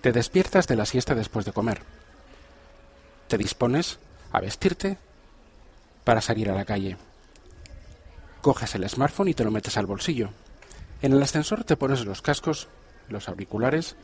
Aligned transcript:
Te 0.00 0.12
despiertas 0.12 0.68
de 0.68 0.76
la 0.76 0.86
siesta 0.86 1.14
después 1.14 1.44
de 1.44 1.52
comer. 1.52 1.82
Te 3.26 3.36
dispones 3.36 3.98
a 4.30 4.40
vestirte 4.40 4.96
para 6.04 6.20
salir 6.20 6.50
a 6.50 6.54
la 6.54 6.64
calle. 6.64 6.96
Coges 8.40 8.76
el 8.76 8.88
smartphone 8.88 9.28
y 9.28 9.34
te 9.34 9.42
lo 9.42 9.50
metes 9.50 9.76
al 9.76 9.86
bolsillo. 9.86 10.30
En 11.02 11.12
el 11.12 11.22
ascensor 11.22 11.64
te 11.64 11.76
pones 11.76 12.04
los 12.04 12.22
cascos, 12.22 12.68
los 13.08 13.28
auriculares 13.28 13.96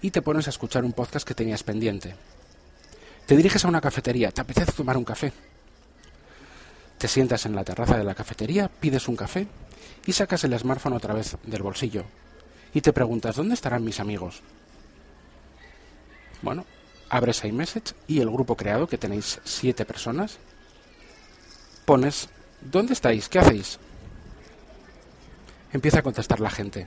y 0.00 0.10
te 0.10 0.22
pones 0.22 0.46
a 0.46 0.50
escuchar 0.50 0.84
un 0.84 0.94
podcast 0.94 1.28
que 1.28 1.34
tenías 1.34 1.62
pendiente. 1.62 2.16
Te 3.26 3.36
diriges 3.36 3.64
a 3.64 3.68
una 3.68 3.82
cafetería, 3.82 4.32
te 4.32 4.40
apetece 4.40 4.72
tomar 4.72 4.96
un 4.96 5.04
café. 5.04 5.32
Te 6.96 7.06
sientas 7.06 7.44
en 7.44 7.54
la 7.54 7.64
terraza 7.64 7.98
de 7.98 8.04
la 8.04 8.14
cafetería, 8.14 8.68
pides 8.68 9.08
un 9.08 9.16
café 9.16 9.46
y 10.06 10.12
sacas 10.12 10.44
el 10.44 10.58
smartphone 10.58 10.94
otra 10.94 11.12
vez 11.12 11.36
del 11.44 11.62
bolsillo. 11.62 12.04
Y 12.72 12.80
te 12.80 12.94
preguntas, 12.94 13.36
¿dónde 13.36 13.54
estarán 13.54 13.84
mis 13.84 14.00
amigos? 14.00 14.42
Bueno, 16.42 16.66
abres 17.08 17.44
iMessage 17.44 17.94
y 18.06 18.20
el 18.20 18.30
grupo 18.30 18.56
creado, 18.56 18.86
que 18.86 18.98
tenéis 18.98 19.40
siete 19.44 19.84
personas, 19.84 20.38
pones, 21.84 22.28
¿dónde 22.60 22.92
estáis? 22.92 23.28
¿Qué 23.28 23.38
hacéis? 23.38 23.78
Empieza 25.72 26.00
a 26.00 26.02
contestar 26.02 26.40
la 26.40 26.50
gente. 26.50 26.86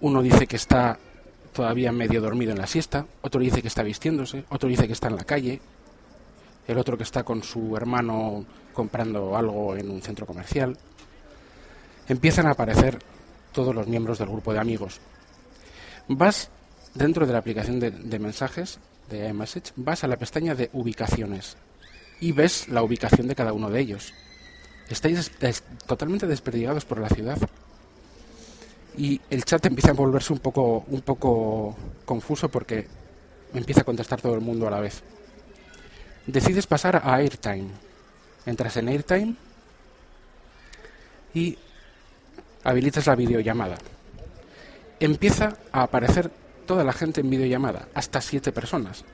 Uno 0.00 0.22
dice 0.22 0.46
que 0.46 0.56
está 0.56 0.98
todavía 1.52 1.92
medio 1.92 2.20
dormido 2.20 2.52
en 2.52 2.58
la 2.58 2.66
siesta, 2.66 3.06
otro 3.20 3.40
dice 3.40 3.60
que 3.60 3.68
está 3.68 3.82
vistiéndose, 3.82 4.44
otro 4.48 4.68
dice 4.68 4.86
que 4.86 4.94
está 4.94 5.08
en 5.08 5.16
la 5.16 5.24
calle, 5.24 5.60
el 6.66 6.78
otro 6.78 6.96
que 6.96 7.02
está 7.02 7.22
con 7.24 7.42
su 7.42 7.76
hermano 7.76 8.44
comprando 8.72 9.36
algo 9.36 9.76
en 9.76 9.90
un 9.90 10.00
centro 10.00 10.24
comercial. 10.24 10.78
Empiezan 12.08 12.46
a 12.46 12.52
aparecer 12.52 12.98
todos 13.52 13.74
los 13.74 13.86
miembros 13.86 14.18
del 14.18 14.28
grupo 14.28 14.52
de 14.52 14.60
amigos. 14.60 15.00
Vas 16.08 16.50
dentro 16.94 17.26
de 17.26 17.32
la 17.32 17.38
aplicación 17.38 17.80
de, 17.80 18.18
mensajes 18.18 18.78
de 19.08 19.28
iMessage, 19.28 19.72
vas 19.76 20.04
a 20.04 20.08
la 20.08 20.16
pestaña 20.16 20.54
de 20.54 20.70
ubicaciones 20.72 21.56
y 22.20 22.32
ves 22.32 22.68
la 22.68 22.82
ubicación 22.82 23.28
de 23.28 23.34
cada 23.34 23.52
uno 23.52 23.70
de 23.70 23.80
ellos. 23.80 24.12
Estáis 24.88 25.30
totalmente 25.86 26.26
desperdigados 26.26 26.84
por 26.84 26.98
la 26.98 27.08
ciudad 27.08 27.38
y 28.96 29.20
el 29.30 29.44
chat 29.44 29.64
empieza 29.66 29.90
a 29.90 29.94
volverse 29.94 30.32
un 30.32 30.40
poco, 30.40 30.84
un 30.88 31.00
poco 31.02 31.76
confuso 32.04 32.48
porque 32.48 32.86
empieza 33.54 33.82
a 33.82 33.84
contestar 33.84 34.20
todo 34.20 34.34
el 34.34 34.40
mundo 34.40 34.66
a 34.66 34.70
la 34.70 34.80
vez. 34.80 35.02
Decides 36.26 36.66
pasar 36.66 36.96
a 36.96 37.14
Airtime. 37.14 37.68
Entras 38.46 38.76
en 38.76 38.88
Airtime 38.88 39.34
y 41.34 41.56
habilitas 42.64 43.06
la 43.06 43.14
videollamada. 43.14 43.76
Empieza 44.98 45.56
a 45.72 45.82
aparecer 45.82 46.30
toda 46.70 46.84
la 46.84 46.92
gente 46.92 47.20
en 47.20 47.28
videollamada, 47.28 47.88
hasta 47.94 48.20
siete 48.20 48.52
personas. 48.52 49.04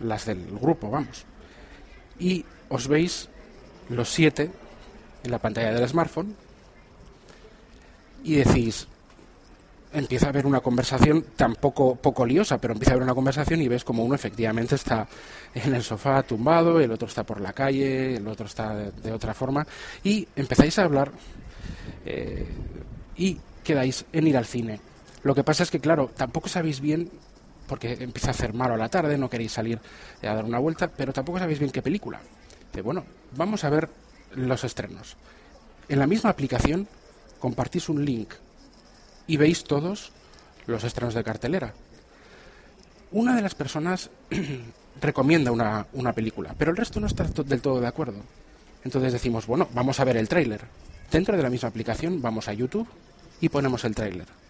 Las 0.00 0.26
del 0.26 0.44
grupo, 0.60 0.90
vamos. 0.90 1.24
Y 2.18 2.44
os 2.68 2.88
veis 2.88 3.30
los 3.88 4.10
siete 4.10 4.50
en 5.22 5.30
la 5.30 5.38
pantalla 5.38 5.72
del 5.72 5.88
smartphone 5.88 6.36
y 8.22 8.34
decís, 8.34 8.86
empieza 9.94 10.26
a 10.26 10.28
haber 10.28 10.44
una 10.44 10.60
conversación 10.60 11.24
tampoco 11.36 11.96
poco 11.96 12.26
liosa, 12.26 12.60
pero 12.60 12.74
empieza 12.74 12.90
a 12.90 12.94
haber 12.96 13.04
una 13.04 13.14
conversación 13.14 13.62
y 13.62 13.68
ves 13.68 13.82
como 13.82 14.04
uno 14.04 14.14
efectivamente 14.14 14.74
está 14.74 15.08
en 15.54 15.74
el 15.74 15.82
sofá 15.82 16.22
tumbado, 16.22 16.80
el 16.80 16.92
otro 16.92 17.08
está 17.08 17.24
por 17.24 17.40
la 17.40 17.54
calle, 17.54 18.16
el 18.16 18.28
otro 18.28 18.44
está 18.44 18.74
de, 18.74 19.10
otra 19.10 19.32
forma, 19.32 19.66
y 20.02 20.28
empezáis 20.36 20.78
a 20.78 20.84
hablar 20.84 21.12
eh, 22.04 22.46
y 23.16 23.38
quedáis 23.62 24.04
en 24.12 24.26
ir 24.26 24.36
al 24.36 24.44
cine. 24.44 24.80
Lo 25.24 25.34
que 25.34 25.42
pasa 25.42 25.62
es 25.62 25.70
que, 25.70 25.80
claro, 25.80 26.10
tampoco 26.14 26.48
sabéis 26.48 26.80
bien, 26.80 27.10
porque 27.66 27.94
empieza 27.98 28.28
a 28.28 28.30
hacer 28.32 28.52
malo 28.52 28.74
a 28.74 28.76
la 28.76 28.90
tarde, 28.90 29.16
no 29.16 29.30
queréis 29.30 29.52
salir 29.52 29.80
a 30.22 30.34
dar 30.34 30.44
una 30.44 30.58
vuelta, 30.58 30.88
pero 30.88 31.14
tampoco 31.14 31.38
sabéis 31.38 31.58
bien 31.58 31.70
qué 31.70 31.80
película. 31.80 32.20
De, 32.72 32.82
bueno, 32.82 33.04
vamos 33.34 33.64
a 33.64 33.70
ver 33.70 33.88
los 34.34 34.62
estrenos. 34.64 35.16
En 35.88 35.98
la 35.98 36.06
misma 36.06 36.28
aplicación 36.28 36.86
compartís 37.38 37.88
un 37.88 38.04
link 38.04 38.34
y 39.26 39.38
veis 39.38 39.64
todos 39.64 40.12
los 40.66 40.84
estrenos 40.84 41.14
de 41.14 41.24
cartelera. 41.24 41.72
Una 43.10 43.34
de 43.34 43.42
las 43.42 43.54
personas 43.54 44.10
recomienda 45.00 45.52
una, 45.52 45.86
una, 45.94 46.12
película, 46.12 46.54
pero 46.58 46.70
el 46.70 46.76
resto 46.76 47.00
no 47.00 47.06
está 47.06 47.24
del 47.24 47.62
todo 47.62 47.80
de 47.80 47.86
acuerdo. 47.86 48.20
Entonces 48.84 49.14
decimos, 49.14 49.46
bueno, 49.46 49.68
vamos 49.72 50.00
a 50.00 50.04
ver 50.04 50.18
el 50.18 50.28
tráiler. 50.28 50.60
Dentro 51.10 51.34
de 51.34 51.42
la 51.42 51.48
misma 51.48 51.70
aplicación 51.70 52.20
vamos 52.20 52.48
a 52.48 52.52
YouTube 52.52 52.88
y 53.40 53.48
ponemos 53.48 53.84
el 53.84 53.94
tráiler. 53.94 54.43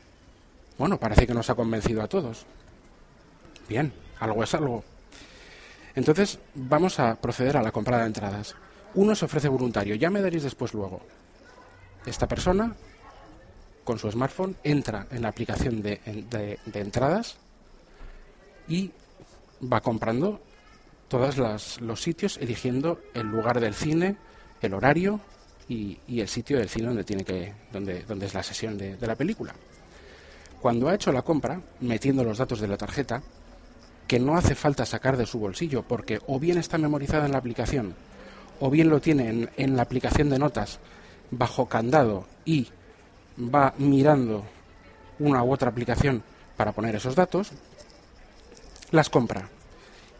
Bueno, 0.78 0.98
parece 0.98 1.26
que 1.26 1.34
nos 1.34 1.48
ha 1.50 1.54
convencido 1.54 2.02
a 2.02 2.08
todos. 2.08 2.46
Bien, 3.68 3.92
algo 4.18 4.42
es 4.42 4.54
algo. 4.54 4.84
Entonces 5.94 6.38
vamos 6.54 6.98
a 6.98 7.14
proceder 7.14 7.56
a 7.56 7.62
la 7.62 7.70
compra 7.70 7.98
de 7.98 8.06
entradas. 8.06 8.56
Uno 8.94 9.14
se 9.14 9.24
ofrece 9.24 9.48
voluntario, 9.48 9.94
ya 9.94 10.10
me 10.10 10.20
daréis 10.20 10.42
después 10.42 10.74
luego. 10.74 11.00
Esta 12.04 12.26
persona, 12.26 12.74
con 13.84 13.98
su 13.98 14.10
smartphone, 14.10 14.56
entra 14.62 15.06
en 15.10 15.22
la 15.22 15.28
aplicación 15.28 15.82
de, 15.82 16.00
entradas 16.72 17.36
y 18.68 18.90
va 19.72 19.80
comprando 19.80 20.40
todos 21.08 21.36
los 21.80 22.02
sitios, 22.02 22.38
eligiendo 22.38 23.00
el 23.14 23.28
lugar 23.28 23.60
del 23.60 23.74
cine, 23.74 24.16
el 24.60 24.74
horario 24.74 25.20
y, 25.68 25.98
el 26.08 26.28
sitio 26.28 26.58
del 26.58 26.68
cine 26.68 26.88
donde, 26.88 27.04
tiene 27.04 27.24
que, 27.24 27.52
donde, 27.72 28.02
donde 28.02 28.26
es 28.26 28.34
la 28.34 28.42
sesión 28.42 28.76
de, 28.76 28.96
de 28.96 29.06
la 29.06 29.14
película. 29.14 29.54
Cuando 30.64 30.88
ha 30.88 30.94
hecho 30.94 31.12
la 31.12 31.20
compra, 31.20 31.60
metiendo 31.80 32.24
los 32.24 32.38
datos 32.38 32.58
de 32.58 32.68
la 32.68 32.78
tarjeta, 32.78 33.22
que 34.06 34.18
no 34.18 34.34
hace 34.34 34.54
falta 34.54 34.86
sacar 34.86 35.18
de 35.18 35.26
su 35.26 35.38
bolsillo 35.38 35.82
porque 35.82 36.20
o 36.26 36.40
bien 36.40 36.56
está 36.56 36.78
memorizada 36.78 37.26
en 37.26 37.32
la 37.32 37.38
aplicación 37.38 37.94
o 38.60 38.70
bien 38.70 38.88
lo 38.88 38.98
tiene 38.98 39.50
en, 39.58 39.76
la 39.76 39.82
aplicación 39.82 40.30
de 40.30 40.38
notas 40.38 40.78
bajo 41.30 41.66
candado 41.66 42.24
y 42.46 42.68
va 43.38 43.74
mirando 43.76 44.46
una 45.18 45.42
u 45.44 45.52
otra 45.52 45.68
aplicación 45.68 46.22
para 46.56 46.72
poner 46.72 46.94
esos 46.94 47.14
datos, 47.14 47.52
las 48.90 49.10
compra. 49.10 49.50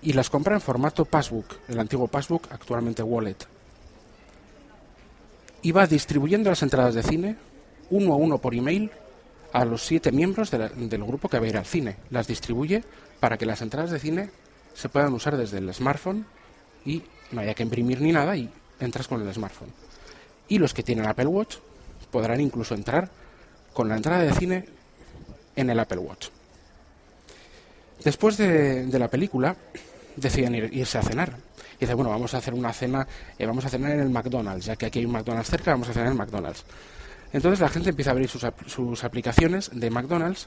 Y 0.03 0.13
las 0.13 0.29
compra 0.29 0.57
en 0.57 0.61
formato 0.61 1.07
passbook, 1.07 1.55
el 1.69 1.81
antiguo 1.81 2.07
passbook, 2.07 2.49
actualmente 2.53 3.03
wallet. 3.03 3.39
Y 5.63 5.73
va 5.73 5.87
distribuyendo 5.87 6.51
las 6.51 6.63
entradas 6.63 6.95
de 6.95 7.03
cine, 7.03 7.37
uno 7.89 8.13
a 8.13 8.17
uno 8.17 8.37
por 8.37 8.55
email, 8.55 8.91
a 9.55 9.65
los 9.65 9.87
siete 9.87 10.11
miembros 10.11 10.51
del 10.51 11.05
grupo 11.05 11.29
que 11.29 11.39
va 11.39 11.47
a 11.47 11.49
ir 11.49 11.57
al 11.57 11.65
cine. 11.65 11.97
Las 12.11 12.27
distribuye 12.27 12.83
para 13.21 13.39
que 13.39 13.47
las 13.47 13.63
entradas 13.63 13.93
de 13.93 14.01
cine 14.01 14.31
se 14.75 14.89
puedan 14.89 15.13
usar 15.13 15.37
desde 15.37 15.59
el 15.59 15.73
smartphone 15.73 16.27
y 16.85 17.05
no 17.31 17.41
haya 17.41 17.55
que 17.55 17.63
imprimir 17.63 18.01
ni 18.01 18.11
nada 18.11 18.37
y 18.37 18.51
entras 18.81 19.07
con 19.07 19.23
el 19.23 19.33
smartphone. 19.33 19.71
Y 20.49 20.59
los 20.59 20.75
que 20.75 20.83
tienen 20.83 21.07
Apple 21.07 21.27
Watch 21.27 21.59
podrán 22.11 22.41
incluso 22.41 22.75
entrar 22.75 23.09
con 23.73 23.89
la 23.89 23.97
entrada 23.97 24.25
de 24.25 24.33
cine 24.33 24.65
en 25.55 25.71
el 25.71 25.79
Apple 25.79 25.99
Watch. 25.99 26.31
Después 28.03 28.37
de, 28.37 28.89
la 28.91 29.07
película, 29.07 29.55
deciden 30.17 30.57
irse 30.57 30.99
a 30.99 31.03
cenar. 31.03 31.37
Y 31.77 31.81
dice, 31.83 31.95
bueno, 31.95 32.11
vamos 32.11 32.35
a 32.35 32.39
hacer 32.39 32.55
una 32.55 32.73
cena, 32.73 33.07
eh, 33.39 33.47
vamos 33.47 33.65
a 33.65 33.69
cenar 33.69 33.93
en 33.93 34.01
el 34.01 34.11
McDonald's, 34.11 34.67
ya 34.67 34.75
que 34.75 34.87
aquí 34.87 34.99
hay 34.99 35.05
un 35.05 35.13
McDonald's 35.13 35.49
cerca, 35.49 35.71
vamos 35.71 35.89
a 35.89 35.93
cenar 35.93 36.09
en 36.09 36.13
el 36.13 36.19
McDonald's. 36.19 36.65
Entonces 37.35 37.59
la 37.59 37.69
gente 37.69 37.91
empieza 37.91 38.11
a 38.11 38.13
abrir 38.13 38.31
sus, 38.31 39.03
aplicaciones 39.03 39.69
de 39.73 39.91
McDonald's, 39.91 40.47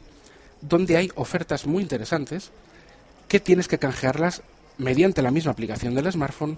donde 0.61 0.95
hay 0.95 1.11
ofertas 1.15 1.67
muy 1.67 1.83
interesantes 1.83 2.51
que 3.27 3.41
tienes 3.41 3.67
que 3.67 3.77
canjearlas 3.77 4.41
mediante 4.77 5.21
la 5.21 5.29
misma 5.29 5.51
aplicación 5.51 5.95
del 5.95 6.09
smartphone 6.09 6.57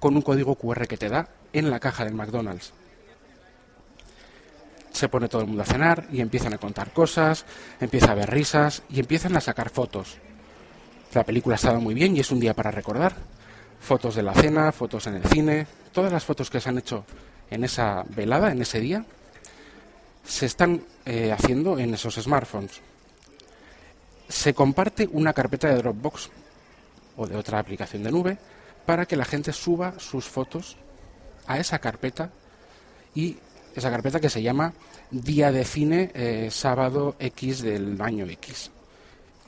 con 0.00 0.16
un 0.16 0.22
código 0.22 0.56
QR 0.56 0.88
que 0.88 0.96
te 0.96 1.08
da 1.08 1.28
en 1.52 1.70
la 1.70 1.78
caja 1.78 2.04
del 2.04 2.14
McDonald's. 2.14 2.72
Se 4.90 5.08
pone 5.08 5.28
todo 5.28 5.42
el 5.42 5.46
mundo 5.46 5.62
a 5.62 5.66
cenar 5.66 6.08
y 6.10 6.20
empiezan 6.20 6.52
a 6.52 6.58
contar 6.58 6.92
cosas, 6.92 7.44
empieza 7.80 8.08
a 8.08 8.12
haber 8.12 8.28
risas 8.28 8.82
y 8.90 8.98
empiezan 8.98 9.36
a 9.36 9.40
sacar 9.40 9.70
fotos. 9.70 10.18
La 11.14 11.22
película 11.22 11.54
ha 11.54 11.62
estado 11.62 11.80
muy 11.80 11.94
bien 11.94 12.16
y 12.16 12.20
es 12.20 12.32
un 12.32 12.40
día 12.40 12.54
para 12.54 12.72
recordar. 12.72 13.14
Fotos 13.78 14.16
de 14.16 14.24
la 14.24 14.34
cena, 14.34 14.72
fotos 14.72 15.06
en 15.06 15.14
el 15.14 15.24
cine, 15.26 15.68
todas 15.92 16.12
las 16.12 16.24
fotos 16.24 16.50
que 16.50 16.60
se 16.60 16.68
han 16.68 16.78
hecho 16.78 17.04
en 17.50 17.62
esa 17.62 18.04
velada, 18.08 18.50
en 18.50 18.62
ese 18.62 18.80
día, 18.80 19.04
se 20.24 20.46
están 20.46 20.82
eh, 21.04 21.32
haciendo 21.32 21.78
en 21.78 21.94
esos 21.94 22.14
smartphones. 22.14 22.80
Se 24.28 24.54
comparte 24.54 25.08
una 25.10 25.32
carpeta 25.32 25.68
de 25.68 25.76
Dropbox 25.76 26.30
o 27.16 27.26
de 27.26 27.36
otra 27.36 27.58
aplicación 27.58 28.02
de 28.02 28.12
nube 28.12 28.38
para 28.86 29.06
que 29.06 29.16
la 29.16 29.24
gente 29.24 29.52
suba 29.52 29.94
sus 29.98 30.24
fotos 30.26 30.76
a 31.46 31.58
esa 31.58 31.78
carpeta 31.78 32.30
y 33.14 33.36
esa 33.74 33.90
carpeta 33.90 34.20
que 34.20 34.30
se 34.30 34.42
llama 34.42 34.72
Día 35.10 35.52
de 35.52 35.64
Cine 35.64 36.10
eh, 36.14 36.48
Sábado 36.50 37.16
X 37.18 37.62
del 37.62 38.00
año 38.00 38.24
X. 38.26 38.70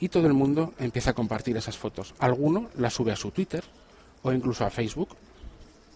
Y 0.01 0.09
todo 0.09 0.27
el 0.27 0.33
mundo 0.33 0.75
empieza 0.79 1.11
a 1.11 1.15
compartir 1.15 1.57
esas 1.57 1.79
fotos. 1.79 2.15
Alguno 2.19 2.71
las 2.77 2.93
sube 2.93 3.13
a 3.13 3.17
su 3.17 3.31
Twitter 3.31 3.63
o 4.23 4.33
incluso 4.33 4.65
a 4.65 4.71
Facebook, 4.71 5.11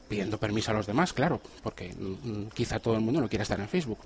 pidiendo 0.08 0.38
permiso 0.38 0.70
a 0.70 0.74
los 0.74 0.86
demás, 0.86 1.12
claro, 1.12 1.40
porque 1.62 1.92
mm, 1.92 2.48
quizá 2.54 2.78
todo 2.78 2.94
el 2.94 3.00
mundo 3.00 3.20
no 3.20 3.28
quiera 3.28 3.42
estar 3.42 3.58
en 3.58 3.68
Facebook. 3.68 3.98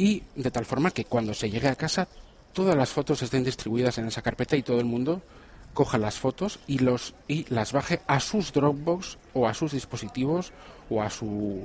Y 0.00 0.22
de 0.34 0.50
tal 0.50 0.64
forma 0.64 0.92
que 0.92 1.04
cuando 1.04 1.34
se 1.34 1.50
llegue 1.50 1.68
a 1.68 1.76
casa 1.76 2.08
todas 2.54 2.74
las 2.74 2.88
fotos 2.88 3.20
estén 3.20 3.44
distribuidas 3.44 3.98
en 3.98 4.06
esa 4.06 4.22
carpeta 4.22 4.56
y 4.56 4.62
todo 4.62 4.78
el 4.78 4.86
mundo 4.86 5.20
coja 5.74 5.98
las 5.98 6.18
fotos 6.18 6.58
y 6.66 6.78
los 6.78 7.12
y 7.28 7.44
las 7.52 7.74
baje 7.74 8.00
a 8.06 8.18
sus 8.18 8.50
Dropbox 8.50 9.18
o 9.34 9.46
a 9.46 9.52
sus 9.52 9.72
dispositivos 9.72 10.54
o 10.88 11.02
a 11.02 11.10
su 11.10 11.60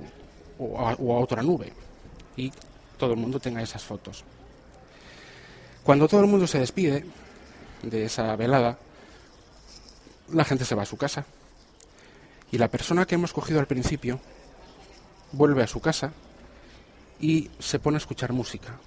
o 0.59 0.77
a, 0.77 1.17
otra 1.17 1.43
nube 1.43 1.71
y 2.35 2.51
todo 2.97 3.13
el 3.13 3.19
mundo 3.19 3.39
tenga 3.39 3.61
esas 3.61 3.83
fotos. 3.85 4.25
Cuando 5.85 6.09
todo 6.09 6.19
el 6.19 6.27
mundo 6.27 6.45
se 6.45 6.59
despide 6.59 7.05
de 7.83 8.03
esa 8.03 8.35
velada, 8.35 8.77
la 10.33 10.43
gente 10.43 10.65
se 10.65 10.75
va 10.75 10.83
a 10.83 10.85
su 10.85 10.97
casa 10.97 11.25
y 12.51 12.57
la 12.57 12.67
persona 12.67 13.05
que 13.05 13.15
hemos 13.15 13.31
cogido 13.31 13.61
al 13.61 13.67
principio 13.67 14.19
vuelve 15.31 15.63
a 15.63 15.67
su 15.67 15.79
casa 15.79 16.11
y 17.19 17.49
se 17.59 17.79
pone 17.79 17.97
a 17.97 17.99
escuchar 17.99 18.33
música, 18.33 18.79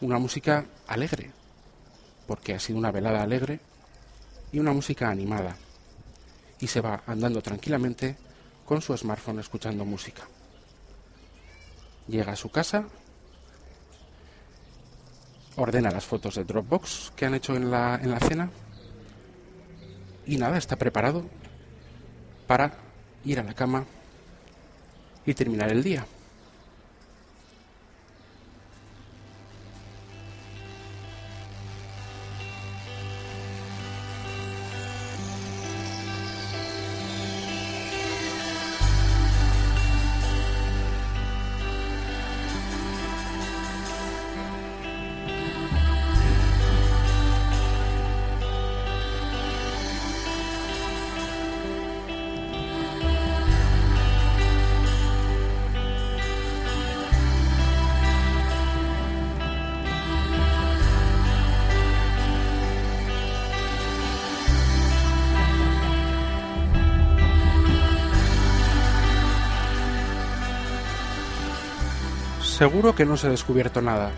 una 0.00 0.18
música 0.18 0.66
alegre, 0.86 1.30
porque 2.26 2.54
ha 2.54 2.58
sido 2.58 2.78
una 2.78 2.90
velada 2.90 3.22
alegre 3.22 3.60
y 4.52 4.58
una 4.58 4.72
música 4.72 5.08
animada. 5.10 5.56
Y 6.60 6.66
se 6.66 6.80
va 6.80 7.02
andando 7.06 7.42
tranquilamente 7.42 8.16
con 8.64 8.80
su 8.80 8.96
smartphone 8.96 9.40
escuchando 9.40 9.84
música. 9.84 10.22
Llega 12.08 12.32
a 12.32 12.36
su 12.36 12.50
casa, 12.50 12.84
ordena 15.56 15.90
las 15.90 16.04
fotos 16.04 16.36
de 16.36 16.44
Dropbox 16.44 17.12
que 17.16 17.26
han 17.26 17.34
hecho 17.34 17.54
en 17.56 17.70
la, 17.70 18.00
en 18.02 18.10
la 18.10 18.20
cena 18.20 18.50
y 20.26 20.36
nada, 20.36 20.56
está 20.56 20.76
preparado 20.76 21.24
para 22.46 22.72
ir 23.24 23.40
a 23.40 23.42
la 23.42 23.54
cama 23.54 23.84
y 25.26 25.34
terminar 25.34 25.70
el 25.70 25.82
día. 25.82 26.06
Seguro 72.64 72.94
que 72.94 73.04
no 73.04 73.12
os 73.12 73.24
he 73.24 73.28
descubierto 73.28 73.82
nada. 73.82 74.10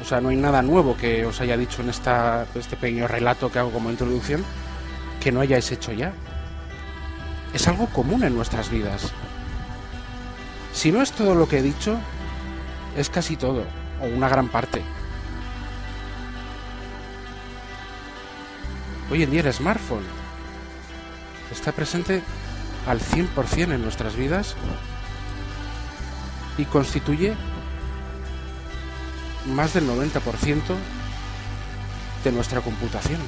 O 0.00 0.04
sea, 0.04 0.20
no 0.20 0.28
hay 0.28 0.36
nada 0.36 0.62
nuevo 0.62 0.96
que 0.96 1.26
os 1.26 1.40
haya 1.40 1.56
dicho 1.56 1.82
en 1.82 1.88
esta, 1.88 2.46
este 2.54 2.76
pequeño 2.76 3.08
relato 3.08 3.50
que 3.50 3.58
hago 3.58 3.72
como 3.72 3.90
introducción 3.90 4.44
que 5.20 5.32
no 5.32 5.40
hayáis 5.40 5.72
hecho 5.72 5.90
ya. 5.90 6.12
Es 7.52 7.66
algo 7.66 7.86
común 7.86 8.22
en 8.22 8.36
nuestras 8.36 8.70
vidas. 8.70 9.10
Si 10.72 10.92
no 10.92 11.02
es 11.02 11.10
todo 11.10 11.34
lo 11.34 11.48
que 11.48 11.58
he 11.58 11.62
dicho, 11.62 11.98
es 12.96 13.10
casi 13.10 13.36
todo, 13.36 13.64
o 14.00 14.06
una 14.06 14.28
gran 14.28 14.46
parte. 14.46 14.80
Hoy 19.10 19.24
en 19.24 19.30
día 19.32 19.40
el 19.40 19.52
smartphone 19.52 20.06
está 21.50 21.72
presente 21.72 22.22
al 22.86 23.00
100% 23.00 23.74
en 23.74 23.82
nuestras 23.82 24.14
vidas 24.14 24.54
y 26.60 26.64
constituye 26.66 27.34
más 29.54 29.72
del 29.72 29.88
90% 29.88 30.60
de 32.24 32.32
nuestra 32.32 32.60
computación. 32.60 33.20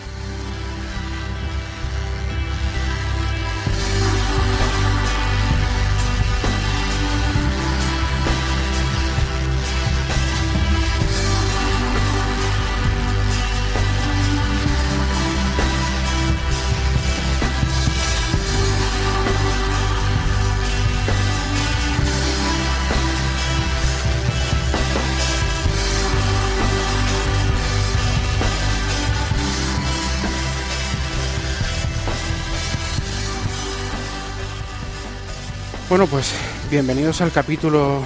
Bueno, 35.93 36.07
pues 36.07 36.33
bienvenidos 36.71 37.21
al 37.21 37.31
capítulo 37.33 38.03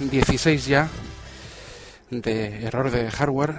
16 0.00 0.66
ya 0.66 0.88
de 2.10 2.64
error 2.64 2.90
de 2.90 3.10
hardware. 3.10 3.58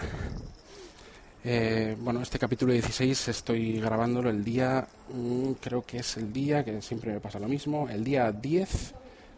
Eh, 1.44 1.96
bueno, 2.00 2.24
este 2.24 2.40
capítulo 2.40 2.74
16 2.74 3.28
estoy 3.28 3.80
grabándolo 3.80 4.32
el 4.32 4.44
día, 4.44 4.88
mm, 5.14 5.52
creo 5.62 5.86
que 5.86 6.00
es 6.00 6.18
el 6.18 6.34
día, 6.34 6.66
que 6.66 6.82
siempre 6.82 7.14
me 7.14 7.20
pasa 7.20 7.38
lo 7.38 7.48
mismo, 7.48 7.88
el 7.90 8.04
día 8.04 8.32
10 8.32 8.96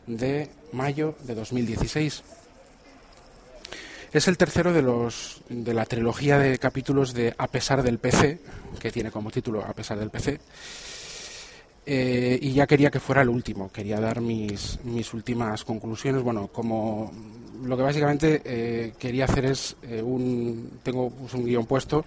de 0.08 0.50
mayo 0.72 1.16
de 1.26 1.36
2016. 1.36 2.24
Es 4.14 4.30
el 4.30 4.38
tercero 4.38 4.72
de 4.72 4.82
los 4.82 5.42
de 5.50 5.74
la 5.74 5.84
trilogía 5.84 6.38
de 6.40 6.58
capítulos 6.58 7.14
de 7.14 7.36
A 7.38 7.48
pesar 7.48 7.84
del 7.84 8.00
PC, 8.00 8.40
que 8.80 8.94
tiene 8.94 9.12
como 9.12 9.30
título 9.30 9.62
A 9.66 9.74
pesar 9.74 10.00
del 10.00 10.10
PC 10.10 10.40
eh, 11.86 12.38
y 12.40 12.54
ya 12.54 12.68
quería 12.68 12.92
que 12.92 13.00
fuera 13.00 13.24
el 13.24 13.30
último, 13.30 13.72
quería 13.72 14.00
dar 14.00 14.22
mis, 14.22 14.80
mis 14.84 15.14
últimas 15.14 15.64
conclusiones. 15.64 16.22
Bueno, 16.22 16.48
como 16.48 17.12
lo 17.64 17.76
que 17.76 17.84
básicamente 17.84 18.42
eh, 18.46 18.94
quería 19.00 19.26
hacer 19.26 19.46
es 19.46 19.76
eh, 19.84 20.02
un. 20.02 20.80
Tengo 20.84 21.12
un 21.34 21.46
guion 21.46 21.66
puesto 21.66 22.06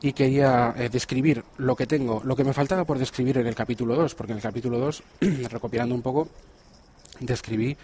y 0.00 0.12
quería 0.12 0.74
describir 0.92 1.42
lo 1.56 1.74
que 1.74 1.86
tengo, 1.86 2.20
lo 2.24 2.36
que 2.36 2.44
me 2.44 2.52
faltaba 2.52 2.84
por 2.84 2.98
describir 2.98 3.38
en 3.38 3.46
el 3.46 3.54
capítulo 3.54 3.94
2, 3.96 4.14
porque 4.14 4.32
en 4.32 4.36
el 4.38 4.42
capítulo 4.42 4.78
2, 4.78 5.02
recopilando 5.50 5.94
un 5.94 6.02
poco, 6.02 6.28
describí 7.20 7.74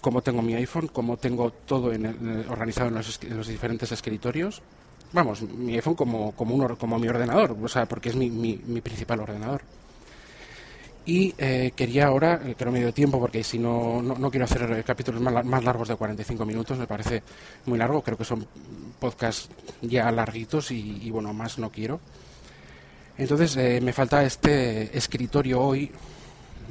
cómo 0.00 0.22
tengo 0.22 0.42
mi 0.42 0.54
iPhone, 0.54 0.88
cómo 0.88 1.16
tengo 1.18 1.50
todo 1.50 1.92
organizado 2.48 2.88
en 2.88 2.94
los, 2.94 3.20
en 3.22 3.36
los, 3.36 3.46
diferentes 3.46 3.92
escritorios. 3.92 4.60
Vamos, 5.12 5.42
mi 5.42 5.74
iPhone 5.74 5.94
como, 5.94 6.32
como, 6.32 6.56
un, 6.56 6.74
como 6.76 6.98
mi 6.98 7.06
ordenador, 7.06 7.56
o 7.62 7.68
sea, 7.68 7.86
porque 7.86 8.08
es 8.08 8.16
mi, 8.16 8.28
mi, 8.28 8.60
mi 8.66 8.80
principal 8.80 9.20
ordenador. 9.20 9.62
Y 11.06 11.32
eh, 11.38 11.72
quería 11.76 12.06
ahora, 12.06 12.40
que 12.40 12.64
no 12.64 12.72
me 12.72 12.80
dio 12.80 12.92
tiempo 12.92 13.20
porque 13.20 13.44
si 13.44 13.60
no, 13.60 14.02
no, 14.02 14.28
quiero 14.28 14.44
hacer 14.44 14.82
capítulos 14.82 15.20
más, 15.20 15.62
largos 15.62 15.86
de 15.86 15.94
45 15.94 16.44
minutos, 16.44 16.76
me 16.76 16.88
parece 16.88 17.22
muy 17.66 17.78
largo, 17.78 18.02
creo 18.02 18.18
que 18.18 18.24
son 18.24 18.44
podcasts 18.98 19.48
ya 19.82 20.10
larguitos 20.10 20.72
y, 20.72 21.08
bueno, 21.12 21.32
más 21.32 21.60
no 21.60 21.70
quiero. 21.70 22.00
Entonces 23.16 23.56
eh, 23.56 23.80
me 23.80 23.92
falta 23.92 24.24
este 24.24 24.98
escritorio 24.98 25.60
hoy, 25.60 25.92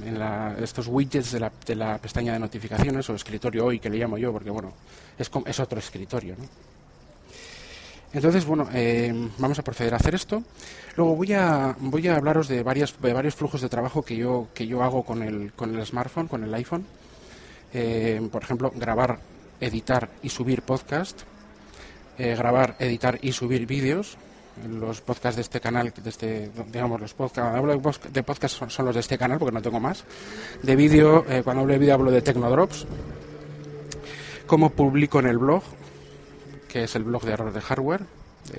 en 0.05 0.21
estos 0.61 0.87
widgets 0.87 1.31
de 1.31 1.39
la, 1.39 1.51
de 1.65 1.75
la, 1.75 1.97
pestaña 1.97 2.33
de 2.33 2.39
notificaciones, 2.39 3.09
o 3.09 3.15
escritorio 3.15 3.65
hoy 3.65 3.79
que 3.79 3.89
le 3.89 3.97
llamo 3.97 4.17
yo, 4.17 4.33
porque 4.33 4.49
bueno, 4.49 4.73
es, 5.17 5.31
es 5.45 5.59
otro 5.61 5.79
escritorio. 5.79 6.35
¿no? 6.37 6.74
Entonces, 8.15 8.45
bueno, 8.45 8.69
eh, 8.73 9.13
vamos 9.39 9.59
a 9.59 9.61
proceder 9.61 9.93
a 9.93 9.97
hacer 9.97 10.15
esto. 10.15 10.41
Luego 10.95 11.17
voy 11.17 11.33
a, 11.33 11.75
voy 11.79 12.07
a 12.07 12.15
hablaros 12.15 12.47
de, 12.47 12.63
varias, 12.63 12.95
de 13.01 13.11
varios 13.11 13.35
flujos 13.35 13.59
de 13.59 13.67
trabajo 13.67 14.03
que 14.03 14.15
yo, 14.15 14.47
que 14.53 14.65
yo 14.65 14.83
hago 14.83 15.03
con 15.03 15.21
el, 15.21 15.51
con 15.51 15.75
el 15.75 15.85
smartphone, 15.85 16.29
con 16.29 16.41
el 16.41 16.53
iPhone. 16.53 16.85
Eh, 17.73 18.25
por 18.31 18.41
ejemplo, 18.41 18.71
grabar, 18.73 19.19
editar 19.59 20.09
y 20.23 20.29
subir 20.29 20.61
podcast. 20.61 21.23
Eh, 22.17 22.35
grabar, 22.37 22.77
editar 22.79 23.19
y 23.21 23.33
subir 23.33 23.67
vídeos. 23.67 24.17
Los 24.65 25.01
podcasts 25.01 25.35
de 25.35 25.41
este 25.41 25.59
canal, 25.59 25.91
de 26.01 26.09
este, 26.09 26.49
digamos, 26.71 27.01
los 27.01 27.13
podcasts, 27.13 27.53
hablo 27.53 27.73
de 27.73 28.23
podcast 28.23 28.69
son, 28.69 28.85
los 28.85 28.95
de 28.95 29.01
este 29.01 29.17
canal 29.17 29.39
porque 29.39 29.53
no 29.53 29.61
tengo 29.61 29.81
más. 29.81 30.05
De 30.63 30.77
vídeo, 30.77 31.25
cuando 31.43 31.63
hablo 31.63 31.73
de 31.73 31.79
vídeo 31.79 31.93
hablo 31.93 32.11
de 32.11 32.21
Tecnodrops. 32.21 32.87
Cómo 34.47 34.69
publico 34.69 35.19
en 35.19 35.25
el 35.25 35.37
blog, 35.37 35.63
que 36.75 36.83
es 36.83 36.95
el 36.97 37.05
blog 37.05 37.23
de 37.23 37.31
error 37.31 37.53
de 37.53 37.61
hardware 37.61 38.05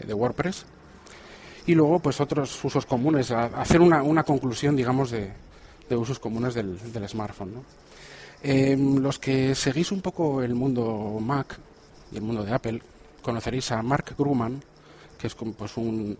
de, 0.07 0.15
WordPress. 0.15 0.65
Y 1.67 1.75
luego, 1.75 1.99
pues 1.99 2.19
otros 2.19 2.65
usos 2.65 2.87
comunes, 2.87 3.31
hacer 3.31 3.83
una, 3.83 4.03
una 4.03 4.23
conclusión, 4.23 4.75
digamos, 4.75 5.11
de, 5.11 5.35
de 5.87 5.97
usos 5.97 6.19
comunes 6.19 6.55
del, 6.55 6.79
del 6.95 7.07
smartphone. 7.07 7.63
Em, 8.43 8.97
los 9.03 9.19
que 9.19 9.55
seguís 9.55 9.93
un 9.93 10.01
poco 10.01 10.43
el 10.43 10.55
mundo 10.55 11.19
Mac, 11.21 11.59
y 12.11 12.17
el 12.17 12.23
mundo 12.23 12.43
de 12.43 12.55
Apple, 12.55 12.81
conoceréis 13.21 13.71
a 13.73 13.83
Mark 13.83 14.15
Grumman, 14.17 14.63
que 15.19 15.27
es 15.27 15.35
pues, 15.35 15.77
un, 15.77 16.17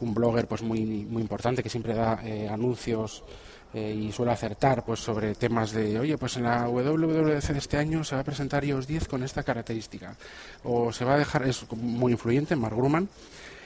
un 0.00 0.14
blogger 0.14 0.46
pues, 0.48 0.62
muy, 0.62 1.04
muy 1.04 1.20
importante 1.20 1.62
que 1.62 1.68
siempre 1.68 1.92
da 1.92 2.22
eh, 2.24 2.48
anuncios 2.48 3.22
eh, 3.74 3.92
y 3.92 4.12
suele 4.12 4.32
acertar 4.32 4.84
pues 4.84 5.00
sobre 5.00 5.34
temas 5.34 5.72
de, 5.72 5.98
oye, 5.98 6.16
pues 6.16 6.36
en 6.36 6.44
la 6.44 6.68
WWDC 6.68 7.48
de 7.48 7.58
este 7.58 7.76
año 7.76 8.04
se 8.04 8.14
va 8.14 8.20
a 8.20 8.24
presentar 8.24 8.64
iOS 8.64 8.86
10 8.86 9.08
con 9.08 9.22
esta 9.22 9.42
característica. 9.42 10.14
O 10.62 10.92
se 10.92 11.04
va 11.04 11.14
a 11.14 11.18
dejar, 11.18 11.46
es 11.46 11.66
muy 11.72 12.12
influyente, 12.12 12.54
Mark 12.56 12.76
Grumman. 12.76 13.08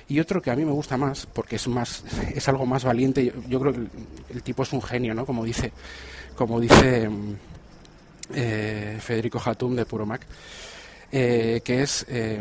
Y 0.08 0.20
otro 0.20 0.40
que 0.40 0.50
a 0.50 0.56
mí 0.56 0.64
me 0.64 0.72
gusta 0.72 0.96
más, 0.96 1.26
porque 1.26 1.56
es 1.56 1.68
más, 1.68 2.02
es 2.34 2.48
algo 2.48 2.64
más 2.64 2.84
valiente. 2.84 3.32
Yo, 3.48 3.60
creo 3.60 3.72
que 3.72 3.86
el, 4.30 4.42
tipo 4.42 4.62
es 4.62 4.72
un 4.72 4.82
genio, 4.82 5.14
¿no? 5.14 5.26
Como 5.26 5.44
dice, 5.44 5.72
como 6.34 6.58
dice 6.58 7.10
eh, 8.34 8.98
Federico 9.00 9.40
Hatum 9.44 9.74
de 9.74 9.84
Puro 9.84 10.06
Mac. 10.06 10.26
Eh, 11.10 11.62
que 11.64 11.82
es 11.82 12.04
eh, 12.08 12.38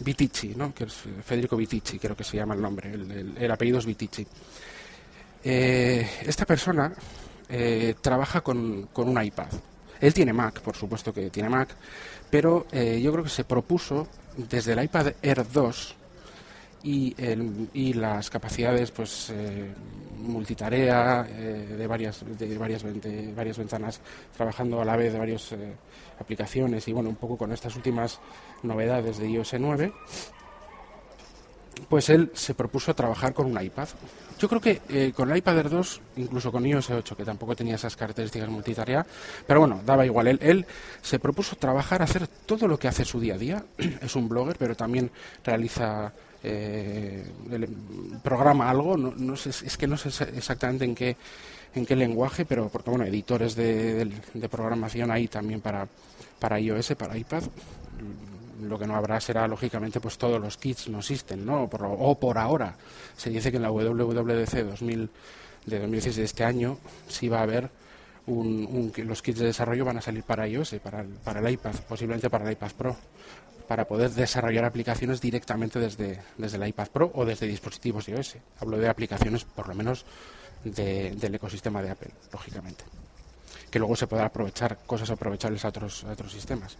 Vitici, 0.00 0.54
¿no? 0.56 0.72
que 0.72 0.84
es 0.84 0.94
Federico 1.22 1.54
Vitici, 1.54 1.98
creo 1.98 2.16
que 2.16 2.24
se 2.24 2.38
llama 2.38 2.54
el 2.54 2.62
nombre, 2.62 2.90
el, 2.92 3.50
apellido 3.50 3.78
es 3.78 3.84
Vitici. 3.84 4.26
Eh, 5.44 6.08
esta 6.22 6.46
persona 6.46 6.92
eh, 7.48 7.94
trabaja 8.00 8.40
con, 8.40 8.88
con, 8.92 9.08
un 9.08 9.22
iPad. 9.22 9.48
Él 10.00 10.14
tiene 10.14 10.32
Mac, 10.32 10.60
por 10.60 10.74
supuesto 10.74 11.12
que 11.12 11.30
tiene 11.30 11.48
Mac, 11.48 11.68
pero 12.30 12.66
yo 12.72 13.12
creo 13.12 13.22
que 13.22 13.30
se 13.30 13.44
propuso 13.44 14.08
desde 14.36 14.72
el 14.72 14.82
iPad 14.82 15.12
Air 15.22 15.46
2 15.50 15.96
y, 16.84 17.14
y 17.72 17.94
las 17.94 18.28
capacidades 18.28 18.90
pues 18.90 19.30
eh, 19.30 19.72
multitarea 20.18 21.26
eh, 21.28 21.74
de 21.78 21.86
varias 21.86 22.22
de 22.38 22.58
varias 23.34 23.58
ventanas 23.58 24.00
trabajando 24.36 24.80
a 24.80 24.84
la 24.84 24.96
vez 24.96 25.12
de 25.12 25.18
varias 25.18 25.52
eh, 25.52 25.74
aplicaciones 26.20 26.86
y 26.86 26.92
bueno 26.92 27.08
un 27.08 27.16
poco 27.16 27.38
con 27.38 27.52
estas 27.52 27.74
últimas 27.74 28.20
novedades 28.62 29.18
de 29.18 29.30
iOS 29.30 29.54
9 29.58 29.92
pues 31.88 32.08
él 32.08 32.30
se 32.34 32.54
propuso 32.54 32.94
trabajar 32.94 33.34
con 33.34 33.46
un 33.46 33.60
iPad. 33.60 33.88
Yo 34.38 34.48
creo 34.48 34.60
que 34.60 35.12
con 35.12 35.30
el 35.30 35.38
iPad 35.38 35.58
Air 35.58 35.70
2, 35.70 36.00
incluso 36.16 36.50
con 36.50 36.66
iOS 36.66 36.90
8, 36.90 37.16
que 37.16 37.24
tampoco 37.24 37.54
tenía 37.54 37.76
esas 37.76 37.96
características 37.96 38.48
multitarea, 38.48 39.06
pero 39.46 39.60
bueno, 39.60 39.80
daba 39.86 40.04
igual. 40.04 40.26
Él, 40.26 40.38
él 40.42 40.66
se 41.02 41.18
propuso 41.18 41.56
trabajar, 41.56 42.02
hacer 42.02 42.26
todo 42.26 42.66
lo 42.66 42.78
que 42.78 42.88
hace 42.88 43.04
su 43.04 43.20
día 43.20 43.34
a 43.34 43.38
día. 43.38 43.64
es 43.78 44.16
un 44.16 44.28
blogger, 44.28 44.56
pero 44.58 44.74
también 44.74 45.10
realiza 45.44 46.12
eh, 46.46 47.24
programa 48.22 48.68
algo, 48.68 48.98
no, 48.98 49.36
sé, 49.36 49.48
es 49.48 49.76
que 49.78 49.86
no 49.86 49.96
sé 49.96 50.08
exactamente 50.36 50.84
en 50.84 50.94
qué 50.94 51.16
en 51.74 51.86
qué 51.86 51.96
lenguaje, 51.96 52.44
pero 52.44 52.68
porque 52.68 52.90
bueno, 52.90 53.04
editores 53.04 53.56
de, 53.56 54.08
programación 54.50 55.10
hay 55.10 55.26
también 55.26 55.60
para, 55.60 55.88
para 56.38 56.60
iOS, 56.60 56.94
para 56.96 57.16
iPad. 57.16 57.42
Lo 58.62 58.78
que 58.78 58.86
no 58.86 58.96
habrá 58.96 59.20
será 59.20 59.46
lógicamente 59.48 60.00
pues 60.00 60.18
todos 60.18 60.40
los 60.40 60.56
kits 60.56 60.88
no 60.88 60.98
existen, 60.98 61.44
¿no? 61.44 61.64
o 61.64 62.18
por 62.18 62.38
ahora 62.38 62.76
se 63.16 63.30
dice 63.30 63.50
que 63.50 63.56
en 63.56 63.62
la 63.62 63.70
WWDC 63.70 64.64
2000 64.64 65.10
de 65.66 65.78
2016 65.78 66.16
de 66.16 66.24
este 66.24 66.44
año 66.44 66.78
sí 67.08 67.28
va 67.28 67.40
a 67.40 67.42
haber 67.42 67.70
un, 68.26 68.92
los 68.96 69.22
kits 69.22 69.38
de 69.38 69.46
desarrollo 69.46 69.84
van 69.84 69.98
a 69.98 70.00
salir 70.00 70.22
para 70.22 70.46
iOS, 70.46 70.76
para 70.82 71.04
para 71.24 71.40
el 71.40 71.52
iPad, 71.52 71.74
posiblemente 71.88 72.30
para 72.30 72.46
el 72.46 72.52
iPad 72.52 72.72
Pro 72.72 72.96
para 73.66 73.86
poder 73.86 74.10
desarrollar 74.10 74.64
aplicaciones 74.64 75.20
directamente 75.20 75.78
desde, 75.78 76.20
desde 76.36 76.56
el 76.56 76.68
iPad 76.68 76.88
Pro 76.88 77.10
o 77.14 77.24
desde 77.24 77.46
dispositivos 77.46 78.08
iOS. 78.08 78.36
Hablo 78.60 78.78
de 78.78 78.88
aplicaciones, 78.88 79.44
por 79.44 79.68
lo 79.68 79.74
menos, 79.74 80.04
del 80.64 81.34
ecosistema 81.34 81.82
de 81.82 81.90
Apple, 81.90 82.10
lógicamente. 82.32 82.84
Que 83.70 83.78
luego 83.78 83.96
se 83.96 84.06
puedan 84.06 84.26
aprovechar 84.26 84.78
cosas 84.86 85.10
aprovechables 85.10 85.64
a 85.64 85.68
otros, 85.68 86.04
otros 86.04 86.32
sistemas. 86.32 86.76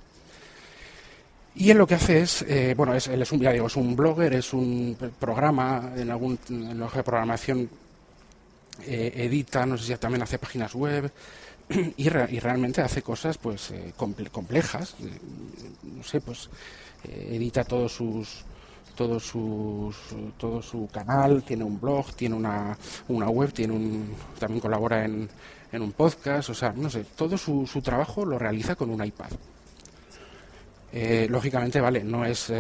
Y 1.57 1.71
él 1.71 1.79
lo 1.79 1.87
que 1.87 1.95
hace 1.95 2.21
es, 2.21 2.43
eh, 2.43 2.75
bueno, 2.77 2.95
es, 2.95 3.07
él 3.07 3.23
es 3.23 3.31
un, 3.31 3.41
ya 3.41 3.53
digo, 3.53 3.69
es 3.69 3.77
un 3.77 3.95
blogger, 3.95 4.35
es 4.35 4.53
un 4.53 4.97
programa 5.19 5.93
en 5.97 6.11
algún 6.11 6.39
lenguaje 6.49 6.99
de 6.99 7.05
programación, 7.05 7.71
eh, 8.87 9.13
edita, 9.15 9.65
no 9.65 9.79
sé 9.79 9.87
si 9.87 9.97
también 9.97 10.23
hace 10.23 10.39
páginas 10.39 10.75
web, 10.75 11.13
y, 11.97 12.09
realmente 12.09 12.83
hace 12.83 13.03
cosas 13.03 13.39
pues 13.39 13.71
eh, 13.71 13.93
complejas 13.97 14.95
eh, 15.01 15.19
no 15.97 16.03
sé 16.03 16.21
pues 16.21 16.51
eh, 17.05 17.31
edita 17.33 17.65
todos 17.65 17.93
sus 17.93 18.45
todos 18.95 19.25
sus 19.25 19.97
todo 20.37 20.61
su 20.63 20.89
canal 20.93 21.43
tiene 21.43 21.65
un 21.65 21.81
blog 21.81 22.13
tiene 22.15 22.35
una, 22.35 22.77
una 23.09 23.29
web 23.29 23.53
tiene 23.53 23.73
un 23.73 24.15
también 24.39 24.61
colabora 24.61 25.05
en, 25.05 25.29
en 25.73 25.83
un 25.83 25.93
podcast 25.93 26.51
o 26.51 26.55
sea 26.55 26.73
no 26.77 26.91
sé 26.91 27.05
todo 27.17 27.39
su, 27.39 27.67
su 27.67 27.81
trabajo 27.81 28.25
lo 28.25 28.39
realiza 28.39 28.77
con 28.77 28.91
un 28.91 29.05
iPad 29.05 29.31
lógicamente 31.29 31.81
vale 31.81 32.05
no 32.05 32.25
es 32.25 32.53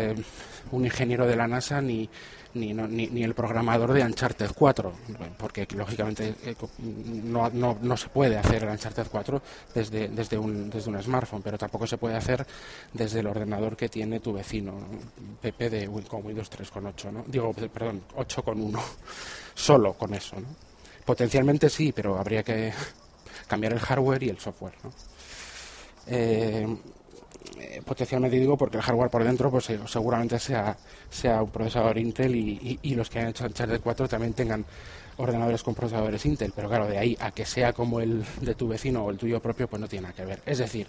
un 0.72 0.84
ingeniero 0.84 1.26
de 1.26 1.36
la 1.36 1.46
NASA 1.46 1.80
ni 1.80 2.08
ni, 2.54 2.72
ni, 2.72 3.24
el 3.24 3.34
programador 3.34 3.92
de 3.92 4.02
Uncharted 4.02 4.50
4, 4.54 4.92
porque 5.36 5.66
lógicamente 5.74 6.34
eh, 6.44 6.54
no, 6.78 7.50
no, 7.50 7.78
no, 7.82 7.96
se 7.96 8.08
puede 8.08 8.38
hacer 8.38 8.62
el 8.62 8.70
Uncharted 8.70 9.06
4 9.10 9.42
desde, 9.74 10.08
desde, 10.08 10.38
un, 10.38 10.70
desde 10.70 10.90
un 10.90 11.02
smartphone, 11.02 11.42
pero 11.42 11.58
tampoco 11.58 11.86
se 11.86 11.98
puede 11.98 12.16
hacer 12.16 12.46
desde 12.92 13.20
el 13.20 13.26
ordenador 13.26 13.76
que 13.76 13.88
tiene 13.88 14.20
tu 14.20 14.32
vecino, 14.32 14.74
PP 15.40 15.70
de 15.70 15.86
con 16.08 16.24
Windows 16.24 16.50
3.8, 16.50 17.12
¿no? 17.12 17.24
digo, 17.26 17.52
perdón, 17.52 18.02
8.1, 18.16 18.80
solo 19.54 19.92
con 19.94 20.14
eso. 20.14 20.36
¿no? 20.38 20.46
Potencialmente 21.04 21.68
sí, 21.68 21.92
pero 21.92 22.18
habría 22.18 22.42
que 22.42 22.72
cambiar 23.48 23.72
el 23.72 23.80
hardware 23.80 24.22
y 24.22 24.28
el 24.28 24.38
software. 24.38 24.74
¿no? 24.84 24.92
Eh, 26.06 26.76
eh, 27.58 27.82
potencialmente 27.84 28.38
digo 28.38 28.56
porque 28.56 28.78
el 28.78 28.82
hardware 28.82 29.10
por 29.10 29.24
dentro 29.24 29.50
pues 29.50 29.68
eh, 29.70 29.78
seguramente 29.86 30.38
sea, 30.38 30.76
sea 31.10 31.42
un 31.42 31.50
procesador 31.50 31.98
Intel 31.98 32.34
y, 32.34 32.94
los 32.94 33.10
que 33.10 33.20
han 33.20 33.28
hecho 33.28 33.44
Uncharted 33.44 33.80
4 33.80 34.08
también 34.08 34.32
tengan 34.32 34.64
ordenadores 35.16 35.62
con 35.62 35.74
procesadores 35.74 36.24
Intel, 36.26 36.52
pero 36.54 36.68
claro, 36.68 36.86
de 36.86 36.98
ahí 36.98 37.16
a 37.20 37.30
que 37.30 37.44
sea 37.44 37.72
como 37.72 38.00
el 38.00 38.24
de 38.40 38.54
tu 38.54 38.68
vecino 38.68 39.04
o 39.04 39.10
el 39.10 39.18
tuyo 39.18 39.40
propio, 39.40 39.68
pues 39.68 39.80
no 39.80 39.88
tiene 39.88 40.02
nada 40.02 40.14
que 40.14 40.24
ver. 40.24 40.42
Es 40.46 40.58
decir, 40.58 40.88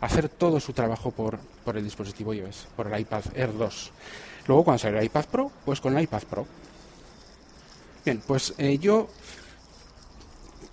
hacer 0.00 0.28
todo 0.28 0.58
su 0.58 0.72
trabajo 0.72 1.10
por, 1.10 1.38
por 1.64 1.76
el 1.76 1.84
dispositivo 1.84 2.34
iOS, 2.34 2.66
por 2.76 2.92
el 2.92 3.00
iPad 3.00 3.22
Air 3.34 3.56
2. 3.56 3.92
Luego, 4.46 4.64
cuando 4.64 4.78
sale 4.78 4.98
el 4.98 5.04
iPad 5.04 5.24
Pro, 5.26 5.50
pues 5.64 5.80
con 5.80 5.96
el 5.96 6.02
iPad 6.02 6.22
Pro. 6.24 6.46
Bien, 8.04 8.22
pues 8.26 8.54
eh, 8.58 8.78
yo 8.78 9.08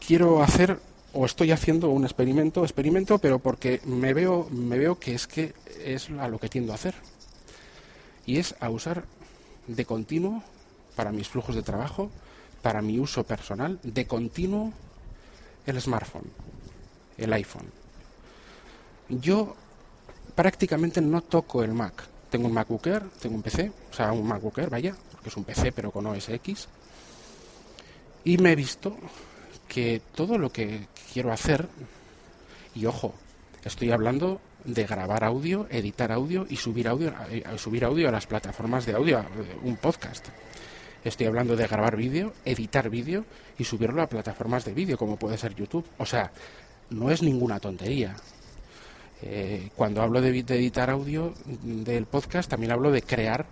quiero 0.05 0.43
hacer 0.43 0.79
o 1.13 1.25
estoy 1.25 1.51
haciendo 1.51 1.89
un 1.89 2.03
experimento, 2.03 2.63
experimento, 2.63 3.19
pero 3.19 3.39
porque 3.39 3.81
me 3.85 4.13
veo, 4.13 4.47
me 4.49 4.77
veo 4.77 4.99
que 4.99 5.13
es 5.13 5.27
que 5.27 5.53
es 5.83 6.09
a 6.09 6.27
lo 6.27 6.39
que 6.39 6.49
tiendo 6.49 6.71
a 6.71 6.75
hacer. 6.75 6.95
Y 8.25 8.37
es 8.37 8.55
a 8.59 8.69
usar 8.69 9.03
de 9.67 9.85
continuo 9.85 10.43
para 10.95 11.11
mis 11.11 11.27
flujos 11.27 11.55
de 11.55 11.63
trabajo, 11.63 12.09
para 12.61 12.81
mi 12.81 12.99
uso 12.99 13.23
personal, 13.23 13.79
de 13.83 14.05
continuo 14.05 14.71
el 15.65 15.81
smartphone, 15.81 16.29
el 17.17 17.33
iPhone. 17.33 17.69
Yo 19.09 19.55
prácticamente 20.35 21.01
no 21.01 21.21
toco 21.21 21.63
el 21.63 21.73
Mac. 21.73 22.07
Tengo 22.29 22.47
un 22.47 22.53
MacBook 22.53 22.87
Air, 22.87 23.03
tengo 23.21 23.35
un 23.35 23.41
PC, 23.41 23.71
o 23.91 23.93
sea, 23.93 24.13
un 24.13 24.25
MacBook 24.25 24.57
Air, 24.59 24.69
vaya, 24.69 24.95
porque 25.11 25.29
es 25.29 25.35
un 25.35 25.43
PC 25.43 25.73
pero 25.73 25.91
con 25.91 26.05
OS 26.05 26.29
X. 26.29 26.67
Y 28.23 28.37
me 28.37 28.53
he 28.53 28.55
visto 28.55 28.95
que 29.67 30.01
todo 30.13 30.37
lo 30.37 30.51
que 30.51 30.87
quiero 31.11 31.31
hacer, 31.31 31.67
y 32.73 32.85
ojo, 32.85 33.13
estoy 33.63 33.91
hablando 33.91 34.39
de 34.63 34.85
grabar 34.85 35.23
audio, 35.23 35.67
editar 35.69 36.11
audio 36.11 36.45
y 36.49 36.55
subir 36.55 36.87
audio, 36.87 37.13
eh, 37.29 37.43
subir 37.57 37.83
audio 37.83 38.09
a 38.09 38.11
las 38.11 38.27
plataformas 38.27 38.85
de 38.85 38.93
audio, 38.93 39.23
un 39.63 39.75
podcast. 39.75 40.27
Estoy 41.03 41.27
hablando 41.27 41.55
de 41.55 41.67
grabar 41.67 41.95
vídeo, 41.95 42.33
editar 42.45 42.89
vídeo 42.89 43.25
y 43.57 43.63
subirlo 43.63 44.03
a 44.03 44.07
plataformas 44.07 44.65
de 44.65 44.73
vídeo, 44.73 44.97
como 44.97 45.17
puede 45.17 45.37
ser 45.37 45.55
YouTube. 45.55 45.85
O 45.97 46.05
sea, 46.05 46.31
no 46.91 47.09
es 47.09 47.23
ninguna 47.23 47.59
tontería. 47.59 48.15
Eh, 49.23 49.69
cuando 49.75 50.01
hablo 50.03 50.21
de, 50.21 50.29
editar 50.29 50.91
audio 50.91 51.33
del 51.63 52.05
podcast, 52.05 52.49
también 52.49 52.71
hablo 52.71 52.91
de 52.91 53.01
crear 53.01 53.47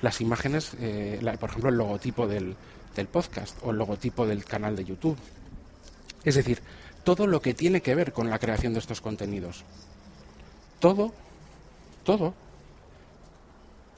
las 0.00 0.20
imágenes, 0.22 0.72
eh, 0.80 1.20
por 1.38 1.50
ejemplo, 1.50 1.68
el 1.68 1.76
logotipo 1.76 2.26
del, 2.26 2.56
del 2.96 3.06
podcast 3.06 3.58
o 3.62 3.70
el 3.70 3.76
logotipo 3.76 4.26
del 4.26 4.44
canal 4.44 4.74
de 4.74 4.84
YouTube. 4.84 5.18
Es 6.24 6.36
decir, 6.36 6.62
todo 7.04 7.26
lo 7.26 7.40
que 7.40 7.54
tiene 7.54 7.80
que 7.80 7.94
ver 7.94 8.12
con 8.12 8.30
la 8.30 8.38
creación 8.38 8.72
de 8.72 8.80
estos 8.80 9.00
contenidos. 9.00 9.64
Todo, 10.80 11.12
todo 12.02 12.34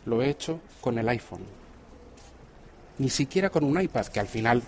lo 0.05 0.23
he 0.23 0.29
hecho 0.29 0.61
con 0.81 0.99
el 0.99 1.09
iPhone. 1.09 1.45
Ni 2.99 3.09
siquiera 3.09 3.51
con 3.51 3.65
un 3.65 3.81
iPad, 3.81 4.07
que 4.07 4.21
al 4.21 4.27
final 4.27 4.63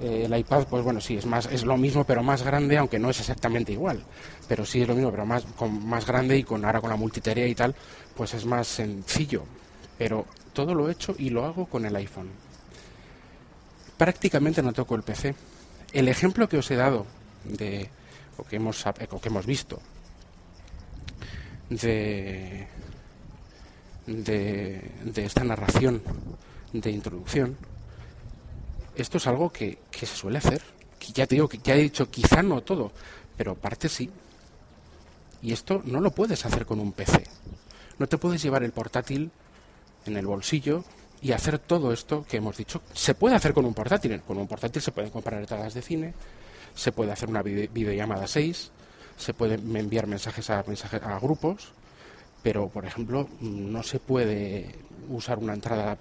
eh, 0.00 0.24
el 0.26 0.36
iPad, 0.36 0.66
pues 0.68 0.84
bueno, 0.84 1.00
sí, 1.00 1.16
es, 1.16 1.26
más, 1.26 1.46
es 1.46 1.64
lo 1.64 1.76
mismo, 1.76 2.04
pero 2.04 2.22
más 2.22 2.42
grande, 2.42 2.78
aunque 2.78 2.98
no 2.98 3.10
es 3.10 3.20
exactamente 3.20 3.72
igual. 3.72 4.02
Pero 4.48 4.64
sí 4.64 4.82
es 4.82 4.88
lo 4.88 4.94
mismo, 4.94 5.10
pero 5.10 5.26
más, 5.26 5.44
con, 5.56 5.86
más 5.86 6.06
grande 6.06 6.36
y 6.38 6.44
con 6.44 6.64
ahora 6.64 6.80
con 6.80 6.90
la 6.90 6.96
multitarea 6.96 7.46
y 7.46 7.54
tal, 7.54 7.74
pues 8.16 8.34
es 8.34 8.44
más 8.44 8.66
sencillo. 8.66 9.44
Pero 9.98 10.26
todo 10.52 10.74
lo 10.74 10.88
he 10.88 10.92
hecho 10.92 11.14
y 11.18 11.30
lo 11.30 11.44
hago 11.44 11.66
con 11.66 11.84
el 11.86 11.96
iPhone. 11.96 12.30
Prácticamente 13.96 14.62
no 14.62 14.72
toco 14.72 14.94
el 14.94 15.02
PC 15.02 15.34
el 15.92 16.08
ejemplo 16.08 16.48
que 16.48 16.58
os 16.58 16.70
he 16.70 16.76
dado 16.76 17.06
de, 17.44 17.88
o 18.36 18.44
que 18.44 18.56
hemos, 18.56 18.84
que 18.84 19.28
hemos 19.28 19.46
visto 19.46 19.80
de, 21.70 22.66
de, 24.06 24.90
de 25.04 25.24
esta 25.24 25.44
narración 25.44 26.02
de 26.72 26.90
introducción, 26.90 27.56
esto 28.94 29.18
es 29.18 29.26
algo 29.26 29.50
que, 29.50 29.78
que 29.90 30.06
se 30.06 30.16
suele 30.16 30.38
hacer. 30.38 30.62
Que 30.98 31.12
ya 31.12 31.26
te 31.26 31.34
digo, 31.34 31.48
que 31.48 31.58
ya 31.58 31.74
he 31.74 31.82
dicho, 31.82 32.10
quizá 32.10 32.42
no 32.42 32.60
todo, 32.62 32.92
pero 33.36 33.54
parte 33.54 33.88
sí. 33.88 34.10
Y 35.42 35.52
esto 35.52 35.82
no 35.84 36.00
lo 36.00 36.12
puedes 36.12 36.44
hacer 36.46 36.66
con 36.66 36.78
un 36.78 36.92
PC. 36.92 37.24
No 37.98 38.06
te 38.06 38.18
puedes 38.18 38.42
llevar 38.42 38.62
el 38.62 38.72
portátil 38.72 39.30
en 40.06 40.16
el 40.16 40.26
bolsillo 40.26 40.84
y 41.20 41.32
hacer 41.32 41.58
todo 41.58 41.92
esto 41.92 42.24
que 42.28 42.36
hemos 42.36 42.56
dicho. 42.56 42.82
Se 42.92 43.14
puede 43.14 43.34
hacer 43.34 43.52
con 43.52 43.64
un 43.64 43.74
portátil. 43.74 44.20
Con 44.22 44.38
un 44.38 44.46
portátil 44.46 44.82
se 44.82 44.92
pueden 44.92 45.10
comprar 45.10 45.40
entradas 45.40 45.74
de 45.74 45.82
cine, 45.82 46.14
se 46.74 46.92
puede 46.92 47.12
hacer 47.12 47.28
una 47.28 47.42
videollamada 47.42 48.26
6, 48.26 48.70
se 49.16 49.34
pueden 49.34 49.76
enviar 49.76 50.06
mensajes 50.06 50.50
a, 50.50 50.64
mensajes 50.66 51.02
a 51.02 51.18
grupos, 51.18 51.72
pero, 52.42 52.68
por 52.68 52.84
ejemplo, 52.84 53.28
no 53.40 53.82
se 53.82 54.00
puede 54.00 54.74
usar 55.08 55.38
una 55.38 55.54
entrada 55.54 55.96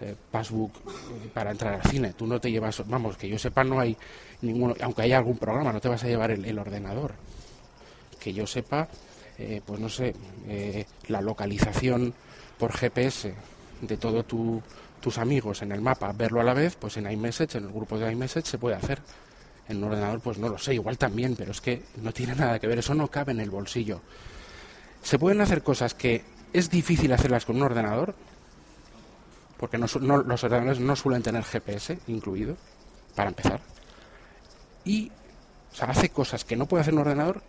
eh, 0.00 0.14
passbook 0.30 0.72
eh, 0.76 1.30
para 1.32 1.50
entrar 1.50 1.74
al 1.74 1.82
cine. 1.82 2.12
Tú 2.12 2.26
no 2.26 2.40
te 2.40 2.50
llevas, 2.50 2.86
vamos, 2.86 3.16
que 3.16 3.28
yo 3.28 3.38
sepa, 3.38 3.64
no 3.64 3.80
hay 3.80 3.96
ninguno, 4.42 4.74
aunque 4.82 5.02
haya 5.02 5.18
algún 5.18 5.38
programa, 5.38 5.72
no 5.72 5.80
te 5.80 5.88
vas 5.88 6.04
a 6.04 6.06
llevar 6.06 6.30
el, 6.30 6.58
ordenador. 6.58 7.14
Que 8.20 8.32
yo 8.32 8.46
sepa, 8.46 8.88
eh, 9.38 9.60
pues 9.64 9.80
no 9.80 9.88
sé, 9.88 10.14
la 11.08 11.20
localización 11.20 12.14
por 12.58 12.72
GPS 12.72 13.34
de 13.82 13.96
todos 13.96 14.26
tus 14.26 15.18
amigos 15.18 15.62
en 15.62 15.72
el 15.72 15.80
mapa, 15.80 16.12
verlo 16.12 16.40
a 16.40 16.44
la 16.44 16.54
vez, 16.54 16.76
pues 16.76 16.96
en 16.96 17.10
iMessage, 17.10 17.56
en 17.56 17.64
el 17.64 17.72
grupo 17.72 17.98
de 17.98 18.10
iMessage 18.10 18.46
se 18.46 18.58
puede 18.58 18.76
hacer. 18.76 19.00
En 19.68 19.78
un 19.78 19.84
ordenador, 19.84 20.20
pues 20.20 20.38
no 20.38 20.48
lo 20.48 20.58
sé, 20.58 20.74
igual 20.74 20.96
también, 20.96 21.34
pero 21.36 21.50
es 21.50 21.60
que 21.60 21.82
no 22.02 22.12
tiene 22.12 22.34
nada 22.34 22.58
que 22.58 22.66
ver, 22.66 22.78
eso 22.78 22.94
no 22.94 23.08
cabe 23.08 23.32
en 23.32 23.40
el 23.40 23.50
bolsillo. 23.50 24.00
Se 25.02 25.18
pueden 25.18 25.40
hacer 25.40 25.62
cosas 25.62 25.94
que 25.94 26.24
es 26.52 26.70
difícil 26.70 27.12
hacerlas 27.12 27.44
con 27.44 27.56
un 27.56 27.62
ordenador, 27.62 28.14
porque 29.56 29.78
no, 29.78 29.86
los 29.86 30.44
ordenadores 30.44 30.80
no 30.80 30.94
suelen 30.94 31.22
tener 31.22 31.42
GPS 31.42 31.98
incluido, 32.06 32.56
para 33.14 33.28
empezar. 33.28 33.60
Y 34.84 35.10
o 35.80 35.84
hace 35.84 36.08
cosas 36.10 36.44
que 36.44 36.56
no 36.56 36.66
puede 36.66 36.82
hacer 36.82 36.94
un 36.94 37.00
ordenador 37.00 37.42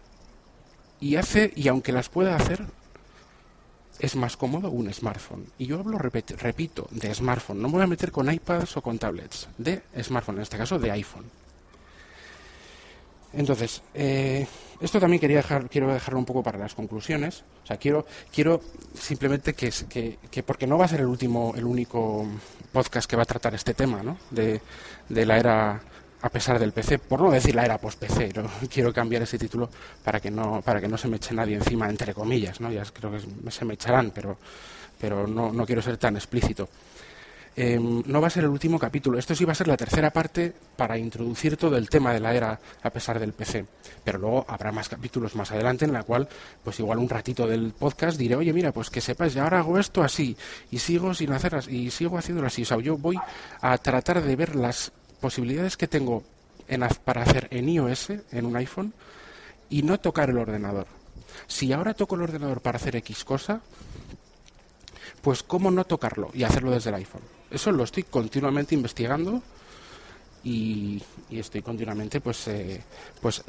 y 0.99 1.15
hace, 1.15 1.53
y 1.55 1.67
aunque 1.67 1.91
las 1.91 2.09
pueda 2.09 2.35
hacer, 2.35 2.65
es 3.99 4.15
más 4.15 4.37
cómodo 4.37 4.69
un 4.69 4.91
smartphone. 4.93 5.45
Y 5.57 5.67
yo 5.67 5.79
hablo, 5.79 5.97
repito, 5.97 6.87
de 6.91 7.13
smartphone. 7.13 7.61
No 7.61 7.67
me 7.67 7.75
voy 7.75 7.83
a 7.83 7.87
meter 7.87 8.11
con 8.11 8.31
iPads 8.31 8.77
o 8.77 8.81
con 8.81 8.99
tablets. 8.99 9.47
De 9.57 9.83
smartphone, 10.01 10.37
en 10.37 10.41
este 10.43 10.57
caso 10.57 10.77
de 10.77 10.91
iPhone. 10.91 11.25
Entonces, 13.37 13.83
eh, 13.93 14.47
esto 14.81 14.99
también 14.99 15.21
quería 15.21 15.37
dejar, 15.37 15.69
quiero 15.69 15.93
dejarlo 15.93 16.19
un 16.19 16.25
poco 16.25 16.41
para 16.41 16.57
las 16.57 16.73
conclusiones. 16.73 17.43
O 17.63 17.67
sea, 17.67 17.77
quiero, 17.77 18.05
quiero 18.33 18.61
simplemente 18.99 19.53
que, 19.53 19.71
que, 20.31 20.43
porque 20.43 20.65
no 20.65 20.77
va 20.77 20.85
a 20.85 20.87
ser 20.87 21.01
el 21.01 21.05
último, 21.05 21.53
el 21.55 21.65
único 21.65 22.27
podcast 22.71 23.07
que 23.07 23.15
va 23.15 23.23
a 23.23 23.27
tratar 23.27 23.53
este 23.53 23.75
tema, 23.75 24.01
¿no? 24.01 24.17
De, 24.31 24.59
la 25.09 25.37
era 25.37 25.79
a 26.19 26.29
pesar 26.29 26.57
del 26.57 26.73
PC, 26.73 26.97
por 26.97 27.21
no 27.21 27.29
decir 27.29 27.53
la 27.53 27.63
era 27.63 27.77
post-PC, 27.77 28.33
quiero 28.73 28.91
cambiar 28.91 29.21
ese 29.21 29.37
título 29.37 29.69
para 30.03 30.19
que 30.19 30.31
no 30.31 30.63
para 30.63 30.81
que 30.81 30.87
no 30.87 30.97
se 30.97 31.07
me 31.07 31.17
eche 31.17 31.35
nadie 31.35 31.55
encima, 31.55 31.87
entre 31.87 32.15
comillas, 32.15 32.59
¿no? 32.59 32.71
Ya 32.71 32.83
creo 32.85 33.11
que 33.11 33.51
se 33.51 33.65
me 33.65 33.75
echarán, 33.75 34.11
pero 34.11 34.37
pero 34.99 35.27
no, 35.27 35.53
no 35.53 35.65
quiero 35.65 35.81
ser 35.83 35.97
tan 35.97 36.15
explícito. 36.15 36.69
Em, 37.59 38.03
no 38.05 38.21
va 38.21 38.27
a 38.27 38.29
ser 38.29 38.43
el 38.43 38.51
último 38.51 38.77
capítulo. 38.77 39.17
Esto 39.17 39.33
sí 39.33 39.43
va 39.43 39.53
a 39.53 39.55
ser 39.55 39.67
la 39.67 39.75
tercera 39.75 40.11
parte 40.11 40.53
para 40.75 40.95
introducir 40.95 41.57
todo 41.57 41.75
el 41.75 41.89
tema 41.89 42.13
de 42.13 42.19
la 42.19 42.35
era 42.35 42.59
a 42.83 42.89
pesar 42.91 43.19
del 43.19 43.33
PC. 43.33 43.65
Pero 44.03 44.19
luego 44.19 44.45
habrá 44.47 44.71
más 44.71 44.87
capítulos 44.87 45.35
más 45.35 45.51
adelante 45.51 45.83
en 45.83 45.91
la 45.91 46.03
cual, 46.03 46.29
pues 46.63 46.79
igual 46.79 46.99
un 46.99 47.09
ratito 47.09 47.47
del 47.47 47.73
podcast 47.73 48.15
diré, 48.15 48.35
oye, 48.35 48.53
mira, 48.53 48.71
pues 48.71 48.91
que 48.91 49.01
sepáis, 49.01 49.33
ya 49.33 49.41
ahora 49.41 49.57
hago 49.57 49.79
esto 49.79 50.03
así 50.03 50.37
y 50.69 50.77
sigo 50.77 51.15
sin 51.15 51.31
hacer 51.31 51.57
y 51.67 51.89
sigo 51.89 52.19
haciéndolo 52.19 52.45
así. 52.45 52.61
O 52.61 52.65
sea, 52.65 52.77
yo 52.77 52.95
voy 52.95 53.17
a 53.59 53.75
tratar 53.79 54.21
de 54.21 54.35
ver 54.35 54.55
las 54.55 54.91
posibilidades 55.19 55.77
que 55.77 55.87
tengo 55.87 56.21
en, 56.67 56.87
para 57.03 57.23
hacer 57.23 57.47
en 57.49 57.69
iOS, 57.69 58.11
en 58.33 58.45
un 58.45 58.55
iPhone, 58.55 58.93
y 59.67 59.81
no 59.81 59.99
tocar 59.99 60.29
el 60.29 60.37
ordenador. 60.37 60.85
Si 61.47 61.73
ahora 61.73 61.95
toco 61.95 62.13
el 62.13 62.21
ordenador 62.21 62.61
para 62.61 62.77
hacer 62.77 62.95
X 62.97 63.23
cosa, 63.23 63.61
pues 65.23 65.41
cómo 65.41 65.71
no 65.71 65.85
tocarlo 65.85 66.29
y 66.35 66.43
hacerlo 66.43 66.69
desde 66.69 66.91
el 66.91 66.97
iPhone. 66.97 67.36
Eso 67.49 67.71
lo 67.71 67.83
estoy 67.83 68.03
continuamente 68.03 68.75
investigando 68.75 69.41
y, 70.43 71.01
estoy 71.31 71.61
continuamente 71.61 72.21
pues 72.21 72.47
eh, 72.47 72.81
pues 73.21 73.43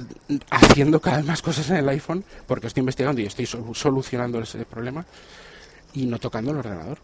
haciendo 0.50 1.00
cada 1.00 1.18
vez 1.18 1.26
más 1.26 1.42
cosas 1.42 1.70
en 1.70 1.76
el 1.76 1.88
iPhone 1.88 2.24
porque 2.46 2.66
estoy 2.66 2.80
investigando 2.80 3.20
y 3.20 3.26
estoy 3.26 3.46
solucionando 3.46 4.40
ese 4.40 4.64
problema 4.64 5.04
y 5.94 6.06
no 6.06 6.18
tocando 6.18 6.50
el 6.50 6.58
ordenador. 6.58 6.98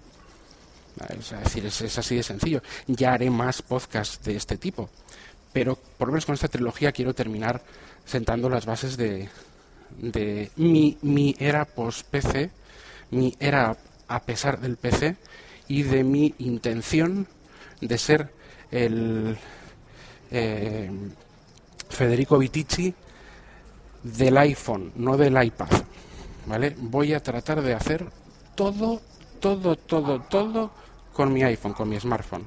Es 1.18 1.30
decir, 1.30 1.66
es, 1.66 1.98
así 1.98 2.16
de 2.16 2.22
sencillo. 2.22 2.62
Ya 2.86 3.14
haré 3.14 3.28
más 3.28 3.62
podcasts 3.62 4.22
de 4.24 4.36
este 4.36 4.56
tipo. 4.56 4.88
Pero 5.52 5.76
por 5.76 6.08
lo 6.08 6.12
menos 6.12 6.26
con 6.26 6.34
esta 6.34 6.48
trilogía 6.48 6.92
quiero 6.92 7.14
terminar 7.14 7.62
sentando 8.04 8.48
las 8.48 8.66
bases 8.66 8.96
de, 8.96 9.28
de 9.98 10.50
mi, 10.56 10.98
mi 11.02 11.34
era 11.38 11.64
post-PC, 11.64 12.50
mi 13.10 13.34
era 13.38 13.76
a 14.08 14.22
pesar 14.22 14.60
del 14.60 14.76
PC 14.76 15.16
y 15.68 15.82
de 15.82 16.04
mi 16.04 16.34
intención 16.38 17.26
de 17.80 17.98
ser 17.98 18.32
el 18.70 19.36
eh, 20.30 20.90
Federico 21.88 22.38
Vitici 22.38 22.94
del 24.02 24.36
iPhone, 24.38 24.92
no 24.96 25.16
del 25.16 25.42
iPad. 25.42 25.68
¿Vale? 26.46 26.74
Voy 26.76 27.14
a 27.14 27.22
tratar 27.22 27.62
de 27.62 27.72
hacer 27.72 28.04
todo, 28.54 29.00
todo, 29.40 29.76
todo, 29.76 30.20
todo 30.20 30.70
con 31.12 31.32
mi 31.32 31.42
iPhone, 31.42 31.72
con 31.72 31.88
mi 31.88 31.98
smartphone. 31.98 32.44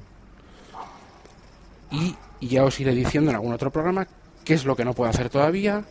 Y 1.90 2.14
ya 2.40 2.64
os 2.64 2.78
iré 2.78 2.94
diciendo 2.94 3.30
en 3.30 3.36
algún 3.36 3.52
otro 3.52 3.72
programa 3.72 4.06
qué 4.44 4.54
es 4.54 4.64
lo 4.64 4.76
que 4.76 4.84
no 4.84 4.92
puedo 4.92 5.10
hacer 5.10 5.30
todavía, 5.30 5.84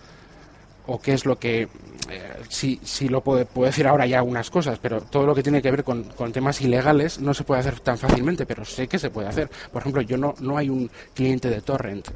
o 0.88 1.00
qué 1.00 1.14
es 1.14 1.26
lo 1.26 1.38
que 1.38 1.68
eh, 2.10 2.34
sí, 2.50 2.80
lo 3.10 3.22
puedo, 3.22 3.46
puedo, 3.46 3.68
decir 3.68 3.86
ahora 3.88 4.06
ya 4.06 4.24
unas 4.24 4.50
cosas, 4.50 4.80
pero 4.80 5.02
todo 5.02 5.26
lo 5.26 5.36
que 5.36 5.44
tiene 5.44 5.62
que 5.62 5.70
ver 5.70 5.84
con, 5.84 6.04
con, 6.04 6.32
temas 6.32 6.62
ilegales 6.62 7.20
no 7.20 7.34
se 7.34 7.44
puede 7.44 7.60
hacer 7.60 7.80
tan 7.82 7.98
fácilmente, 7.98 8.46
pero 8.46 8.64
sé 8.64 8.88
que 8.88 8.98
se 8.98 9.10
puede 9.10 9.28
hacer. 9.28 9.50
Por 9.72 9.82
ejemplo, 9.82 10.02
yo 10.02 10.18
no, 10.18 10.34
no 10.40 10.58
hay 10.58 10.70
un 10.70 10.90
cliente 11.14 11.50
de 11.50 11.62
torrent. 11.62 12.08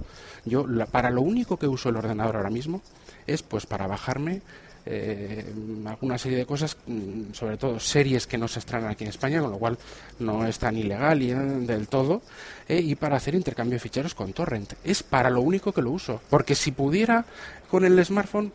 Yo 0.46 0.66
para 0.90 1.10
lo 1.10 1.22
único 1.22 1.58
que 1.58 1.68
uso 1.68 1.90
el 1.90 1.98
ordenador 1.98 2.38
ahora 2.38 2.50
mismo 2.50 2.82
es 3.28 3.44
pues 3.44 3.66
para 3.66 3.86
bajarme 3.86 4.42
eh, 4.86 5.46
alguna 5.86 6.18
serie 6.18 6.40
de 6.40 6.46
cosas, 6.46 6.78
mm, 6.88 7.34
sobre 7.34 7.58
todo 7.58 7.80
series 7.80 8.26
que 8.26 8.38
no 8.38 8.48
se 8.48 8.60
estrenan 8.60 8.90
aquí 8.90 9.04
en 9.04 9.12
España, 9.12 9.42
con 9.42 9.52
lo 9.52 9.58
cual 9.58 9.78
no 10.20 10.46
es 10.46 10.58
tan 10.58 10.76
ilegal 10.78 11.22
y, 11.22 11.32
eh, 11.32 11.36
del 11.36 11.88
todo, 11.88 12.22
eh, 12.68 12.80
y 12.80 12.96
para 12.96 13.18
hacer 13.18 13.36
intercambio 13.36 13.76
de 13.76 13.80
ficheros 13.80 14.16
con 14.16 14.34
torrent. 14.34 14.74
Es 14.84 15.04
para 15.04 15.30
lo 15.30 15.42
único 15.42 15.72
que 15.72 15.82
lo 15.82 15.92
uso, 15.92 16.22
porque 16.30 16.56
si 16.56 16.72
pudiera 16.72 17.26
con 17.70 17.86
el 17.86 18.04
smartphone 18.04 18.52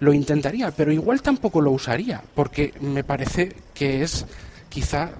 lo 0.00 0.12
intentaría, 0.12 0.70
pero 0.70 0.92
igual 0.92 1.22
tampoco 1.22 1.60
lo 1.60 1.70
usaría, 1.70 2.22
porque 2.34 2.74
me 2.80 3.04
parece 3.04 3.54
que 3.74 4.02
es 4.02 4.26
quizá 4.68 5.10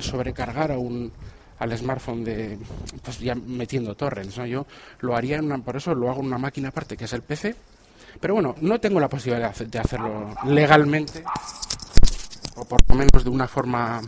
sobrecargar 0.00 0.72
a 0.72 0.78
un 0.78 1.12
al 1.58 1.76
smartphone 1.78 2.24
de 2.24 2.58
pues 3.02 3.20
ya 3.20 3.34
metiendo 3.34 3.94
torrents, 3.94 4.36
¿no? 4.38 4.46
Yo 4.46 4.66
lo 5.00 5.16
haría 5.16 5.36
en 5.36 5.44
una, 5.44 5.58
por 5.58 5.76
eso 5.76 5.94
lo 5.94 6.10
hago 6.10 6.20
en 6.20 6.26
una 6.26 6.38
máquina 6.38 6.68
aparte 6.68 6.96
que 6.96 7.04
es 7.04 7.12
el 7.12 7.22
PC 7.22 7.54
pero 8.20 8.34
bueno, 8.34 8.54
no 8.60 8.80
tengo 8.80 9.00
la 9.00 9.08
posibilidad 9.08 9.54
de 9.54 9.78
hacerlo 9.78 10.34
legalmente, 10.46 11.24
o 12.56 12.64
por 12.64 12.80
lo 12.88 12.94
menos 12.94 13.24
de 13.24 13.30
una 13.30 13.48
forma 13.48 14.00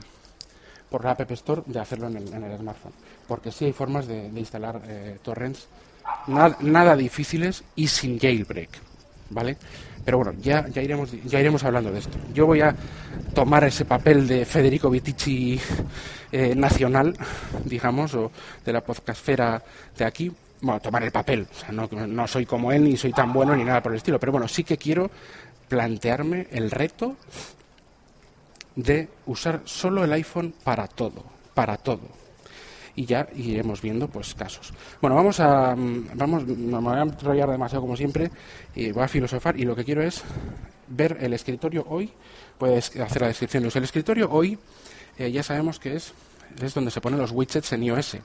por 0.91 1.05
la 1.05 1.13
App 1.13 1.31
Store, 1.33 1.63
de 1.67 1.81
hacerlo 1.81 2.07
en 2.09 2.17
el, 2.17 2.59
smartphone. 2.59 2.93
Porque 3.27 3.51
sí 3.51 3.65
hay 3.65 3.73
formas 3.73 4.07
de, 4.07 4.29
instalar 4.29 4.81
eh, 4.87 5.19
torrents 5.23 5.69
nada, 6.29 6.97
difíciles 6.97 7.65
y 7.75 7.89
sin 7.89 8.19
jailbreak. 8.19 8.71
¿Vale? 9.31 9.57
Pero 10.05 10.19
bueno, 10.19 10.35
ya, 10.41 10.69
ya, 10.69 10.83
iremos, 10.83 11.11
ya 11.25 11.41
iremos 11.41 11.65
hablando 11.65 11.91
de 11.91 11.99
esto. 11.99 12.17
Yo 12.33 12.47
voy 12.47 12.61
a 12.61 12.75
tomar 13.35 13.65
ese 13.65 13.85
papel 13.85 14.29
de 14.29 14.45
Federico 14.45 14.89
Vitici 14.89 15.61
eh, 16.31 16.55
nacional, 16.55 17.17
digamos, 17.65 18.15
o 18.15 18.31
de 18.65 18.73
la 18.73 18.83
podcastfera 18.83 19.61
de 19.99 20.05
aquí, 20.05 20.33
bueno, 20.61 20.81
tomar 20.81 21.03
el 21.03 21.13
papel. 21.13 21.47
O 21.51 21.55
sea, 21.55 21.73
no, 21.73 21.89
no 21.89 22.27
soy 22.27 22.47
como 22.47 22.73
él, 22.73 22.85
ni 22.85 22.97
soy 22.97 23.13
tan 23.13 23.33
bueno, 23.33 23.55
ni 23.55 23.65
nada 23.65 23.83
por 23.83 23.93
el 23.93 23.97
estilo. 23.97 24.19
Pero 24.19 24.33
bueno, 24.33 24.49
sí 24.49 24.65
que 24.65 24.77
quiero 24.77 25.11
plantearme 25.69 26.49
el 26.51 26.71
reto 26.71 27.17
de 28.77 29.09
usar 29.27 29.63
solo 29.65 30.05
el 30.05 30.13
iPhone 30.13 30.55
para 30.63 30.87
todo, 30.87 31.25
para 31.55 31.77
todo. 31.77 32.03
Y 32.95 33.05
ya 33.05 33.29
iremos 33.35 33.83
viendo 33.83 34.09
pues 34.09 34.35
casos. 34.35 34.73
Bueno, 35.01 35.17
vamos 35.17 35.41
a 35.41 35.75
vamos 35.77 36.47
no 36.47 36.81
me 36.81 36.91
voy 36.91 36.99
a 36.99 37.03
enrollar 37.03 37.51
demasiado 37.51 37.83
como 37.83 37.97
siempre 37.97 38.31
y 38.75 38.91
voy 38.93 39.03
a 39.03 39.09
filosofar 39.09 39.59
y 39.59 39.65
lo 39.65 39.77
que 39.77 39.85
quiero 39.85 40.03
es 40.03 40.23
ver 40.89 41.19
el 41.21 41.35
escritorio 41.35 41.85
hoy, 41.89 42.11
puedes 42.57 42.97
hacer 42.97 43.21
la 43.21 43.29
descripción. 43.29 43.65
El 43.75 43.85
escritorio 43.85 44.31
hoy 44.31 44.59
eh, 45.19 45.31
ya 45.31 45.43
sabemos 45.43 45.79
que 45.79 45.97
es 45.97 46.15
es 46.63 46.73
donde 46.73 46.91
se 46.91 47.03
ponen 47.03 47.19
los 47.19 47.33
widgets 47.33 47.73
en 47.73 47.83
iOS 47.83 48.17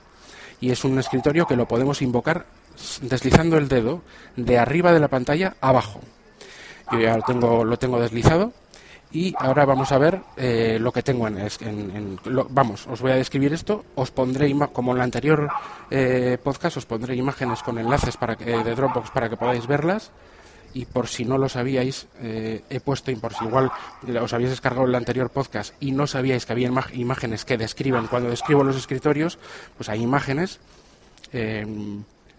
y 0.62 0.70
es 0.70 0.84
un 0.84 0.98
escritorio 0.98 1.46
que 1.46 1.56
lo 1.56 1.66
podemos 1.66 2.00
invocar 2.00 2.46
deslizando 3.02 3.58
el 3.58 3.68
dedo 3.68 4.00
de 4.36 4.58
arriba 4.58 4.92
de 4.92 5.00
la 5.00 5.08
pantalla 5.08 5.56
abajo. 5.60 6.00
Yo 6.92 7.00
ya 7.00 7.16
lo 7.16 7.22
tengo, 7.24 7.64
lo 7.64 7.76
tengo 7.78 8.00
deslizado 8.00 8.52
y 9.10 9.34
ahora 9.38 9.64
vamos 9.64 9.90
a 9.90 9.98
ver 9.98 10.22
eh, 10.36 10.78
lo 10.80 10.92
que 10.92 11.02
tengo 11.02 11.26
en, 11.26 11.36
en, 11.38 12.18
vamos 12.48 12.86
os 12.86 13.02
voy 13.02 13.10
a 13.10 13.16
describir 13.16 13.52
esto 13.52 13.84
os 13.94 14.10
pondré 14.10 14.50
como 14.72 14.92
en 14.92 14.96
el 14.96 15.02
anterior 15.02 15.50
eh, 15.90 16.38
podcast 16.42 16.78
os 16.78 16.86
pondré 16.86 17.14
imágenes 17.14 17.62
con 17.62 17.78
enlaces 17.78 18.16
para 18.16 18.36
que, 18.36 18.64
de 18.64 18.74
Dropbox 18.74 19.10
para 19.10 19.28
que 19.28 19.36
podáis 19.36 19.66
verlas 19.66 20.12
y 20.74 20.84
por 20.86 21.08
si 21.08 21.24
no 21.24 21.38
lo 21.38 21.48
sabíais 21.48 22.06
eh, 22.20 22.62
he 22.70 22.80
puesto 22.80 23.12
por 23.20 23.34
si 23.34 23.44
igual 23.44 23.70
os 24.20 24.32
habéis 24.32 24.50
descargado 24.50 24.86
el 24.86 24.94
anterior 24.94 25.30
podcast 25.30 25.74
y 25.80 25.92
no 25.92 26.06
sabíais 26.06 26.46
que 26.46 26.52
había 26.52 26.70
imágenes 26.92 27.44
que 27.44 27.58
describan 27.58 28.06
cuando 28.06 28.30
describo 28.30 28.64
los 28.64 28.76
escritorios 28.76 29.38
pues 29.76 29.88
hay 29.88 30.02
imágenes 30.02 30.60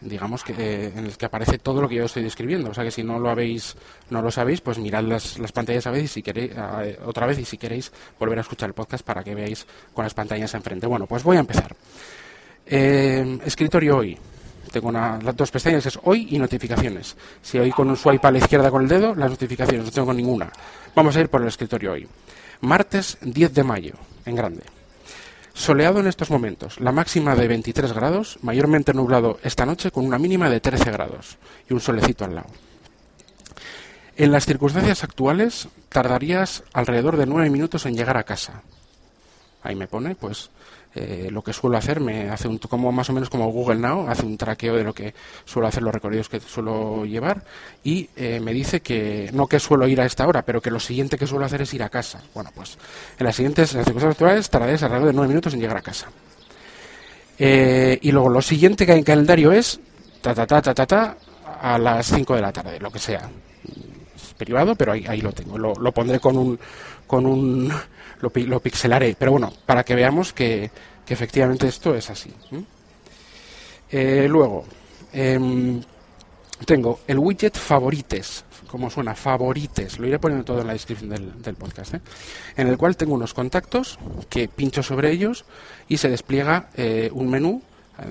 digamos 0.03 0.43
que 0.43 0.53
eh, 0.57 0.91
en 0.95 1.05
el 1.05 1.17
que 1.17 1.25
aparece 1.25 1.57
todo 1.57 1.81
lo 1.81 1.89
que 1.89 1.95
yo 1.95 2.05
estoy 2.05 2.23
describiendo. 2.23 2.71
O 2.71 2.73
sea 2.73 2.83
que 2.83 2.91
si 2.91 3.03
no 3.03 3.19
lo 3.19 3.29
habéis, 3.29 3.75
no 4.09 4.21
lo 4.21 4.31
sabéis, 4.31 4.61
pues 4.61 4.77
mirad 4.77 5.03
las, 5.03 5.39
las 5.39 5.51
pantallas 5.51 5.87
a 5.87 5.97
y 5.97 6.07
si 6.07 6.21
queréis, 6.21 6.51
otra 7.05 7.25
vez 7.25 7.39
y 7.39 7.45
si 7.45 7.57
queréis 7.57 7.91
volver 8.19 8.37
a 8.37 8.41
escuchar 8.41 8.69
el 8.69 8.73
podcast 8.73 9.05
para 9.05 9.23
que 9.23 9.35
veáis 9.35 9.65
con 9.93 10.03
las 10.03 10.13
pantallas 10.13 10.53
enfrente. 10.53 10.87
Bueno, 10.87 11.07
pues 11.07 11.23
voy 11.23 11.37
a 11.37 11.41
empezar. 11.41 11.75
Eh, 12.65 13.39
escritorio 13.45 13.97
hoy. 13.97 14.17
Tengo 14.71 14.91
las 14.91 15.35
dos 15.35 15.51
pestañas, 15.51 15.85
es 15.85 15.99
hoy 16.03 16.27
y 16.31 16.39
notificaciones. 16.39 17.15
Si 17.41 17.59
hoy 17.59 17.71
con 17.71 17.89
un 17.89 17.97
swipe 17.97 18.27
a 18.27 18.31
la 18.31 18.39
izquierda 18.39 18.71
con 18.71 18.83
el 18.83 18.87
dedo, 18.87 19.13
las 19.15 19.29
notificaciones, 19.29 19.85
no 19.85 19.91
tengo 19.91 20.13
ninguna. 20.13 20.51
Vamos 20.95 21.15
a 21.15 21.21
ir 21.21 21.29
por 21.29 21.41
el 21.41 21.47
escritorio 21.47 21.93
hoy. 21.93 22.07
Martes 22.61 23.17
10 23.21 23.53
de 23.53 23.63
mayo, 23.63 23.93
en 24.25 24.35
grande. 24.35 24.63
Soleado 25.53 25.99
en 25.99 26.07
estos 26.07 26.31
momentos, 26.31 26.79
la 26.79 26.91
máxima 26.91 27.35
de 27.35 27.47
23 27.47 27.93
grados, 27.93 28.39
mayormente 28.41 28.93
nublado 28.93 29.39
esta 29.43 29.65
noche 29.65 29.91
con 29.91 30.05
una 30.05 30.17
mínima 30.17 30.49
de 30.49 30.59
13 30.59 30.91
grados 30.91 31.37
y 31.69 31.73
un 31.73 31.79
solecito 31.79 32.25
al 32.25 32.35
lado. 32.35 32.49
En 34.15 34.31
las 34.31 34.45
circunstancias 34.45 35.03
actuales, 35.03 35.67
tardarías 35.89 36.63
alrededor 36.73 37.17
de 37.17 37.27
9 37.27 37.49
minutos 37.49 37.85
en 37.85 37.95
llegar 37.95 38.17
a 38.17 38.23
casa. 38.23 38.63
Ahí 39.61 39.75
me 39.75 39.87
pone, 39.87 40.15
pues, 40.15 40.49
eh, 40.95 41.29
lo 41.31 41.41
que 41.41 41.53
suelo 41.53 41.77
hacer, 41.77 41.99
me 41.99 42.29
hace 42.29 42.47
un, 42.47 42.59
como 42.59 42.91
más 42.91 43.09
o 43.09 43.13
menos 43.13 43.29
como 43.29 43.51
Google 43.51 43.79
Now, 43.79 44.07
hace 44.07 44.25
un 44.25 44.37
traqueo 44.37 44.75
de 44.75 44.83
lo 44.83 44.93
que 44.93 45.13
suelo 45.43 45.67
hacer, 45.67 45.81
los 45.81 45.93
recorridos 45.93 46.29
que 46.29 46.39
suelo 46.39 47.05
llevar 47.05 47.43
y 47.83 48.09
eh, 48.15 48.39
me 48.39 48.53
dice 48.53 48.81
que 48.81 49.29
no 49.33 49.47
que 49.47 49.59
suelo 49.59 49.87
ir 49.87 49.99
a 50.01 50.05
esta 50.05 50.27
hora, 50.27 50.43
pero 50.43 50.61
que 50.61 50.69
lo 50.69 50.79
siguiente 50.79 51.17
que 51.17 51.25
suelo 51.25 51.45
hacer 51.45 51.63
es 51.63 51.73
ir 51.73 51.81
a 51.81 51.89
casa. 51.89 52.21
Bueno, 52.33 52.51
pues 52.53 52.77
en 53.17 53.25
las 53.25 53.35
siguientes 53.35 53.73
las 53.73 53.85
circunstancias 53.85 54.11
actuales 54.11 54.49
tardaréis 54.49 54.83
alrededor 54.83 55.07
de 55.07 55.13
nueve 55.13 55.29
minutos 55.29 55.53
en 55.53 55.61
llegar 55.61 55.77
a 55.77 55.81
casa. 55.81 56.09
Eh, 57.39 57.97
y 58.01 58.11
luego 58.11 58.29
lo 58.29 58.41
siguiente 58.41 58.85
que 58.85 58.91
hay 58.91 58.99
en 58.99 59.03
calendario 59.03 59.51
es 59.51 59.79
ta 60.21 60.35
ta 60.35 60.45
ta 60.45 60.61
ta 60.61 60.73
ta, 60.73 60.85
ta 60.85 61.17
a 61.59 61.77
las 61.79 62.05
5 62.07 62.35
de 62.35 62.41
la 62.41 62.51
tarde, 62.51 62.79
lo 62.79 62.91
que 62.91 62.99
sea. 62.99 63.29
Es 64.15 64.33
privado, 64.35 64.75
pero 64.75 64.91
ahí, 64.91 65.05
ahí 65.07 65.21
lo 65.21 65.31
tengo. 65.31 65.57
Lo, 65.57 65.73
lo 65.73 65.91
pondré 65.91 66.19
con 66.19 66.37
un 66.37 66.59
con 67.07 67.25
un 67.25 67.73
lo, 68.23 68.59
pixelaré, 68.59 69.15
pero 69.17 69.31
bueno, 69.31 69.53
para 69.65 69.83
que 69.83 69.95
veamos 69.95 70.33
que, 70.33 70.71
efectivamente 71.07 71.67
esto 71.67 71.93
es 71.93 72.09
así. 72.09 72.31
Eh, 73.91 74.25
luego, 74.27 74.65
em, 75.11 75.81
tengo 76.65 77.01
el 77.07 77.19
widget 77.19 77.57
favorites, 77.57 78.45
como 78.67 78.89
suena, 78.89 79.13
favorites, 79.13 79.99
lo 79.99 80.07
iré 80.07 80.17
poniendo 80.17 80.45
todo 80.45 80.61
en 80.61 80.67
la 80.67 80.73
descripción 80.73 81.09
del, 81.09 81.55
podcast, 81.55 81.95
¿eh? 81.95 82.01
en 82.55 82.67
el 82.67 82.77
cual 82.77 82.97
tengo 82.97 83.13
unos 83.13 83.33
contactos 83.33 83.99
que 84.29 84.47
pincho 84.47 84.81
sobre 84.81 85.11
ellos 85.11 85.45
y 85.87 85.97
se 85.97 86.09
despliega 86.09 86.69
eh, 86.75 87.09
un 87.13 87.29
menú 87.29 87.61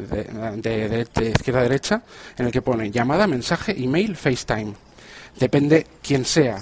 de, 0.08 1.06
de, 1.12 1.30
izquierda 1.30 1.60
a 1.60 1.62
derecha 1.64 2.02
en 2.38 2.46
el 2.46 2.52
que 2.52 2.62
pone 2.62 2.90
llamada, 2.90 3.26
mensaje, 3.26 3.74
email, 3.76 4.16
FaceTime. 4.16 4.74
Depende 5.38 5.86
quién 6.02 6.24
sea, 6.24 6.58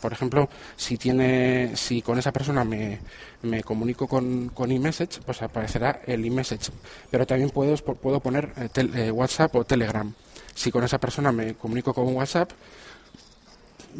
por 0.00 0.12
ejemplo, 0.12 0.48
si 0.76 0.96
tiene, 0.96 1.76
si 1.76 2.02
con 2.02 2.18
esa 2.18 2.32
persona 2.32 2.64
me, 2.64 3.00
me 3.42 3.62
comunico 3.62 4.06
con, 4.06 4.48
con 4.50 4.70
eMessage, 4.70 5.20
pues 5.24 5.42
aparecerá 5.42 6.00
el 6.06 6.24
eMessage. 6.24 6.70
Pero 7.10 7.26
también 7.26 7.50
puedo, 7.50 7.76
puedo 7.76 8.20
poner 8.20 8.52
eh, 8.56 8.68
eh, 8.94 9.10
WhatsApp 9.10 9.54
o 9.56 9.64
Telegram. 9.64 10.12
Si 10.54 10.70
con 10.70 10.84
esa 10.84 10.98
persona 10.98 11.32
me 11.32 11.54
comunico 11.54 11.94
con 11.94 12.14
WhatsApp, 12.14 12.50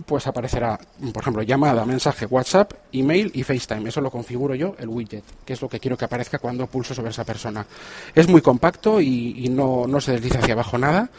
pues 0.06 0.26
aparecerá, 0.26 0.78
por 1.12 1.22
ejemplo, 1.22 1.42
llamada, 1.42 1.84
mensaje, 1.84 2.26
WhatsApp, 2.26 2.72
email 2.92 3.30
y 3.34 3.42
FaceTime. 3.42 3.88
Eso 3.88 4.00
lo 4.00 4.10
configuro 4.10 4.54
yo, 4.54 4.74
el 4.78 4.88
widget, 4.88 5.24
que 5.44 5.52
es 5.52 5.62
lo 5.62 5.68
que 5.68 5.80
quiero 5.80 5.96
que 5.96 6.04
aparezca 6.04 6.38
cuando 6.38 6.66
pulso 6.66 6.94
sobre 6.94 7.10
esa 7.10 7.24
persona. 7.24 7.66
Es 8.14 8.28
muy 8.28 8.40
compacto 8.40 9.00
y, 9.00 9.48
no, 9.50 9.86
no 9.86 10.00
se 10.00 10.12
desliza 10.12 10.38
hacia 10.38 10.54
abajo 10.54 10.78
nada 10.78 11.10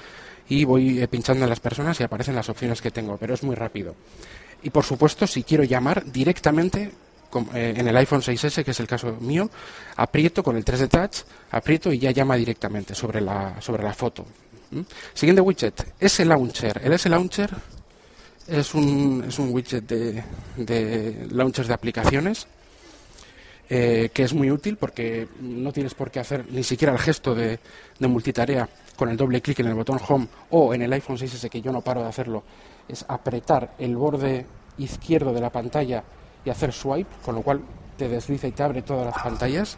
y 0.47 0.65
voy 0.65 1.01
eh, 1.01 1.07
pinchando 1.07 1.43
en 1.43 1.49
las 1.49 1.59
personas 1.59 1.99
y 1.99 2.03
aparecen 2.03 2.35
las 2.35 2.49
opciones 2.49 2.81
que 2.81 2.91
tengo, 2.91 3.17
pero 3.17 3.33
es 3.33 3.43
muy 3.43 3.55
rápido. 3.55 3.95
Y 4.63 4.69
por 4.69 4.83
supuesto, 4.83 5.25
si 5.27 5.43
quiero 5.43 5.63
llamar 5.63 6.11
directamente 6.11 6.91
eh, 7.53 7.73
en 7.77 7.87
el 7.87 7.97
iPhone 7.97 8.21
6S, 8.21 8.63
que 8.63 8.71
es 8.71 8.79
el 8.79 8.87
caso 8.87 9.17
mío, 9.19 9.49
aprieto 9.95 10.43
con 10.43 10.57
el 10.57 10.65
3D 10.65 10.89
Touch, 10.89 11.25
aprieto 11.51 11.91
y 11.91 11.99
ya 11.99 12.11
llama 12.11 12.35
directamente 12.35 12.93
sobre 12.93 13.21
la, 13.21 13.59
sobre 13.61 13.83
la 13.83 13.93
foto. 13.93 14.25
Siguiente 15.13 15.41
widget, 15.41 15.93
S-Launcher. 15.99 16.81
El 16.83 16.93
S-Launcher 16.93 17.49
es 18.47 18.73
un, 18.73 19.25
es 19.27 19.37
un 19.39 19.53
widget 19.53 19.83
de, 19.83 20.23
de 20.55 21.27
launchers 21.31 21.67
de 21.67 21.73
aplicaciones 21.73 22.47
eh, 23.73 24.09
que 24.13 24.23
es 24.23 24.33
muy 24.33 24.51
útil 24.51 24.75
porque 24.75 25.29
no 25.39 25.71
tienes 25.71 25.93
por 25.93 26.11
qué 26.11 26.19
hacer 26.19 26.45
ni 26.51 26.61
siquiera 26.61 26.91
el 26.91 26.99
gesto 26.99 27.33
de, 27.33 27.57
de 27.99 28.07
multitarea 28.07 28.67
con 28.97 29.07
el 29.07 29.15
doble 29.15 29.41
clic 29.41 29.59
en 29.59 29.67
el 29.67 29.75
botón 29.75 29.97
Home 30.09 30.27
o 30.49 30.73
en 30.73 30.81
el 30.81 30.91
iPhone 30.91 31.17
6S, 31.17 31.49
que 31.49 31.61
yo 31.61 31.71
no 31.71 31.79
paro 31.79 32.01
de 32.01 32.09
hacerlo, 32.09 32.43
es 32.91 33.05
apretar 33.07 33.73
el 33.79 33.95
borde 33.95 34.45
izquierdo 34.77 35.33
de 35.33 35.41
la 35.41 35.49
pantalla 35.49 36.03
y 36.43 36.49
hacer 36.49 36.73
swipe, 36.73 37.09
con 37.23 37.35
lo 37.35 37.41
cual 37.41 37.61
te 37.97 38.07
desliza 38.07 38.47
y 38.47 38.51
te 38.51 38.63
abre 38.63 38.81
todas 38.81 39.05
las 39.05 39.23
pantallas 39.23 39.77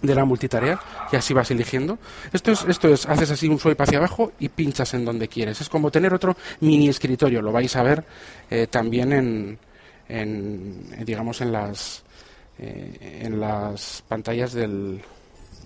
de 0.00 0.14
la 0.14 0.24
multitarea 0.24 0.80
y 1.12 1.16
así 1.16 1.34
vas 1.34 1.50
eligiendo. 1.50 1.98
Esto 2.32 2.52
es, 2.52 2.64
esto 2.68 2.88
es, 2.88 3.06
haces 3.06 3.30
así 3.30 3.48
un 3.48 3.58
swipe 3.58 3.82
hacia 3.82 3.98
abajo 3.98 4.32
y 4.38 4.48
pinchas 4.48 4.94
en 4.94 5.04
donde 5.04 5.28
quieres. 5.28 5.60
Es 5.60 5.68
como 5.68 5.90
tener 5.90 6.14
otro 6.14 6.36
mini 6.60 6.88
escritorio, 6.88 7.42
lo 7.42 7.52
vais 7.52 7.74
a 7.76 7.82
ver 7.82 8.04
eh, 8.50 8.66
también 8.68 9.12
en, 9.12 9.58
en, 10.08 11.04
digamos, 11.04 11.40
en 11.40 11.52
las, 11.52 12.02
eh, 12.58 13.20
en 13.22 13.40
las 13.40 14.02
pantallas 14.06 14.52
del 14.52 15.00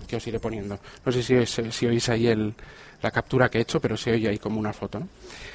que 0.07 0.15
os 0.17 0.27
iré 0.27 0.39
poniendo. 0.39 0.79
No 1.05 1.11
sé 1.11 1.23
si, 1.23 1.45
si 1.45 1.85
oís 1.85 2.09
ahí 2.09 2.27
el, 2.27 2.53
la 3.01 3.11
captura 3.11 3.49
que 3.49 3.59
he 3.59 3.61
hecho, 3.61 3.79
pero 3.79 3.95
se 3.95 4.11
oye 4.11 4.29
ahí 4.29 4.39
como 4.39 4.59
una 4.59 4.73
foto. 4.73 4.99
¿no? 4.99 5.07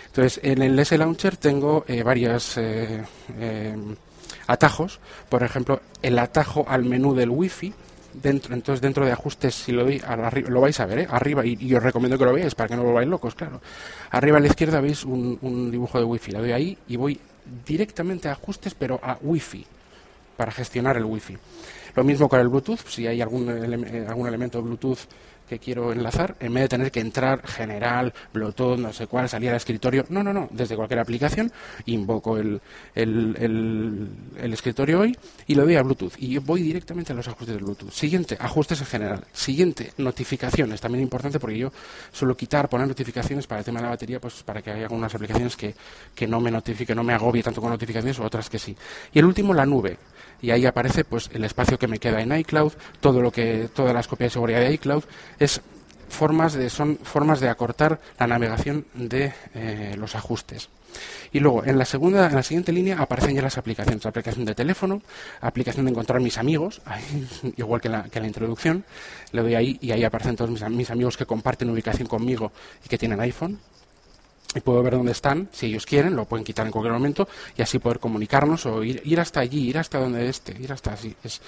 Entonces, 0.08 0.40
en 0.42 0.62
el 0.62 0.78
S-Launcher 0.78 1.36
tengo 1.36 1.84
eh, 1.86 2.02
varios 2.02 2.56
eh, 2.56 3.04
eh, 3.38 3.76
atajos. 4.46 5.00
Por 5.28 5.42
ejemplo, 5.42 5.80
el 6.02 6.18
atajo 6.18 6.64
al 6.68 6.84
menú 6.84 7.14
del 7.14 7.30
Wi-Fi. 7.30 7.72
Dentro, 8.14 8.54
entonces, 8.54 8.80
dentro 8.80 9.04
de 9.04 9.12
ajustes, 9.12 9.54
si 9.54 9.70
lo 9.70 9.84
doy, 9.84 10.02
lo 10.48 10.60
vais 10.60 10.80
a 10.80 10.86
ver, 10.86 11.06
arriba, 11.10 11.44
y, 11.44 11.72
os 11.74 11.82
recomiendo 11.82 12.18
que 12.18 12.24
lo 12.24 12.32
veáis 12.32 12.54
para 12.54 12.68
que 12.68 12.74
no 12.74 12.82
volváis 12.82 13.06
locos, 13.06 13.34
claro. 13.34 13.60
Arriba 14.10 14.38
a 14.38 14.40
la 14.40 14.48
izquierda 14.48 14.80
veis 14.80 15.04
un, 15.04 15.70
dibujo 15.70 15.98
de 15.98 16.04
Wi-Fi. 16.04 16.32
Lo 16.32 16.40
doy 16.40 16.52
ahí 16.52 16.78
y 16.88 16.96
voy 16.96 17.20
directamente 17.64 18.28
a 18.28 18.32
ajustes, 18.32 18.74
pero 18.74 18.98
a 19.02 19.18
Wi-Fi, 19.20 19.64
para 20.36 20.50
gestionar 20.50 20.96
el 20.96 21.04
Wi-Fi. 21.04 21.36
Lo 21.94 22.02
mismo 22.02 22.28
con 22.28 22.40
el 22.40 22.48
Bluetooth, 22.48 22.88
si 22.88 23.06
hay 23.06 23.20
algún, 23.20 23.48
algún 24.08 24.26
elemento 24.26 24.58
de 24.58 24.64
Bluetooth 24.64 24.98
que 25.48 25.58
quiero 25.58 25.92
enlazar, 25.92 26.36
en 26.40 26.54
vez 26.54 26.64
de 26.64 26.68
tener 26.68 26.90
que 26.92 27.00
entrar 27.00 27.46
general, 27.46 28.12
Bluetooth, 28.32 28.78
no 28.78 28.92
sé 28.92 29.06
cuál, 29.06 29.28
salir 29.28 29.50
al 29.50 29.56
escritorio. 29.56 30.04
No, 30.10 30.22
no, 30.22 30.32
no. 30.32 30.48
Desde 30.50 30.76
cualquier 30.76 31.00
aplicación 31.00 31.50
invoco 31.86 32.36
el, 32.36 32.60
el, 32.94 34.08
el, 34.38 34.52
escritorio 34.52 35.00
hoy 35.00 35.16
y 35.46 35.54
lo 35.54 35.64
doy 35.64 35.76
a 35.76 35.82
Bluetooth. 35.82 36.12
Y 36.18 36.38
voy 36.38 36.62
directamente 36.62 37.12
a 37.12 37.16
los 37.16 37.26
ajustes 37.26 37.56
de 37.56 37.62
Bluetooth. 37.62 37.90
Siguiente, 37.90 38.36
ajustes 38.40 38.80
en 38.80 38.86
general. 38.86 39.24
Siguiente, 39.32 39.92
notificaciones. 39.98 40.80
También 40.80 41.02
importante 41.02 41.40
porque 41.40 41.58
yo 41.58 41.72
suelo 42.12 42.36
quitar, 42.36 42.68
poner 42.68 42.86
notificaciones 42.86 43.46
para 43.46 43.60
el 43.60 43.64
tema 43.64 43.80
de 43.80 43.84
la 43.84 43.90
batería, 43.90 44.20
pues 44.20 44.42
para 44.42 44.62
que 44.62 44.70
haya 44.70 44.84
algunas 44.84 45.14
aplicaciones 45.14 45.56
que, 45.56 45.74
que 46.14 46.26
no 46.26 46.40
me 46.40 46.50
notifique, 46.50 46.94
no 46.94 47.02
me 47.02 47.14
agobie 47.14 47.42
tanto 47.42 47.60
con 47.60 47.70
notificaciones 47.70 48.18
o 48.18 48.24
otras 48.24 48.48
que 48.48 48.58
sí. 48.58 48.76
Y 49.12 49.18
el 49.18 49.24
último, 49.24 49.54
la 49.54 49.66
nube 49.66 49.98
y 50.40 50.50
ahí 50.50 50.66
aparece 50.66 51.04
pues 51.04 51.30
el 51.32 51.44
espacio 51.44 51.78
que 51.78 51.88
me 51.88 51.98
queda 51.98 52.20
en 52.20 52.36
iCloud, 52.36 52.72
todo 53.00 53.20
lo 53.20 53.30
que 53.30 53.68
todas 53.74 53.94
las 53.94 54.08
copias 54.08 54.30
de 54.30 54.34
seguridad 54.34 54.60
de 54.60 54.72
iCloud 54.74 55.04
es 55.38 55.60
formas 56.08 56.54
de 56.54 56.70
son 56.70 56.98
formas 57.02 57.40
de 57.40 57.48
acortar 57.48 58.00
la 58.18 58.26
navegación 58.26 58.86
de 58.94 59.32
eh, 59.54 59.94
los 59.98 60.14
ajustes. 60.14 60.70
Y 61.32 61.40
luego, 61.40 61.64
en 61.64 61.76
la 61.76 61.84
segunda, 61.84 62.28
en 62.28 62.34
la 62.34 62.42
siguiente 62.42 62.72
línea 62.72 62.98
aparecen 62.98 63.34
ya 63.34 63.42
las 63.42 63.58
aplicaciones. 63.58 64.06
aplicación 64.06 64.46
de 64.46 64.54
teléfono, 64.54 65.02
aplicación 65.40 65.84
de 65.84 65.90
encontrar 65.90 66.20
mis 66.20 66.38
amigos, 66.38 66.80
igual 67.56 67.80
que 67.80 67.90
la, 67.90 68.04
que 68.04 68.20
la 68.20 68.26
introducción. 68.26 68.84
Le 69.32 69.42
doy 69.42 69.54
ahí 69.54 69.78
y 69.82 69.92
ahí 69.92 70.04
aparecen 70.04 70.36
todos 70.36 70.50
mis, 70.50 70.66
mis 70.70 70.90
amigos 70.90 71.16
que 71.16 71.26
comparten 71.26 71.68
ubicación 71.68 72.08
conmigo 72.08 72.52
y 72.84 72.88
que 72.88 72.96
tienen 72.96 73.20
iPhone 73.20 73.60
y 74.54 74.60
puedo 74.60 74.82
ver 74.82 74.94
dónde 74.94 75.12
están, 75.12 75.48
si 75.52 75.66
ellos 75.66 75.84
quieren, 75.84 76.16
lo 76.16 76.24
pueden 76.24 76.42
quitar 76.44 76.64
en 76.64 76.72
cualquier 76.72 76.94
momento 76.94 77.28
y 77.56 77.60
así 77.60 77.78
poder 77.78 77.98
comunicarnos 77.98 78.64
o 78.64 78.82
ir, 78.82 79.02
ir 79.04 79.20
hasta 79.20 79.40
allí, 79.40 79.68
ir 79.68 79.76
hasta 79.78 79.98
donde 79.98 80.26
esté, 80.26 80.56
ir 80.58 80.72
hasta 80.72 80.94
así. 80.94 81.14
Es, 81.22 81.40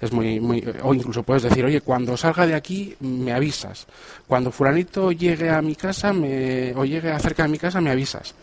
es 0.00 0.12
muy, 0.12 0.40
muy, 0.40 0.64
o 0.82 0.92
incluso 0.92 1.22
puedes 1.22 1.44
decir, 1.44 1.64
oye, 1.64 1.80
cuando 1.80 2.16
salga 2.16 2.46
de 2.46 2.54
aquí 2.54 2.96
me 3.00 3.32
avisas. 3.32 3.86
Cuando 4.26 4.50
fulanito 4.50 5.12
llegue 5.12 5.50
a 5.50 5.62
mi 5.62 5.76
casa 5.76 6.12
me, 6.12 6.74
o 6.74 6.84
llegue 6.84 7.16
cerca 7.20 7.44
de 7.44 7.48
mi 7.48 7.58
casa 7.58 7.80
me 7.80 7.90
avisas. 7.90 8.34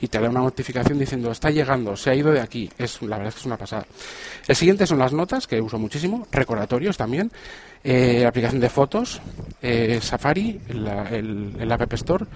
y 0.00 0.08
te 0.08 0.20
da 0.20 0.28
una 0.28 0.40
notificación 0.40 0.98
diciendo 0.98 1.30
está 1.30 1.50
llegando, 1.50 1.96
se 1.96 2.10
ha 2.10 2.14
ido 2.14 2.30
de 2.30 2.40
aquí. 2.40 2.70
Es, 2.78 3.00
la 3.02 3.16
verdad 3.16 3.28
es 3.28 3.34
que 3.34 3.40
es 3.40 3.46
una 3.46 3.56
pasada. 3.56 3.86
El 4.46 4.54
siguiente 4.54 4.86
son 4.86 4.98
las 4.98 5.12
notas, 5.12 5.46
que 5.46 5.60
uso 5.60 5.78
muchísimo, 5.78 6.26
recordatorios 6.30 6.96
también, 6.96 7.30
eh, 7.82 8.24
aplicación 8.26 8.60
de 8.60 8.68
fotos, 8.68 9.20
eh, 9.62 9.98
Safari, 10.00 10.60
el, 10.68 11.56
el 11.58 11.72
App 11.72 11.92
Store, 11.94 12.26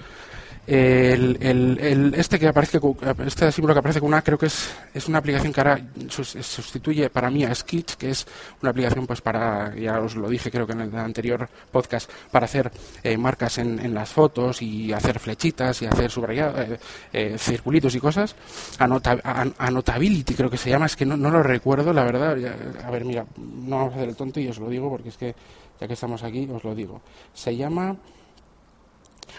el, 0.70 2.12
este 2.16 2.38
que 2.38 2.48
aparece 2.48 2.78
este 3.24 3.50
símbolo 3.52 3.74
que 3.74 3.78
aparece 3.80 4.00
con 4.00 4.08
una 4.08 4.22
creo 4.22 4.36
que 4.36 4.46
es, 4.46 4.70
es 4.92 5.08
una 5.08 5.18
aplicación 5.18 5.52
que 5.52 5.60
ahora 5.60 5.80
sustituye 6.08 7.08
para 7.08 7.30
mí 7.30 7.44
a 7.44 7.54
Sketch 7.54 7.94
que 7.94 8.10
es 8.10 8.26
una 8.60 8.70
aplicación 8.70 9.06
pues 9.06 9.22
para 9.22 9.74
ya 9.74 9.98
os 10.00 10.14
lo 10.14 10.28
dije 10.28 10.50
creo 10.50 10.66
que 10.66 10.74
en 10.74 10.82
el 10.82 10.94
anterior 10.96 11.48
podcast 11.72 12.10
para 12.30 12.44
hacer 12.44 12.70
eh, 13.02 13.16
marcas 13.16 13.58
en, 13.58 13.78
en, 13.78 13.94
las 13.94 14.10
fotos 14.10 14.60
y 14.62 14.92
hacer 14.92 15.18
flechitas 15.18 15.80
y 15.82 15.86
hacer 15.86 16.10
subrayados 16.10 16.60
eh, 16.60 16.78
eh, 17.12 17.36
circulitos 17.38 17.94
y 17.94 18.00
cosas. 18.00 18.34
Anotability 18.78 20.34
creo 20.34 20.50
que 20.50 20.56
se 20.56 20.70
llama 20.70 20.86
es 20.86 20.96
que 20.96 21.06
no, 21.06 21.16
no 21.16 21.30
lo 21.30 21.42
recuerdo 21.42 21.92
la 21.92 22.04
verdad. 22.04 22.36
A 22.84 22.90
ver 22.90 23.04
mira 23.04 23.24
no 23.36 23.76
vamos 23.76 23.92
a 23.92 23.96
hacer 23.96 24.08
el 24.08 24.16
tonto 24.16 24.40
y 24.40 24.48
os 24.48 24.58
lo 24.58 24.68
digo 24.68 24.90
porque 24.90 25.08
es 25.08 25.16
que 25.16 25.34
ya 25.80 25.86
que 25.86 25.94
estamos 25.94 26.22
aquí 26.22 26.48
os 26.52 26.64
lo 26.64 26.74
digo. 26.74 27.00
Se 27.32 27.56
llama 27.56 27.96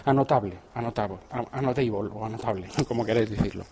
Anotable, 0.05 0.57
anotable, 0.75 1.17
anotable 1.51 1.91
o 1.91 2.25
anotable, 2.25 2.67
como 2.87 3.05
queréis 3.05 3.29
decirlo. 3.29 3.65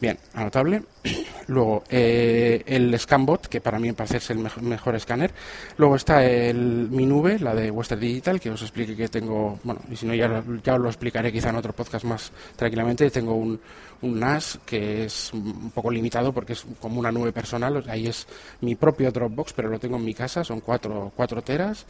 Bien, 0.00 0.18
anotable. 0.34 0.82
Luego, 1.46 1.84
eh, 1.88 2.62
el 2.66 2.98
ScanBot, 2.98 3.46
que 3.46 3.60
para 3.60 3.78
mí 3.78 3.88
me 3.88 3.94
parece 3.94 4.32
el 4.32 4.38
mejor, 4.60 4.94
escáner. 4.94 5.32
Luego 5.76 5.96
está 5.96 6.24
el, 6.24 6.88
mi 6.90 7.06
nube, 7.06 7.38
la 7.38 7.54
de 7.54 7.70
Western 7.70 8.00
Digital, 8.00 8.40
que 8.40 8.50
os 8.50 8.62
explique 8.62 8.96
que 8.96 9.08
tengo, 9.08 9.58
bueno, 9.62 9.80
y 9.90 9.96
si 9.96 10.06
no 10.06 10.14
ya, 10.14 10.42
ya 10.62 10.74
os 10.74 10.80
lo 10.80 10.88
explicaré 10.88 11.32
quizá 11.32 11.50
en 11.50 11.56
otro 11.56 11.72
podcast 11.72 12.04
más 12.04 12.32
tranquilamente. 12.56 13.10
Tengo 13.10 13.34
un, 13.34 13.60
un 14.02 14.20
NAS 14.20 14.58
que 14.66 15.04
es 15.04 15.32
un 15.32 15.70
poco 15.70 15.90
limitado 15.90 16.32
porque 16.32 16.54
es 16.54 16.66
como 16.80 16.98
una 16.98 17.12
nube 17.12 17.32
personal. 17.32 17.84
Ahí 17.88 18.06
es 18.06 18.26
mi 18.60 18.74
propio 18.74 19.12
Dropbox, 19.12 19.52
pero 19.52 19.68
lo 19.68 19.78
tengo 19.78 19.96
en 19.96 20.04
mi 20.04 20.14
casa, 20.14 20.44
son 20.44 20.60
cuatro, 20.60 21.12
cuatro 21.14 21.42
teras 21.42 21.86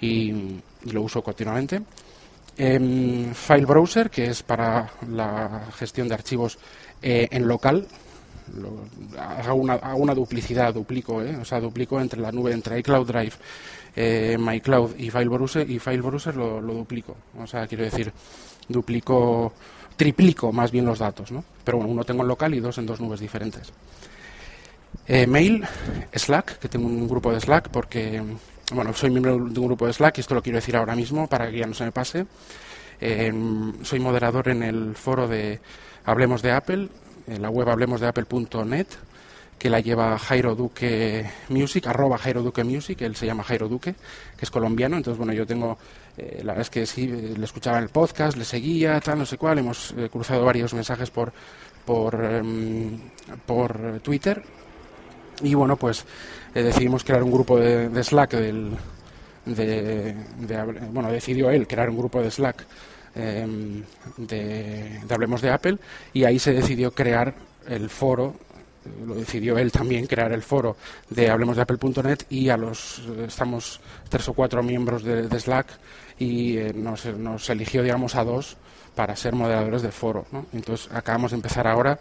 y 0.00 0.60
lo 0.92 1.02
uso 1.02 1.22
continuamente. 1.22 1.82
Em, 2.60 3.32
file 3.34 3.66
Browser, 3.66 4.10
que 4.10 4.26
es 4.26 4.42
para 4.42 4.90
la 5.08 5.68
gestión 5.78 6.08
de 6.08 6.14
archivos 6.14 6.58
eh, 7.00 7.28
en 7.30 7.46
local. 7.46 7.86
hago, 9.16 9.54
una, 9.54 10.14
duplicidad, 10.14 10.74
duplico, 10.74 11.22
eh, 11.22 11.36
o 11.36 11.44
sea, 11.44 11.60
duplico 11.60 12.00
entre 12.00 12.20
la 12.20 12.32
nube, 12.32 12.50
entre 12.52 12.80
iCloud 12.80 13.06
Drive, 13.06 13.34
eh, 13.94 14.36
MyCloud 14.36 14.98
y 14.98 15.08
File 15.08 15.28
Browser, 15.28 15.70
y 15.70 15.78
File 15.78 16.02
Browser 16.02 16.34
lo, 16.34 16.60
duplico. 16.60 17.16
O 17.38 17.46
sea, 17.46 17.64
quiero 17.68 17.84
decir, 17.84 18.12
duplico, 18.68 19.52
triplico 19.96 20.50
más 20.50 20.72
bien 20.72 20.84
los 20.84 20.98
datos, 20.98 21.30
¿no? 21.30 21.44
Pero 21.62 21.78
bueno, 21.78 21.92
uno 21.92 22.02
tengo 22.02 22.22
en 22.22 22.28
local 22.28 22.54
y 22.54 22.60
dos 22.60 22.76
en 22.78 22.86
dos 22.86 23.00
nubes 23.00 23.20
diferentes. 23.20 23.72
mail, 25.28 25.64
Slack, 26.12 26.58
que 26.58 26.68
tengo 26.68 26.88
un 26.88 27.06
grupo 27.06 27.32
de 27.32 27.40
Slack 27.40 27.68
porque 27.68 28.20
bueno, 28.72 28.92
soy 28.92 29.10
miembro 29.10 29.36
de 29.36 29.60
un 29.60 29.66
grupo 29.66 29.86
de 29.86 29.92
Slack 29.92 30.18
y 30.18 30.20
esto 30.20 30.34
lo 30.34 30.42
quiero 30.42 30.58
decir 30.58 30.76
ahora 30.76 30.94
mismo 30.94 31.26
para 31.26 31.50
que 31.50 31.58
ya 31.58 31.66
no 31.66 31.74
se 31.74 31.84
me 31.84 31.92
pase. 31.92 32.26
Em, 33.00 33.72
soy 33.84 34.00
moderador 34.00 34.48
en 34.48 34.62
el 34.62 34.94
foro 34.94 35.28
de 35.28 35.60
Hablemos 36.04 36.42
de 36.42 36.52
Apple, 36.52 36.88
en 37.26 37.42
la 37.42 37.50
web 37.50 37.68
hablemosdeapple.net, 37.68 38.86
que 39.58 39.70
la 39.70 39.80
lleva 39.80 40.18
Jairo 40.18 40.54
Duque 40.54 41.30
Music, 41.48 41.86
arroba 41.86 42.18
Jairo 42.18 42.42
Duque 42.42 42.64
Music, 42.64 43.00
él 43.02 43.16
se 43.16 43.26
llama 43.26 43.44
Jairo 43.44 43.68
Duque, 43.68 43.94
que 44.36 44.44
es 44.44 44.50
colombiano, 44.50 44.96
entonces 44.96 45.18
bueno, 45.18 45.32
yo 45.32 45.46
tengo, 45.46 45.78
eh, 46.16 46.40
la 46.44 46.52
verdad 46.52 46.62
es 46.62 46.70
que 46.70 46.86
sí, 46.86 47.06
le 47.06 47.44
escuchaba 47.44 47.78
en 47.78 47.84
el 47.84 47.90
podcast, 47.90 48.36
le 48.36 48.44
seguía, 48.44 49.00
tal, 49.00 49.18
no 49.18 49.26
sé 49.26 49.38
cuál, 49.38 49.58
hemos 49.58 49.94
eh, 49.96 50.08
cruzado 50.10 50.44
varios 50.44 50.74
mensajes 50.74 51.10
por, 51.10 51.32
por, 51.84 52.22
em, 52.24 52.98
por 53.46 54.00
Twitter, 54.00 54.42
y 55.42 55.54
bueno, 55.54 55.76
pues 55.76 56.04
eh, 56.54 56.62
decidimos 56.62 57.04
crear 57.04 57.22
un 57.22 57.30
grupo 57.30 57.58
de, 57.58 58.02
Slack 58.02 58.32
del, 58.32 58.76
de, 59.44 60.14
bueno, 60.90 61.10
decidió 61.10 61.50
él 61.50 61.66
crear 61.66 61.90
un 61.90 61.98
grupo 61.98 62.22
de 62.22 62.30
Slack 62.30 62.66
em, 63.14 63.82
de, 64.16 65.00
Hablemos 65.08 65.42
de 65.42 65.50
Apple 65.50 65.78
y 66.12 66.24
ahí 66.24 66.38
se 66.38 66.52
decidió 66.52 66.90
crear 66.90 67.34
el 67.66 67.90
foro 67.90 68.34
lo 69.06 69.16
decidió 69.16 69.58
él 69.58 69.70
también 69.70 70.06
crear 70.06 70.32
el 70.32 70.42
foro 70.42 70.76
de 71.10 71.28
hablemos 71.28 71.56
de 71.56 71.62
apple.net 71.62 72.20
y 72.30 72.48
a 72.48 72.56
los 72.56 73.02
estamos 73.26 73.80
tres 74.08 74.26
o 74.28 74.32
cuatro 74.32 74.62
miembros 74.62 75.02
de, 75.02 75.28
Slack 75.38 75.66
y 76.18 76.56
eh, 76.56 76.72
nos, 76.74 77.04
nos, 77.04 77.50
eligió 77.50 77.82
digamos 77.82 78.14
a 78.14 78.24
dos 78.24 78.56
para 78.94 79.14
ser 79.14 79.34
moderadores 79.34 79.82
del 79.82 79.92
foro 79.92 80.24
entonces 80.54 80.88
acabamos 80.90 81.32
de 81.32 81.36
empezar 81.36 81.66
ahora 81.66 81.98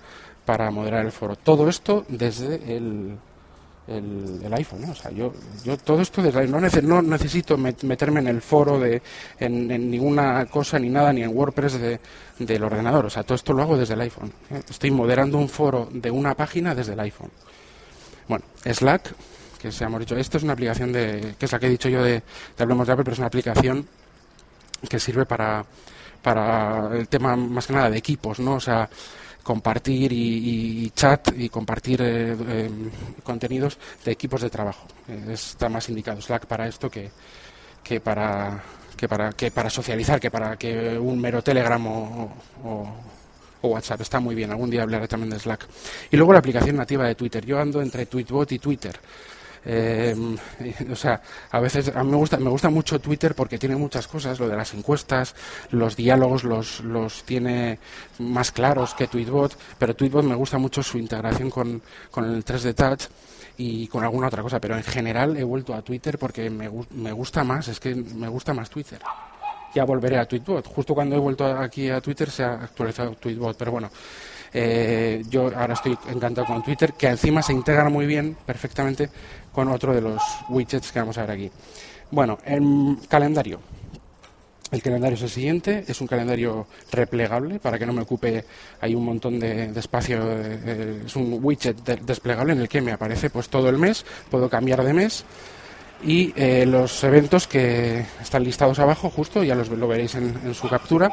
para 0.48 0.72
moderar 0.72 1.06
el 1.06 1.12
foro. 1.12 1.36
Todo 1.36 1.68
esto 1.68 2.06
desde 2.08 2.78
el 2.78 3.18
el, 3.88 4.54
iPhone. 4.54 4.82
¿no? 4.82 4.92
O 4.92 4.96
sea, 4.96 5.12
yo, 5.12 5.34
yo 5.64 5.78
todo 5.78 6.02
esto 6.02 6.22
desde 6.22 6.48
no, 6.48 6.60
no 6.60 7.02
necesito 7.02 7.58
meterme 7.58 8.20
en 8.20 8.28
el 8.28 8.42
foro 8.42 8.80
de 8.80 9.02
en, 9.40 9.68
ninguna 9.90 10.46
cosa 10.46 10.78
ni 10.80 10.90
nada 10.90 11.14
ni 11.14 11.24
en 11.24 11.36
WordPress 11.36 11.80
de, 11.80 12.00
del 12.40 12.64
ordenador. 12.64 13.06
O 13.06 13.10
sea, 13.10 13.24
todo 13.24 13.36
esto 13.36 13.54
lo 13.54 13.64
hago 13.64 13.78
desde 13.78 13.94
el 13.94 14.02
iPhone. 14.02 14.32
¿eh? 14.52 14.62
Estoy 14.70 14.92
moderando 14.92 15.38
un 15.38 15.50
foro 15.50 15.90
de 15.92 16.12
una 16.12 16.36
página 16.36 16.76
desde 16.76 16.94
el 16.94 17.00
iPhone. 17.00 17.32
Bueno, 18.28 18.46
Slack, 18.66 19.14
que 19.60 19.72
se 19.72 19.84
hemos 19.86 20.00
dicho, 20.00 20.18
esto 20.18 20.38
es 20.38 20.44
una 20.44 20.54
aplicación 20.54 20.92
de 20.92 21.36
que 21.40 21.46
es 21.46 21.52
la 21.52 21.60
que 21.60 21.68
he 21.68 21.70
dicho 21.70 21.90
yo 21.90 22.04
de, 22.04 22.12
de 22.12 22.24
Hablemos 22.64 22.88
de 22.88 22.94
Apple, 22.94 23.06
pero 23.06 23.14
es 23.14 23.20
una 23.20 23.28
aplicación 23.28 23.88
que 24.90 25.00
sirve 25.00 25.26
para 25.26 25.66
para 26.22 26.90
el 26.98 27.08
tema 27.08 27.36
más 27.36 27.68
que 27.68 27.74
nada 27.74 27.90
de 27.90 27.98
equipos, 27.98 28.40
¿no? 28.40 28.56
O 28.56 28.60
sea, 28.60 28.90
compartir 29.48 30.12
y, 30.12 30.92
chat 30.94 31.30
y 31.38 31.48
compartir 31.48 32.02
eh, 32.02 32.36
eh, 32.50 32.70
contenidos 33.24 33.78
de 34.04 34.12
equipos 34.12 34.42
de 34.42 34.50
trabajo. 34.50 34.86
Eh, 35.08 35.32
está 35.32 35.70
más 35.70 35.88
indicado 35.88 36.20
Slack 36.20 36.46
para 36.48 36.68
esto 36.68 36.90
que, 36.90 37.10
que 37.82 38.02
para 38.02 38.62
que 38.98 39.08
para 39.08 39.32
que 39.32 39.50
para 39.50 39.70
socializar, 39.70 40.20
que 40.20 40.30
para 40.30 40.58
que 40.58 41.00
un 41.00 41.22
mero 41.22 41.42
Telegram 41.42 41.88
o, 41.88 42.30
o 43.62 43.68
WhatsApp. 43.70 44.02
Está 44.02 44.20
muy 44.20 44.36
bien. 44.36 44.52
Algún 44.52 44.70
día 44.70 44.84
hablaré 44.84 45.08
también 45.08 45.30
de 45.30 45.40
Slack. 45.40 45.66
Y 46.12 46.18
luego 46.18 46.34
la 46.34 46.40
aplicación 46.40 46.76
nativa 46.76 47.08
de 47.08 47.16
Twitter. 47.16 47.46
Yo 47.46 47.58
ando 47.58 47.82
entre 47.82 48.06
Tweetbot 48.06 48.52
y 48.52 48.60
Twitter. 48.60 49.00
Eh, 49.70 50.16
o 50.92 50.96
sea, 50.96 51.22
a 51.52 51.60
veces 51.60 51.92
a 51.94 52.02
mí 52.02 52.12
me 52.12 52.18
gusta, 52.18 52.38
me 52.38 52.50
gusta 52.50 52.70
mucho 52.70 53.00
Twitter 53.00 53.36
porque 53.36 53.58
tiene 53.58 53.76
muchas 53.76 54.08
cosas, 54.08 54.40
lo 54.40 54.48
de 54.48 54.56
las 54.56 54.74
encuestas, 54.74 55.36
los 55.72 55.98
diálogos 55.98 56.46
los, 56.46 56.80
los 56.80 57.24
tiene 57.24 57.78
más 58.20 58.54
claros 58.54 58.94
que 58.94 59.08
Tweetbot, 59.08 59.58
pero 59.78 59.94
Tweetbot 59.94 60.24
me 60.24 60.36
gusta 60.36 60.58
mucho 60.58 60.82
su 60.82 60.98
integración 60.98 61.50
con, 61.50 61.82
con 62.10 62.24
el 62.24 62.46
3D 62.46 62.74
Touch 62.76 63.10
y 63.58 63.88
con 63.88 64.06
alguna 64.06 64.28
otra 64.28 64.42
cosa, 64.42 64.62
pero 64.62 64.78
en 64.78 64.84
general 64.84 65.36
he 65.36 65.44
vuelto 65.44 65.74
a 65.74 65.82
Twitter 65.82 66.18
porque 66.18 66.50
me, 66.50 66.70
me 66.92 67.12
gusta 67.12 67.44
más, 67.44 67.68
es 67.68 67.82
que 67.82 67.94
me 67.94 68.30
gusta 68.30 68.54
más 68.54 68.70
Twitter. 68.70 69.00
Ya 69.76 69.84
volveré 69.84 70.18
a 70.18 70.26
Tweetbot. 70.26 70.66
Justo 70.66 70.96
cuando 70.96 71.18
he 71.18 71.20
vuelto 71.20 71.46
aquí 71.46 71.90
a 71.90 72.00
Twitter 72.00 72.32
se 72.32 72.44
ha 72.44 72.54
actualizado 72.54 73.12
Tweetbot, 73.16 73.58
pero 73.58 73.72
bueno, 73.72 73.90
eh, 74.54 75.24
yo 75.30 75.52
ahora 75.56 75.74
estoy 75.74 75.98
encantado 76.10 76.48
con 76.48 76.64
Twitter, 76.64 76.94
que 76.94 77.08
encima 77.08 77.42
se 77.42 77.54
integra 77.54 77.90
muy 77.90 78.06
bien, 78.06 78.38
perfectamente, 78.46 79.10
con 79.58 79.70
otro 79.70 79.92
de 79.92 80.02
los 80.02 80.22
widgets 80.50 80.92
que 80.92 81.00
vamos 81.00 81.18
a 81.18 81.22
ver 81.22 81.32
aquí. 81.32 81.52
Bueno, 82.12 82.38
el 82.46 82.96
calendario. 83.10 83.60
El 84.70 84.84
calendario 84.84 85.16
es 85.16 85.24
el 85.24 85.32
siguiente, 85.32 85.84
es 85.88 86.00
un 86.00 86.06
calendario 86.06 86.68
replegable 86.92 87.58
para 87.58 87.80
que 87.80 87.88
no 87.88 87.92
me 87.92 88.04
ocupe 88.04 88.46
hay 88.80 88.94
un 88.94 89.04
montón 89.04 89.40
de, 89.40 89.72
espacio. 89.76 90.20
Eh, 90.24 91.02
es 91.08 91.16
un 91.16 91.40
widget 91.42 91.76
desplegable 92.04 92.54
en 92.54 92.60
el 92.60 92.70
que 92.70 92.82
me 92.82 92.92
aparece 92.92 93.32
pues 93.32 93.50
todo 93.50 93.68
el 93.70 93.80
mes, 93.80 94.06
puedo 94.30 94.48
cambiar 94.48 94.84
de 94.84 94.94
mes 94.94 95.26
y 96.04 96.34
eh, 96.36 96.66
los 96.68 97.04
eventos 97.04 97.48
que 97.48 98.06
están 98.22 98.44
listados 98.44 98.78
abajo 98.78 99.10
justo, 99.10 99.44
ya 99.44 99.56
los, 99.56 99.70
lo 99.70 99.88
veréis 99.88 100.14
en, 100.14 100.54
su 100.54 100.70
captura, 100.70 101.10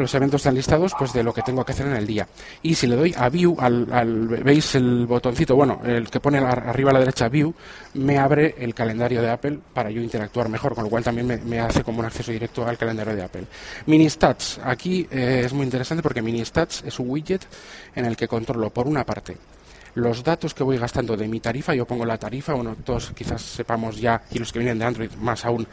los 0.00 0.14
eventos 0.14 0.40
están 0.40 0.54
listados 0.54 0.92
pues 0.98 1.12
de 1.12 1.22
lo 1.22 1.32
que 1.32 1.42
tengo 1.42 1.64
que 1.64 1.72
hacer 1.72 1.86
en 1.86 1.96
el 1.96 2.06
día. 2.06 2.26
Y 2.62 2.74
si 2.74 2.86
le 2.86 2.96
doy 2.96 3.14
a 3.16 3.28
View, 3.28 3.56
al, 3.58 4.28
veis 4.42 4.74
el 4.74 5.06
botoncito, 5.06 5.56
bueno, 5.56 5.80
el 5.84 6.10
que 6.10 6.20
pone 6.20 6.38
arriba 6.38 6.90
a 6.90 6.94
la 6.94 7.00
derecha 7.00 7.28
View, 7.28 7.54
me 7.94 8.18
abre 8.18 8.54
el 8.58 8.74
calendario 8.74 9.22
de 9.22 9.30
Apple 9.30 9.58
para 9.72 9.90
yo 9.90 10.00
interactuar 10.00 10.48
mejor, 10.48 10.74
con 10.74 10.84
lo 10.84 10.90
cual 10.90 11.04
también 11.04 11.40
me, 11.44 11.60
hace 11.60 11.84
como 11.84 12.00
un 12.00 12.06
acceso 12.06 12.32
directo 12.32 12.66
al 12.66 12.78
calendario 12.78 13.14
de 13.14 13.22
Apple. 13.22 13.44
Mini 13.86 14.08
Stats, 14.08 14.60
aquí 14.64 15.06
eh, 15.10 15.42
es 15.44 15.52
muy 15.52 15.64
interesante 15.64 16.02
porque 16.02 16.22
Mini 16.22 16.44
Stats 16.44 16.82
es 16.84 16.98
un 16.98 17.10
widget 17.10 17.42
en 17.94 18.06
el 18.06 18.16
que 18.16 18.28
controlo 18.28 18.70
por 18.70 18.86
una 18.86 19.04
parte 19.04 19.36
los 19.94 20.22
datos 20.22 20.54
que 20.54 20.62
voy 20.62 20.78
gastando 20.78 21.16
de 21.16 21.28
mi 21.28 21.40
tarifa, 21.40 21.74
yo 21.74 21.86
pongo 21.86 22.04
la 22.04 22.18
tarifa, 22.18 22.54
bueno, 22.54 22.76
todos 22.84 23.12
quizás 23.14 23.42
sepamos 23.42 24.00
ya, 24.00 24.22
y 24.30 24.38
los 24.38 24.52
que 24.52 24.58
vienen 24.58 24.78
de 24.78 24.84
Android 24.84 25.10
más 25.20 25.44
aún, 25.44 25.66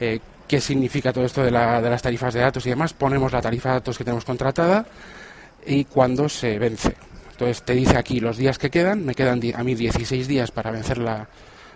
eh, 0.00 0.20
qué 0.48 0.60
significa 0.60 1.12
todo 1.12 1.24
esto 1.24 1.42
de, 1.42 1.50
las 1.50 2.02
tarifas 2.02 2.34
de 2.34 2.40
datos 2.40 2.66
y 2.66 2.70
demás, 2.70 2.92
ponemos 2.92 3.32
la 3.32 3.40
tarifa 3.40 3.70
de 3.70 3.74
datos 3.76 3.96
que 3.96 4.04
tenemos 4.04 4.24
contratada 4.24 4.86
y 5.66 5.84
cuando 5.84 6.28
se 6.28 6.58
vence. 6.58 6.94
Entonces 7.30 7.62
te 7.62 7.74
dice 7.74 7.96
aquí 7.96 8.20
los 8.20 8.36
días 8.36 8.58
que 8.58 8.70
quedan, 8.70 9.04
me 9.04 9.14
quedan 9.14 9.40
a 9.54 9.64
mí 9.64 9.74
16 9.74 10.28
días 10.28 10.50
para 10.50 10.70
vencer 10.70 10.98
la, 10.98 11.28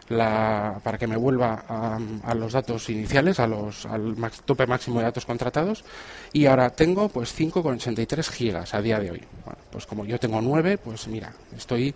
la, 0.08 0.80
para 0.82 0.98
que 0.98 1.06
me 1.06 1.16
vuelva 1.16 1.64
a, 1.68 2.34
los 2.34 2.52
datos 2.52 2.88
iniciales, 2.90 3.40
a 3.40 3.46
los, 3.46 3.86
al 3.86 4.14
tope 4.44 4.66
máximo 4.66 4.98
de 4.98 5.04
datos 5.04 5.26
contratados, 5.26 5.84
y 6.32 6.46
ahora 6.46 6.70
tengo 6.70 7.08
pues 7.08 7.38
5,83 7.38 8.28
gigas 8.30 8.74
a 8.74 8.82
día 8.82 8.98
de 8.98 9.10
hoy. 9.10 9.22
pues 9.70 9.86
como 9.86 10.04
yo 10.04 10.18
tengo 10.18 10.40
9, 10.40 10.78
pues 10.78 11.08
mira, 11.08 11.32
estoy 11.56 11.94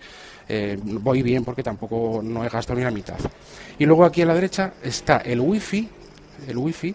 eh, 0.48 0.76
voy 0.82 1.22
bien 1.22 1.44
porque 1.44 1.62
tampoco 1.62 2.20
no 2.24 2.44
he 2.44 2.48
gastado 2.48 2.78
ni 2.78 2.84
la 2.84 2.90
mitad. 2.90 3.18
Y 3.78 3.86
luego 3.86 4.04
aquí 4.04 4.22
a 4.22 4.26
la 4.26 4.34
derecha 4.34 4.74
está 4.82 5.18
el 5.18 5.40
wifi, 5.40 5.88
el 6.48 6.56
wifi 6.56 6.94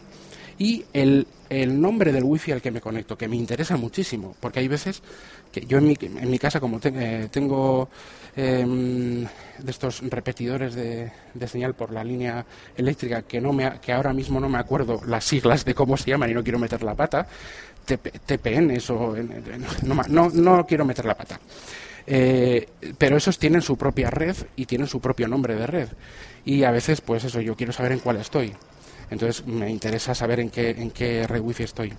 y 0.57 0.83
el, 0.91 1.25
el 1.49 1.79
nombre 1.79 2.11
del 2.11 2.23
wifi 2.23 2.51
al 2.51 2.61
que 2.61 2.71
me 2.71 2.81
conecto, 2.81 3.17
que 3.17 3.27
me 3.27 3.37
interesa 3.37 3.77
muchísimo, 3.77 4.35
porque 4.39 4.59
hay 4.59 4.67
veces 4.67 5.01
que 5.51 5.61
yo 5.65 5.77
en 5.77 5.87
mi, 5.87 5.97
en 5.99 6.29
mi 6.29 6.39
casa, 6.39 6.59
como 6.59 6.79
eh, 6.83 7.27
tengo 7.31 7.89
em, 8.35 9.23
de 9.23 9.71
estos 9.71 10.01
repetidores 10.09 10.75
de, 10.75 11.11
señal 11.47 11.73
por 11.73 11.91
la 11.91 12.03
línea 12.03 12.45
eléctrica, 12.75 13.21
que, 13.21 13.39
no 13.39 13.53
me, 13.53 13.79
que 13.79 13.93
ahora 13.93 14.13
mismo 14.13 14.39
no 14.39 14.49
me 14.49 14.57
acuerdo 14.57 15.01
las 15.05 15.23
siglas 15.23 15.65
de 15.65 15.73
cómo 15.73 15.97
se 15.97 16.11
llaman 16.11 16.31
y 16.31 16.33
no 16.33 16.43
quiero 16.43 16.59
meter 16.59 16.83
la 16.83 16.95
pata, 16.95 17.27
TPN, 17.85 18.71
eso, 18.71 19.15
no, 19.83 20.01
no, 20.07 20.29
no 20.29 20.65
quiero 20.65 20.85
meter 20.85 21.05
la 21.05 21.15
pata. 21.15 21.39
Eh, 22.07 22.67
pero 22.97 23.17
esos 23.17 23.39
tienen 23.39 23.61
su 23.61 23.77
propia 23.77 24.09
red 24.09 24.35
y 24.55 24.65
tienen 24.65 24.87
su 24.87 24.99
propio 24.99 25.27
nombre 25.27 25.55
de 25.55 25.67
red. 25.67 25.89
Y 26.43 26.63
a 26.63 26.71
veces, 26.71 27.01
pues 27.01 27.23
eso, 27.23 27.41
yo 27.41 27.55
quiero 27.55 27.73
saber 27.73 27.93
en 27.93 27.99
cuál 27.99 28.17
estoy. 28.17 28.53
Entonces 29.09 29.45
me 29.45 29.69
interesa 29.69 30.15
saber 30.15 30.39
en 30.39 30.49
qué, 30.49 30.71
en 30.71 30.91
qué 30.91 31.27
red 31.27 31.41
wifi 31.41 31.63
estoy. 31.63 31.93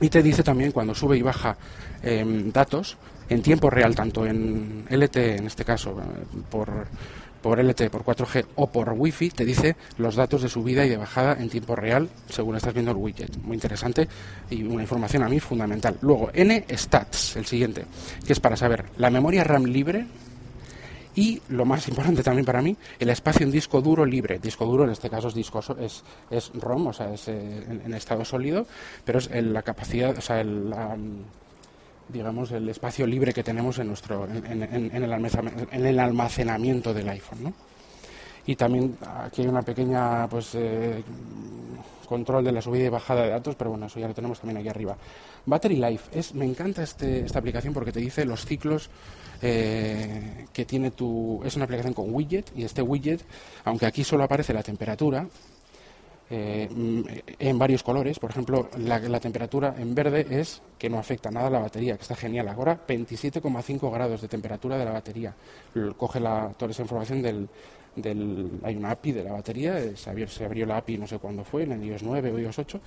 Y 0.00 0.08
te 0.08 0.22
dice 0.22 0.42
también 0.42 0.72
cuando 0.72 0.94
sube 0.94 1.16
y 1.16 1.22
baja 1.22 1.56
em, 2.02 2.52
datos 2.52 2.96
en 3.28 3.42
tiempo 3.42 3.70
real, 3.70 3.94
tanto 3.94 4.26
en 4.26 4.84
LT, 4.88 5.16
en 5.16 5.46
este 5.46 5.64
caso, 5.64 5.98
eh, 6.00 6.24
por, 6.50 6.86
por 7.42 7.58
LT, 7.58 7.90
por 7.90 8.04
4G 8.04 8.44
o 8.56 8.70
por 8.70 8.92
Wi-Fi, 8.92 9.30
te 9.30 9.44
dice 9.44 9.76
los 9.98 10.14
datos 10.14 10.42
de 10.42 10.48
subida 10.48 10.84
y 10.84 10.88
de 10.88 10.96
bajada 10.96 11.36
en 11.40 11.48
tiempo 11.48 11.74
real 11.74 12.08
según 12.28 12.56
estás 12.56 12.74
viendo 12.74 12.92
el 12.92 12.98
widget. 12.98 13.36
Muy 13.38 13.54
interesante 13.54 14.08
y 14.50 14.62
una 14.62 14.82
información 14.82 15.22
a 15.22 15.28
mí 15.28 15.40
fundamental. 15.40 15.96
Luego, 16.02 16.30
N-Stats, 16.32 17.36
el 17.36 17.46
siguiente, 17.46 17.84
que 18.26 18.32
es 18.32 18.40
para 18.40 18.56
saber 18.56 18.84
la 18.98 19.10
memoria 19.10 19.44
RAM 19.44 19.64
libre 19.64 20.06
y 21.16 21.40
lo 21.48 21.64
más 21.64 21.88
importante 21.88 22.22
también 22.22 22.44
para 22.44 22.60
mí, 22.60 22.76
el 22.98 23.08
espacio 23.08 23.44
en 23.44 23.50
disco 23.50 23.80
duro 23.80 24.04
libre. 24.04 24.38
Disco 24.38 24.66
duro 24.66 24.84
en 24.84 24.90
este 24.90 25.08
caso 25.08 25.28
es 25.28 25.34
disco 25.34 25.60
es, 25.80 26.04
es 26.30 26.52
ROM, 26.54 26.88
o 26.88 26.92
sea, 26.92 27.12
es 27.12 27.26
eh, 27.28 27.80
en, 27.84 27.94
estado 27.94 28.24
sólido, 28.24 28.66
pero 29.02 29.18
es 29.18 29.30
la 29.30 29.62
capacidad, 29.62 30.16
o 30.16 30.20
sea, 30.20 30.42
el, 30.42 30.74
digamos 32.08 32.52
el 32.52 32.68
espacio 32.68 33.06
libre 33.06 33.32
que 33.32 33.42
tenemos 33.42 33.78
en 33.78 33.88
nuestro 33.88 34.26
en, 34.26 34.62
el, 35.82 35.98
almacenamiento 35.98 36.92
del 36.92 37.08
iPhone, 37.08 37.44
¿no? 37.44 37.52
Y 38.44 38.54
también 38.54 38.96
aquí 39.24 39.42
hay 39.42 39.48
una 39.48 39.62
pequeña 39.62 40.28
pues 40.28 40.54
eh, 40.54 41.02
control 42.06 42.44
de 42.44 42.52
la 42.52 42.60
subida 42.60 42.84
y 42.84 42.88
bajada 42.90 43.22
de 43.22 43.30
datos, 43.30 43.56
pero 43.56 43.70
bueno, 43.70 43.86
eso 43.86 43.98
ya 43.98 44.06
lo 44.06 44.14
tenemos 44.14 44.38
también 44.38 44.58
aquí 44.58 44.68
arriba. 44.68 44.96
Battery 45.46 45.76
Life, 45.76 46.16
es, 46.16 46.34
me 46.34 46.44
encanta 46.44 46.82
este, 46.82 47.20
esta 47.24 47.38
aplicación 47.38 47.72
porque 47.72 47.90
te 47.90 48.00
dice 48.00 48.24
los 48.26 48.44
ciclos 48.44 48.90
eh, 49.42 50.46
que 50.52 50.64
tiene 50.64 50.90
tu... 50.90 51.40
Es 51.44 51.56
una 51.56 51.64
aplicación 51.64 51.94
con 51.94 52.12
widget 52.12 52.50
y 52.56 52.64
este 52.64 52.82
widget, 52.82 53.22
aunque 53.64 53.86
aquí 53.86 54.04
solo 54.04 54.24
aparece 54.24 54.52
la 54.52 54.62
temperatura, 54.62 55.26
eh, 56.28 56.68
en 57.38 57.58
varios 57.58 57.82
colores. 57.82 58.18
Por 58.18 58.30
ejemplo, 58.30 58.68
la, 58.78 59.20
temperatura 59.20 59.74
en 59.78 59.94
verde 59.94 60.26
es 60.30 60.62
que 60.78 60.88
no 60.88 60.98
afecta 60.98 61.30
nada 61.30 61.48
a 61.48 61.50
la 61.50 61.58
batería, 61.60 61.96
que 61.96 62.02
está 62.02 62.16
genial. 62.16 62.48
Ahora 62.48 62.80
27,5 62.86 63.92
grados 63.92 64.22
de 64.22 64.28
temperatura 64.28 64.78
de 64.78 64.84
la 64.84 64.92
batería. 64.92 65.34
Coge 65.96 66.20
la, 66.20 66.52
toda 66.56 66.70
esa 66.70 66.82
información 66.82 67.22
del, 67.22 67.48
del... 67.94 68.58
Hay 68.62 68.76
una 68.76 68.92
API 68.92 69.12
de 69.12 69.24
la 69.24 69.32
batería, 69.32 69.78
eh, 69.78 69.96
se 69.96 70.10
abrió, 70.10 70.26
se 70.26 70.48
la 70.66 70.78
API 70.78 70.98
no 70.98 71.06
sé 71.06 71.18
cuándo 71.18 71.44
fue, 71.44 71.64
en 71.64 71.72
el 71.72 71.84
iOS 71.84 72.02
9 72.02 72.32
o 72.32 72.38
iOS 72.38 72.58
8, 72.58 72.80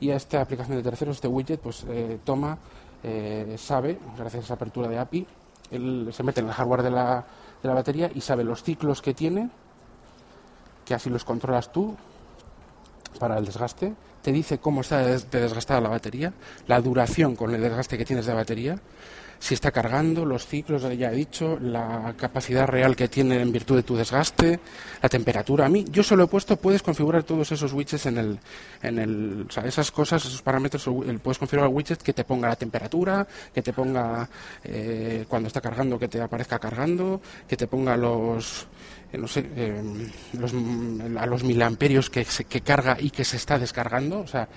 y 0.00 0.10
a 0.10 0.16
esta 0.16 0.40
aplicación 0.40 0.76
de 0.76 0.82
terceros, 0.82 1.16
este 1.16 1.28
widget, 1.28 1.60
pues 1.60 1.86
toma, 2.24 2.58
sabe, 3.56 3.98
gracias 4.16 4.42
a 4.42 4.44
esa 4.46 4.54
apertura 4.54 4.88
de 4.88 4.98
API, 4.98 5.26
él 5.72 6.08
se 6.12 6.22
mete 6.22 6.40
en 6.40 6.46
el 6.48 6.52
hardware 6.52 6.82
de 6.82 6.90
la, 6.90 7.24
de 7.62 7.68
la 7.68 7.74
batería 7.74 8.10
y 8.14 8.20
sabe 8.20 8.44
los 8.44 8.62
ciclos 8.62 9.02
que 9.02 9.14
tiene, 9.14 9.50
que 10.84 10.94
así 10.94 11.10
los 11.10 11.24
controlas 11.24 11.72
tú 11.72 11.96
para 13.18 13.38
el 13.38 13.44
desgaste, 13.44 13.94
te 14.22 14.32
dice 14.32 14.58
cómo 14.58 14.82
está 14.82 14.98
de 14.98 15.18
desgastada 15.18 15.80
la 15.80 15.88
batería, 15.88 16.32
la 16.66 16.80
duración 16.80 17.36
con 17.36 17.54
el 17.54 17.60
desgaste 17.60 17.98
que 17.98 18.04
tienes 18.04 18.26
de 18.26 18.34
batería, 18.34 18.78
si 19.42 19.54
está 19.54 19.72
cargando, 19.72 20.24
los 20.24 20.46
ciclos, 20.46 20.82
ya 20.96 21.10
he 21.10 21.16
dicho, 21.16 21.58
la 21.60 22.14
capacidad 22.16 22.64
real 22.64 22.94
que 22.94 23.08
tiene 23.08 23.42
en 23.42 23.50
virtud 23.50 23.74
de 23.74 23.82
tu 23.82 23.96
desgaste, 23.96 24.60
la 25.02 25.08
temperatura. 25.08 25.66
A 25.66 25.68
mí, 25.68 25.84
yo 25.90 26.04
solo 26.04 26.22
he 26.22 26.26
puesto, 26.28 26.54
puedes 26.56 26.80
configurar 26.80 27.24
todos 27.24 27.50
esos 27.50 27.72
widgets 27.72 28.06
en 28.06 28.18
el, 28.18 28.38
en 28.82 29.00
el, 29.00 29.46
o 29.48 29.50
sea, 29.50 29.64
esas 29.64 29.90
cosas, 29.90 30.24
esos 30.24 30.42
parámetros, 30.42 30.88
puedes 31.20 31.40
configurar 31.40 31.68
el 31.68 31.74
widget 31.74 32.00
que 32.00 32.12
te 32.12 32.22
ponga 32.22 32.50
la 32.50 32.54
temperatura, 32.54 33.26
que 33.52 33.62
te 33.62 33.72
ponga 33.72 34.28
eh, 34.62 35.24
cuando 35.26 35.48
está 35.48 35.60
cargando, 35.60 35.98
que 35.98 36.06
te 36.06 36.20
aparezca 36.20 36.60
cargando, 36.60 37.20
que 37.48 37.56
te 37.56 37.66
ponga 37.66 37.96
los, 37.96 38.68
eh, 39.12 39.18
no 39.18 39.26
sé, 39.26 39.44
eh, 39.56 39.82
los, 40.38 40.54
a 41.18 41.26
los 41.26 41.42
miliamperios 41.42 42.10
que, 42.10 42.24
que 42.48 42.60
carga 42.60 42.96
y 42.96 43.10
que 43.10 43.24
se 43.24 43.38
está 43.38 43.58
descargando, 43.58 44.20
o 44.20 44.26
sea, 44.28 44.48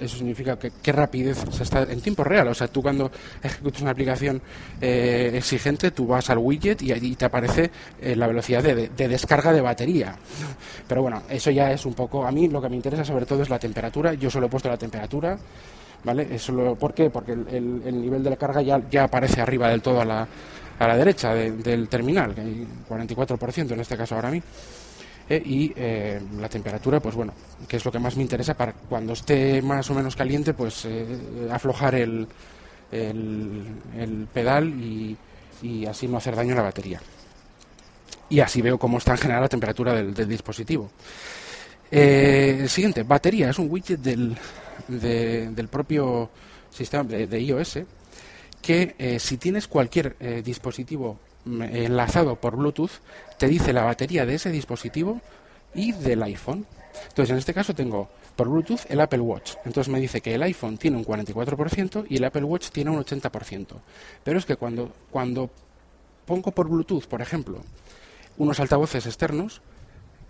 eso 0.00 0.16
significa 0.16 0.58
que 0.58 0.72
qué 0.82 0.92
rapidez 0.92 1.38
se 1.50 1.62
está 1.62 1.82
en 1.82 2.00
tiempo 2.00 2.24
real. 2.24 2.48
O 2.48 2.54
sea, 2.54 2.68
tú 2.68 2.82
cuando 2.82 3.10
ejecutas 3.42 3.82
una 3.82 3.92
aplicación 3.92 4.40
eh, 4.80 5.32
exigente, 5.34 5.90
tú 5.90 6.06
vas 6.06 6.28
al 6.30 6.38
widget 6.38 6.82
y 6.82 6.92
ahí 6.92 7.14
te 7.14 7.24
aparece 7.24 7.70
eh, 8.00 8.16
la 8.16 8.26
velocidad 8.26 8.62
de, 8.62 8.88
descarga 8.88 9.52
de 9.52 9.60
batería. 9.60 10.14
Pero 10.88 11.02
bueno, 11.02 11.22
eso 11.28 11.50
ya 11.50 11.72
es 11.72 11.86
un 11.86 11.94
poco. 11.94 12.26
A 12.26 12.32
mí 12.32 12.48
lo 12.48 12.60
que 12.60 12.68
me 12.68 12.76
interesa 12.76 13.04
sobre 13.04 13.26
todo 13.26 13.42
es 13.42 13.50
la 13.50 13.58
temperatura. 13.58 14.14
Yo 14.14 14.30
solo 14.30 14.46
he 14.46 14.50
puesto 14.50 14.68
la 14.68 14.76
temperatura. 14.76 15.38
¿Vale? 16.04 16.26
Eso 16.34 16.50
lo, 16.50 16.74
¿Por 16.74 16.92
qué? 16.94 17.10
Porque 17.10 17.30
el, 17.30 18.02
nivel 18.02 18.24
de 18.24 18.30
la 18.30 18.36
carga 18.36 18.60
ya, 18.60 18.82
ya 18.90 19.04
aparece 19.04 19.40
arriba 19.40 19.68
del 19.68 19.80
todo 19.80 20.00
a 20.00 20.04
la, 20.04 20.26
a 20.76 20.88
la 20.88 20.96
derecha 20.96 21.32
del 21.32 21.88
terminal, 21.88 22.34
que 22.34 22.40
hay 22.40 22.66
44% 22.88 23.70
en 23.70 23.80
este 23.80 23.96
caso 23.96 24.16
ahora 24.16 24.32
mí. 24.32 24.42
Eh, 25.28 25.42
y 25.44 25.72
eh, 25.76 26.20
la 26.40 26.48
temperatura, 26.48 27.00
pues 27.00 27.14
bueno, 27.14 27.32
que 27.68 27.76
es 27.76 27.84
lo 27.84 27.92
que 27.92 27.98
más 27.98 28.16
me 28.16 28.22
interesa 28.22 28.54
para 28.54 28.72
cuando 28.72 29.12
esté 29.12 29.62
más 29.62 29.88
o 29.90 29.94
menos 29.94 30.16
caliente, 30.16 30.54
pues 30.54 30.84
eh, 30.84 31.06
aflojar 31.50 31.94
el, 31.94 32.26
el, 32.90 34.26
pedal 34.32 34.68
y, 34.68 35.16
así 35.86 36.08
no 36.08 36.16
hacer 36.16 36.34
daño 36.34 36.52
a 36.54 36.56
la 36.56 36.62
batería. 36.62 37.00
Y 38.28 38.40
así 38.40 38.62
veo 38.62 38.78
cómo 38.78 38.98
está 38.98 39.12
en 39.12 39.18
general 39.18 39.42
la 39.42 39.48
temperatura 39.48 39.94
del, 39.94 40.28
dispositivo. 40.28 40.90
el 41.90 42.68
siguiente, 42.68 43.04
batería, 43.04 43.50
es 43.50 43.58
un 43.58 43.70
widget 43.70 44.00
del, 44.00 44.36
del 44.88 45.68
propio 45.68 46.30
sistema 46.70 47.04
de, 47.04 47.40
iOS 47.40 47.80
que 48.60 49.18
si 49.20 49.38
tienes 49.38 49.68
cualquier 49.68 50.16
dispositivo 50.42 51.18
enlazado 51.46 52.36
por 52.36 52.56
Bluetooth, 52.56 52.92
te 53.42 53.48
dice 53.48 53.72
la 53.72 53.82
batería 53.82 54.24
de 54.24 54.36
ese 54.36 54.52
dispositivo 54.52 55.20
y 55.74 55.90
del 55.90 56.22
iPhone. 56.22 56.64
Entonces, 57.08 57.32
en 57.32 57.38
este 57.38 57.52
caso 57.52 57.74
tengo 57.74 58.08
por 58.36 58.48
Bluetooth 58.48 58.88
el 58.88 59.00
Apple 59.00 59.18
Watch. 59.18 59.54
Entonces 59.64 59.92
me 59.92 59.98
dice 59.98 60.20
que 60.20 60.36
el 60.36 60.44
iPhone 60.44 60.78
tiene 60.78 60.96
un 60.96 61.04
44% 61.04 62.06
y 62.08 62.18
el 62.18 62.24
Apple 62.24 62.44
Watch 62.44 62.68
tiene 62.68 62.90
un 62.90 63.04
80%. 63.04 63.66
Pero 64.22 64.38
es 64.38 64.46
que 64.46 64.54
cuando, 64.54 64.92
cuando 65.10 65.50
pongo 66.24 66.52
por 66.52 66.68
Bluetooth, 66.68 67.06
por 67.06 67.20
ejemplo, 67.20 67.60
unos 68.38 68.60
altavoces 68.60 69.06
externos, 69.06 69.60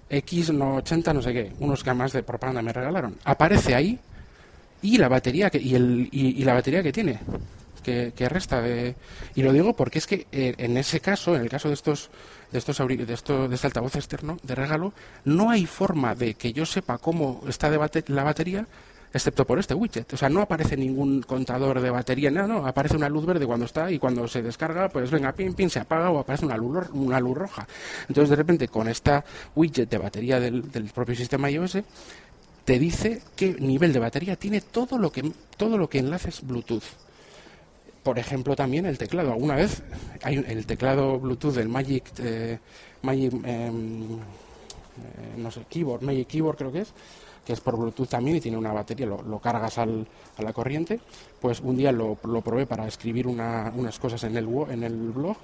X 0.08 0.50
no 0.50 0.76
80, 0.76 1.12
no 1.12 1.20
sé 1.20 1.34
qué, 1.34 1.52
unos 1.60 1.82
además 1.82 2.14
de 2.14 2.22
propaganda 2.22 2.62
me 2.62 2.72
regalaron, 2.72 3.18
aparece 3.24 3.74
ahí 3.74 4.00
y 4.80 4.96
la 4.96 5.08
batería 5.08 5.50
que, 5.50 5.58
y, 5.58 5.74
el, 5.74 6.08
y 6.10 6.42
la 6.44 6.54
batería 6.54 6.82
que 6.82 6.92
tiene 6.92 7.20
que, 7.82 8.28
resta. 8.28 8.60
De, 8.62 8.94
y 9.34 9.42
lo 9.42 9.52
digo 9.52 9.74
porque 9.74 9.98
es 9.98 10.06
que 10.06 10.26
eh, 10.32 10.54
en 10.58 10.76
ese 10.76 11.00
caso, 11.00 11.34
en 11.34 11.42
el 11.42 11.48
caso 11.48 11.68
de 11.68 11.74
estos 11.74 12.10
de 12.50 12.58
estos 12.58 12.78
de, 12.78 13.14
esto, 13.14 13.48
de 13.48 13.54
este 13.54 13.66
altavoz 13.66 13.96
externo 13.96 14.36
de 14.42 14.54
regalo, 14.54 14.92
no 15.24 15.50
hay 15.50 15.66
forma 15.66 16.14
de 16.14 16.34
que 16.34 16.52
yo 16.52 16.66
sepa 16.66 16.98
cómo 16.98 17.42
está 17.48 17.70
de 17.70 18.04
la 18.08 18.24
batería 18.24 18.66
excepto 19.12 19.46
por 19.46 19.58
este 19.58 19.74
widget. 19.74 20.12
O 20.12 20.16
sea, 20.16 20.28
no 20.28 20.42
aparece 20.42 20.76
ningún 20.76 21.22
contador 21.22 21.80
de 21.80 21.90
batería, 21.90 22.30
no, 22.30 22.46
no, 22.46 22.66
aparece 22.66 22.96
una 22.96 23.08
luz 23.08 23.26
verde 23.26 23.46
cuando 23.46 23.66
está 23.66 23.90
y 23.90 23.98
cuando 23.98 24.26
se 24.26 24.42
descarga, 24.42 24.88
pues 24.88 25.10
venga, 25.10 25.32
pin, 25.32 25.54
pin, 25.54 25.70
se 25.70 25.80
apaga 25.80 26.10
o 26.10 26.18
aparece 26.18 26.46
una 26.46 26.56
luz, 26.56 26.88
una 26.92 27.20
luz 27.20 27.36
roja. 27.36 27.66
Entonces, 28.08 28.30
de 28.30 28.36
repente, 28.36 28.68
con 28.68 28.88
esta 28.88 29.24
widget 29.54 29.90
de 29.90 29.98
batería 29.98 30.40
del, 30.40 30.70
del 30.70 30.84
propio 30.84 31.14
sistema 31.14 31.50
iOS, 31.50 31.78
te 32.64 32.78
dice 32.78 33.20
qué 33.36 33.54
nivel 33.58 33.92
de 33.92 33.98
batería 33.98 34.36
tiene 34.36 34.60
todo 34.60 34.98
lo 34.98 35.10
que, 35.10 35.32
todo 35.56 35.76
lo 35.76 35.88
que 35.88 35.98
enlaces 35.98 36.42
Bluetooth 36.42 36.84
por 38.02 38.18
ejemplo, 38.18 38.56
también 38.56 38.86
el 38.86 38.98
teclado. 38.98 39.32
Alguna 39.32 39.54
vez 39.54 39.82
hay 40.22 40.44
el 40.46 40.66
teclado 40.66 41.18
Bluetooth 41.18 41.54
del 41.54 41.68
Magic, 41.68 42.04
eh, 42.18 42.58
Magic 43.02 43.32
em, 43.44 44.02
eh, 44.14 45.34
no 45.36 45.50
sé, 45.50 45.64
Keyboard, 45.68 46.02
Magic 46.02 46.26
Keyboard 46.28 46.56
creo 46.56 46.72
que 46.72 46.80
es, 46.80 46.92
que 47.44 47.52
es 47.52 47.60
por 47.60 47.76
Bluetooth 47.76 48.08
también 48.08 48.36
y 48.36 48.40
tiene 48.40 48.56
una 48.56 48.72
batería, 48.72 49.06
lo, 49.06 49.38
cargas 49.38 49.78
al, 49.78 50.06
a 50.36 50.42
la 50.42 50.52
corriente. 50.52 51.00
Pues 51.40 51.60
un 51.60 51.76
día 51.76 51.92
lo, 51.92 52.18
lo 52.24 52.40
probé 52.40 52.66
para 52.66 52.86
escribir 52.86 53.26
unas 53.26 53.98
cosas 53.98 54.24
en 54.24 54.36
el, 54.36 54.48
en 54.70 54.82
el 54.82 55.10
blog 55.10 55.36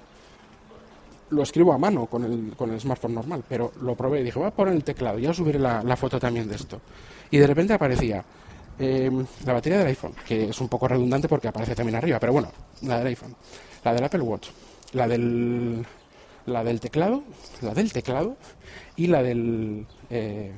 lo 1.31 1.43
escribo 1.43 1.73
a 1.73 1.77
mano 1.77 2.07
con 2.07 2.23
el, 2.23 2.55
con 2.55 2.71
el 2.71 2.79
smartphone 2.79 3.13
normal, 3.13 3.43
pero 3.47 3.71
lo 3.81 3.95
probé 3.95 4.21
y 4.21 4.23
dije, 4.23 4.39
voy 4.39 4.47
a 4.47 4.51
poner 4.51 4.73
el 4.73 4.83
teclado, 4.83 5.19
ya 5.19 5.31
subiré 5.31 5.59
la, 5.59 5.83
la 5.83 5.95
foto 5.95 6.19
también 6.19 6.47
de 6.47 6.55
esto. 6.55 6.81
Y 7.29 7.37
de 7.37 7.45
repente 7.45 7.73
aparecía 7.73 8.23
em, 8.79 9.25
la 9.45 9.53
batería 9.53 9.79
del 9.79 9.87
iPhone, 9.87 10.13
que 10.25 10.49
es 10.49 10.61
un 10.61 10.69
poco 10.69 10.87
redundante 10.87 11.27
porque 11.27 11.47
aparece 11.47 11.75
también 11.75 11.95
arriba, 11.95 12.19
pero 12.19 12.33
bueno, 12.33 12.51
la 12.83 12.97
del 12.97 13.07
iPhone, 13.07 13.35
la 13.83 13.93
del 13.93 14.03
Apple 14.03 14.21
Watch, 14.21 14.49
la 14.93 15.07
del, 15.07 15.85
la 16.45 16.63
del 16.63 16.79
teclado, 16.79 17.23
la 17.61 17.73
del 17.73 17.91
teclado 17.93 18.37
y 18.95 19.07
la 19.07 19.21
del 19.21 19.85
eh, 20.09 20.51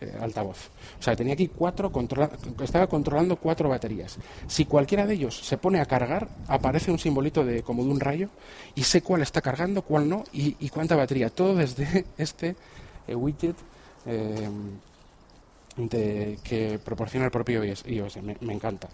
eh, 0.00 0.16
altavoz. 0.20 0.70
O 1.00 1.02
sea, 1.02 1.16
tenía 1.16 1.32
aquí 1.32 1.48
cuatro, 1.48 1.90
estaba 2.62 2.86
controlando 2.86 3.34
cuatro 3.34 3.68
baterías. 3.68 4.16
Si 4.46 4.64
cualquiera 4.64 5.06
de 5.06 5.14
ellos 5.14 5.36
se 5.36 5.58
pone 5.58 5.80
a 5.80 5.86
cargar, 5.86 6.28
aparece 6.46 6.92
un 6.92 7.00
simbolito 7.00 7.44
de 7.44 7.64
como 7.64 7.82
de 7.82 7.90
un 7.90 7.98
rayo 7.98 8.28
y 8.76 8.84
sé 8.84 9.02
cuál 9.02 9.22
está 9.22 9.40
cargando, 9.40 9.82
cuál 9.82 10.08
no 10.08 10.22
y, 10.32 10.68
cuánta 10.68 10.94
batería. 10.94 11.30
Todo 11.30 11.56
desde 11.56 12.04
este 12.18 12.54
eh, 13.08 13.14
widget 13.16 13.56
eh, 14.06 14.48
que 15.88 16.80
proporciona 16.84 17.26
el 17.26 17.30
propio 17.30 17.62
iOS. 17.64 18.16
Me, 18.22 18.36
me, 18.40 18.52
encanta. 18.52 18.88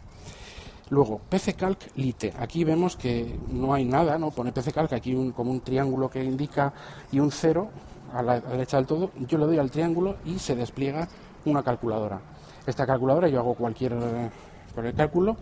Luego, 0.91 1.20
PC 1.28 1.55
Calc 1.55 1.97
Lite. 1.97 2.35
Aquí 2.39 2.64
vemos 2.64 2.97
que 2.97 3.39
no 3.51 3.72
hay 3.72 3.85
nada, 3.85 4.18
¿no? 4.18 4.30
Pone 4.30 4.53
PC 4.53 4.72
Calc 4.72 4.93
aquí 4.93 5.14
un, 5.14 5.32
como 5.32 5.51
un 5.51 5.61
triángulo 5.61 6.11
que 6.11 6.22
indica 6.22 6.72
y 7.11 7.20
un 7.20 7.30
cero 7.30 7.70
a 8.14 8.22
la 8.22 8.41
derecha 8.41 8.76
del 8.76 8.87
todo, 8.87 9.11
yo 9.26 9.39
le 9.39 9.47
doy 9.47 9.59
al 9.59 9.70
triángulo 9.70 10.16
y 10.24 10.39
se 10.39 10.55
despliega 10.55 11.09
una 11.45 11.62
calculadora. 11.62 12.20
Esta 12.66 12.87
calculadora 12.87 13.28
yo 13.28 13.41
hago 13.41 13.55
cualquier, 13.55 13.93
cálculo, 14.97 15.37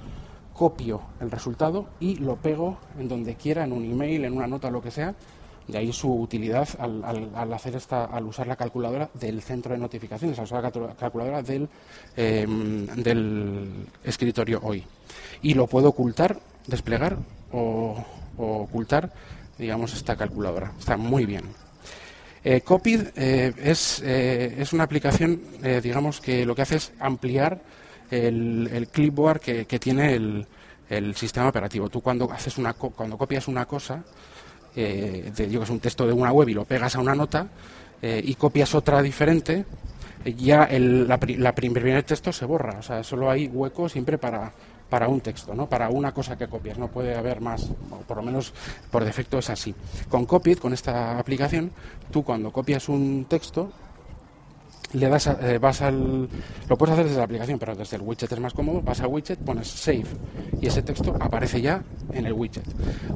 copio 0.55 1.03
el 1.21 1.31
resultado 1.31 1.87
y 2.01 2.17
lo 2.17 2.37
pego 2.37 2.79
en 2.99 3.09
donde 3.09 3.37
quiera, 3.37 3.65
en 3.65 3.73
un 3.73 3.85
email, 3.85 4.25
en 4.25 4.37
una 4.37 4.47
nota, 4.47 4.71
lo 4.71 4.81
que 4.81 4.91
sea. 4.91 5.15
De 5.69 5.79
ahí 5.79 5.93
su 5.93 6.13
utilidad 6.13 6.69
al, 6.79 7.53
hacer 7.53 7.77
esta, 7.77 8.05
al 8.05 8.27
usar 8.27 8.47
la 8.47 8.57
calculadora 8.57 9.11
del 9.15 9.43
centro 9.43 9.73
de 9.73 9.79
notificaciones, 9.79 10.39
al 10.39 10.45
usar 10.45 10.63
la 10.63 10.95
calculadora 10.95 11.43
del, 11.43 11.69
em, 12.17 12.87
del 12.87 13.87
escritorio 14.05 14.61
hoy. 14.63 14.85
Y 15.43 15.55
lo 15.55 15.67
puedo 15.67 15.89
ocultar, 15.89 16.39
desplegar 16.67 17.17
o, 17.53 18.05
o 18.37 18.57
ocultar, 18.63 19.13
digamos, 19.59 19.95
esta 19.95 20.17
calculadora. 20.17 20.73
Está 20.79 20.97
muy 20.97 21.27
bien. 21.27 21.45
Eh, 22.45 22.63
eh, 22.85 23.53
es, 23.57 24.03
eh, 24.05 24.55
es, 24.59 24.73
una 24.73 24.83
aplicación, 24.85 25.41
eh, 25.63 25.81
digamos, 25.83 26.21
que 26.21 26.45
lo 26.45 26.57
que 26.57 26.63
hace 26.63 26.77
es 26.77 26.93
ampliar 26.99 27.63
el, 28.11 28.89
clipboard 28.91 29.41
que, 29.41 29.79
tiene 29.79 30.15
el, 30.15 30.47
el, 30.89 31.15
sistema 31.15 31.49
operativo. 31.49 31.89
Tú 31.89 32.01
cuando 32.01 32.31
haces 32.33 32.59
una 32.59 32.75
cuando 32.75 33.17
copias 33.17 33.47
una 33.47 33.65
cosa, 33.65 34.03
de, 34.75 35.47
digo, 35.49 35.63
es 35.63 35.71
un 35.71 35.81
texto 35.81 36.07
de 36.07 36.13
una 36.13 36.33
web 36.33 36.49
y 36.49 36.55
lo 36.55 36.65
pegas 36.65 36.97
a 36.97 37.01
una 37.01 37.15
nota 37.15 37.47
y 38.03 38.35
copias 38.35 38.75
otra 38.75 39.01
diferente, 39.01 39.65
ya 40.25 40.65
el 40.65 41.07
la, 41.07 41.21
la 41.39 41.55
primer 41.55 42.03
texto 42.03 42.33
se 42.33 42.45
borra. 42.45 42.79
O 42.79 42.83
sea, 42.83 43.05
solo 43.05 43.31
hay 43.31 43.47
hueco 43.47 43.89
siempre 43.89 44.19
para 44.19 44.53
para 44.93 45.09
un 45.09 45.23
texto, 45.23 45.55
¿no? 45.55 45.71
para 45.71 45.89
una 45.89 46.13
cosa 46.13 46.37
que 46.37 46.49
copias. 46.49 46.77
No 46.77 46.89
puede 46.89 47.17
haber 47.17 47.41
más, 47.41 47.71
o 47.91 47.97
por 48.07 48.19
lo 48.19 48.23
menos 48.23 48.53
por 48.91 49.03
defecto 49.03 49.39
es 49.39 49.49
así. 49.49 49.75
Con 50.11 50.27
Copied, 50.27 50.59
con 50.59 50.75
esta 50.75 51.19
aplicación, 51.19 51.71
tú 52.11 52.23
cuando 52.23 52.53
copias 52.53 52.91
un 52.91 53.25
texto, 53.27 53.73
le 54.93 55.09
das 55.09 55.27
eh, 55.27 55.59
vas 55.59 55.83
al 55.83 56.29
lo 56.69 56.77
puedes 56.77 56.93
hacer 56.93 57.07
desde 57.07 57.19
la 57.19 57.25
aplicación 57.25 57.59
pero 57.59 57.75
desde 57.75 57.97
el 57.97 58.03
widget 58.03 58.31
es 58.31 58.41
más 58.41 58.53
cómodo 58.53 58.83
vas 58.83 59.01
al 59.01 59.09
widget 59.09 59.39
pones 59.39 59.69
save 59.69 60.05
y 60.61 60.67
ese 60.67 60.83
texto 60.83 61.15
aparece 61.19 61.61
ya 61.61 61.83
en 62.13 62.27
el 62.27 62.33
widget. 62.33 62.65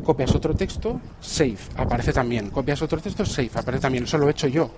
Copias 0.02 0.34
otro 0.34 0.54
texto 0.54 1.00
save 1.20 1.58
aparece 1.76 2.12
también. 2.12 2.50
Copias 2.50 2.82
otro 2.82 2.98
texto 2.98 3.24
save 3.24 3.50
aparece 3.54 3.82
también. 3.82 4.04
Eso 4.04 4.18
lo 4.18 4.26
he 4.26 4.32
hecho 4.32 4.48
yo. 4.48 4.70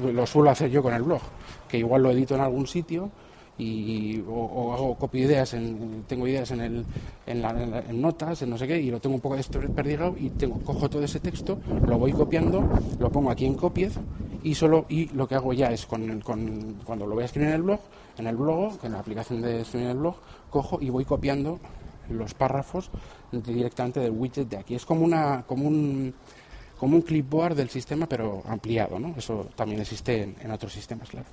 Lo 0.00 0.26
suelo 0.26 0.50
hacer 0.50 0.70
yo 0.70 0.82
con 0.82 0.94
el 0.94 1.02
blog 1.02 1.20
que 1.68 1.78
igual 1.78 2.02
lo 2.02 2.10
edito 2.10 2.34
en 2.34 2.40
algún 2.40 2.66
sitio 2.66 3.10
y, 3.58 4.22
o, 4.28 4.72
hago 4.72 4.94
copio 4.94 5.24
ideas, 5.24 5.52
en, 5.54 6.04
tengo 6.06 6.28
ideas 6.28 6.50
en, 6.52 6.60
el, 6.60 6.84
en, 7.26 8.00
notas, 8.00 8.40
en 8.42 8.50
no 8.50 8.56
sé 8.56 8.68
qué, 8.68 8.80
y 8.80 8.90
lo 8.90 9.00
tengo 9.00 9.16
un 9.16 9.20
poco 9.20 9.34
desperdigado 9.34 10.14
y 10.16 10.30
tengo, 10.30 10.60
cojo 10.60 10.88
todo 10.88 11.02
ese 11.02 11.18
texto, 11.18 11.58
lo 11.86 11.98
voy 11.98 12.12
copiando, 12.12 12.62
lo 13.00 13.10
pongo 13.10 13.32
aquí 13.32 13.46
en 13.46 13.54
copies 13.54 13.94
y 14.48 14.54
solo 14.54 14.86
y 14.88 15.08
lo 15.08 15.28
que 15.28 15.34
hago 15.34 15.52
ya 15.52 15.70
es 15.70 15.84
con, 15.84 16.20
con, 16.20 16.78
cuando 16.82 17.06
lo 17.06 17.14
voy 17.14 17.22
a 17.22 17.26
escribir 17.26 17.50
en 17.50 17.56
el 17.56 17.62
blog, 17.62 17.80
en 18.16 18.26
el 18.26 18.34
blog, 18.34 18.78
en 18.82 18.92
la 18.92 19.00
aplicación 19.00 19.42
de 19.42 19.60
escribir 19.60 19.88
en 19.88 19.90
el 19.90 19.98
blog, 19.98 20.16
cojo 20.48 20.78
y 20.80 20.88
voy 20.88 21.04
copiando 21.04 21.60
los 22.08 22.32
párrafos 22.32 22.90
directamente 23.30 24.00
del 24.00 24.12
widget 24.12 24.48
de 24.48 24.56
aquí. 24.56 24.74
Es 24.74 24.86
como 24.86 25.04
una 25.04 25.44
como 25.46 25.68
un 25.68 26.14
como 26.78 26.96
un 26.96 27.02
clipboard 27.02 27.56
del 27.56 27.68
sistema 27.68 28.08
pero 28.08 28.42
ampliado, 28.46 28.98
¿no? 28.98 29.14
Eso 29.18 29.48
también 29.54 29.82
existe 29.82 30.22
en, 30.22 30.36
en 30.40 30.50
otros 30.50 30.72
sistemas, 30.72 31.10
claro. 31.10 31.26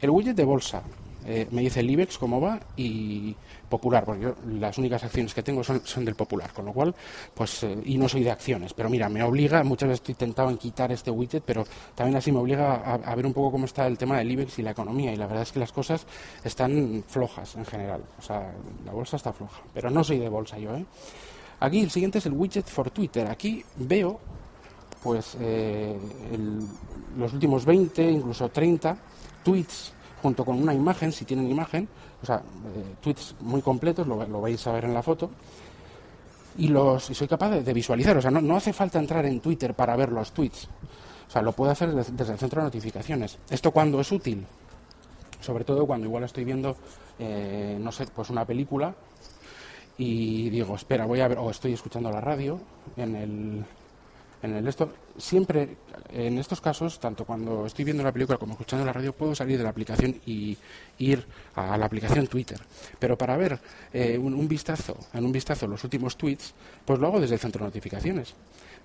El 0.00 0.10
widget 0.10 0.36
de 0.36 0.44
bolsa 0.44 0.84
eh, 1.24 1.46
me 1.50 1.62
dice 1.62 1.80
el 1.80 1.90
IBEX 1.90 2.18
cómo 2.18 2.40
va 2.40 2.60
y 2.76 3.34
Popular, 3.68 4.04
porque 4.04 4.22
yo 4.22 4.34
las 4.46 4.76
únicas 4.76 5.02
acciones 5.02 5.32
que 5.32 5.42
tengo 5.42 5.64
son, 5.64 5.80
son 5.86 6.04
del 6.04 6.14
Popular, 6.14 6.52
con 6.52 6.66
lo 6.66 6.74
cual, 6.74 6.94
pues, 7.32 7.62
eh, 7.62 7.74
y 7.86 7.96
no 7.96 8.06
soy 8.06 8.22
de 8.22 8.30
acciones, 8.30 8.74
pero 8.74 8.90
mira, 8.90 9.08
me 9.08 9.22
obliga, 9.22 9.64
muchas 9.64 9.88
veces 9.88 10.00
estoy 10.00 10.14
tentado 10.14 10.50
en 10.50 10.58
quitar 10.58 10.92
este 10.92 11.10
widget, 11.10 11.42
pero 11.42 11.64
también 11.94 12.16
así 12.18 12.30
me 12.30 12.38
obliga 12.38 12.74
a, 12.74 13.14
ver 13.14 13.24
un 13.24 13.32
poco 13.32 13.52
cómo 13.52 13.64
está 13.64 13.86
el 13.86 13.96
tema 13.96 14.18
del 14.18 14.30
IBEX 14.30 14.58
y 14.58 14.62
la 14.62 14.72
economía, 14.72 15.12
y 15.12 15.16
la 15.16 15.26
verdad 15.26 15.44
es 15.44 15.52
que 15.52 15.58
las 15.58 15.72
cosas 15.72 16.06
están 16.44 17.02
flojas 17.08 17.56
en 17.56 17.64
general, 17.64 18.02
o 18.18 18.22
sea, 18.22 18.52
la 18.84 18.92
bolsa 18.92 19.16
está 19.16 19.32
floja, 19.32 19.62
pero 19.72 19.88
no 19.88 20.04
soy 20.04 20.18
de 20.18 20.28
bolsa 20.28 20.58
yo, 20.58 20.74
¿eh? 20.76 20.84
Aquí 21.60 21.80
el 21.80 21.90
siguiente 21.90 22.18
es 22.18 22.26
el 22.26 22.32
widget 22.32 22.66
for 22.66 22.90
Twitter, 22.90 23.26
aquí 23.28 23.64
veo, 23.76 24.20
pues, 25.02 25.36
eh, 25.40 25.96
los 27.16 27.32
últimos 27.32 27.64
20, 27.64 28.02
incluso 28.02 28.50
30 28.50 28.98
tweets 29.42 29.94
junto 30.22 30.44
con 30.44 30.62
una 30.62 30.72
imagen, 30.72 31.12
si 31.12 31.24
tienen 31.24 31.50
imagen, 31.50 31.88
o 32.22 32.26
sea, 32.26 32.36
eh, 32.36 32.94
tweets 33.00 33.34
muy 33.40 33.60
completos, 33.60 34.06
lo, 34.06 34.40
vais 34.40 34.66
a 34.66 34.72
ver 34.72 34.84
en 34.84 34.94
la 34.94 35.02
foto, 35.02 35.30
y, 36.56 36.68
los, 36.68 37.10
y 37.10 37.14
soy 37.14 37.26
capaz 37.26 37.50
de, 37.50 37.72
visualizar. 37.72 38.16
O 38.16 38.22
sea, 38.22 38.30
no, 38.30 38.56
hace 38.56 38.72
falta 38.72 38.98
entrar 38.98 39.26
en 39.26 39.40
Twitter 39.40 39.74
para 39.74 39.96
ver 39.96 40.12
los 40.12 40.32
tweets. 40.32 40.68
O 41.26 41.30
sea, 41.30 41.42
lo 41.42 41.52
puedo 41.52 41.70
hacer 41.70 41.92
desde, 41.92 42.32
el 42.32 42.38
centro 42.38 42.60
de 42.60 42.66
notificaciones. 42.66 43.38
¿Esto 43.50 43.70
cuando 43.70 44.00
es 44.00 44.12
útil? 44.12 44.46
Sobre 45.40 45.64
todo 45.64 45.86
cuando 45.86 46.06
igual 46.06 46.24
estoy 46.24 46.44
viendo, 46.44 46.76
eh, 47.18 47.76
no 47.80 47.90
sé, 47.90 48.06
pues 48.06 48.30
una 48.30 48.44
película 48.44 48.94
y 49.98 50.50
digo, 50.50 50.76
espera, 50.76 51.06
voy 51.06 51.20
a 51.20 51.28
ver, 51.28 51.38
o 51.38 51.50
estoy 51.50 51.72
escuchando 51.72 52.10
la 52.10 52.20
radio 52.20 52.60
en 52.96 53.16
el, 53.16 53.64
en 54.42 54.56
el 54.56 54.66
esto, 54.66 54.92
siempre 55.16 55.76
en 56.12 56.38
estos 56.38 56.60
casos, 56.60 56.98
tanto 56.98 57.24
cuando 57.24 57.64
estoy 57.66 57.84
viendo 57.84 58.02
la 58.02 58.12
película 58.12 58.38
como 58.38 58.52
escuchando 58.52 58.84
la 58.84 58.92
radio, 58.92 59.12
puedo 59.12 59.34
salir 59.34 59.56
de 59.56 59.64
la 59.64 59.70
aplicación 59.70 60.16
y 60.26 60.56
ir 60.98 61.24
a 61.54 61.76
la 61.78 61.86
aplicación 61.86 62.26
Twitter. 62.26 62.58
Pero 62.98 63.16
para 63.16 63.36
ver 63.36 63.58
eh, 63.92 64.18
un, 64.18 64.48
vistazo, 64.48 64.96
en 65.14 65.24
un 65.24 65.32
vistazo 65.32 65.66
los 65.66 65.84
últimos 65.84 66.16
tweets, 66.16 66.54
pues 66.84 66.98
lo 66.98 67.06
hago 67.06 67.20
desde 67.20 67.34
el 67.34 67.40
centro 67.40 67.60
de 67.60 67.66
notificaciones. 67.66 68.34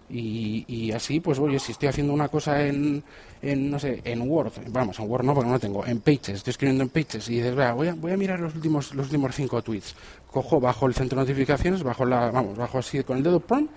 Y, 0.09 0.89
así, 0.93 1.19
pues 1.19 1.37
oye, 1.37 1.59
si 1.59 1.73
estoy 1.73 1.89
haciendo 1.89 2.13
una 2.13 2.29
cosa 2.29 2.65
en, 2.65 3.03
en, 3.41 3.69
no 3.69 3.77
sé, 3.77 4.01
en 4.05 4.21
Word, 4.21 4.53
vamos, 4.69 4.97
en 4.99 5.09
Word 5.09 5.25
no, 5.25 5.33
porque 5.33 5.47
no 5.47 5.53
lo 5.55 5.59
tengo, 5.59 5.85
en 5.85 5.99
Pages, 5.99 6.29
estoy 6.29 6.51
escribiendo 6.51 6.85
en 6.85 6.89
Pages 6.89 7.27
y 7.27 7.35
dices, 7.35 7.53
voy 7.53 7.89
a, 7.89 7.93
voy 7.93 8.13
a 8.13 8.17
mirar 8.17 8.39
los 8.39 8.55
últimos, 8.55 8.95
los 8.95 9.07
últimos 9.07 9.35
cinco 9.35 9.61
tweets. 9.61 9.95
Cojo, 10.31 10.61
bajo 10.61 10.87
el 10.87 10.93
centro 10.93 11.19
de 11.19 11.25
notificaciones, 11.25 11.83
bajo 11.83 12.05
la, 12.05 12.31
vamos, 12.31 12.57
bajo 12.57 12.77
así 12.77 13.03
con 13.03 13.17
el 13.17 13.23
dedo, 13.23 13.41
prom, 13.41 13.67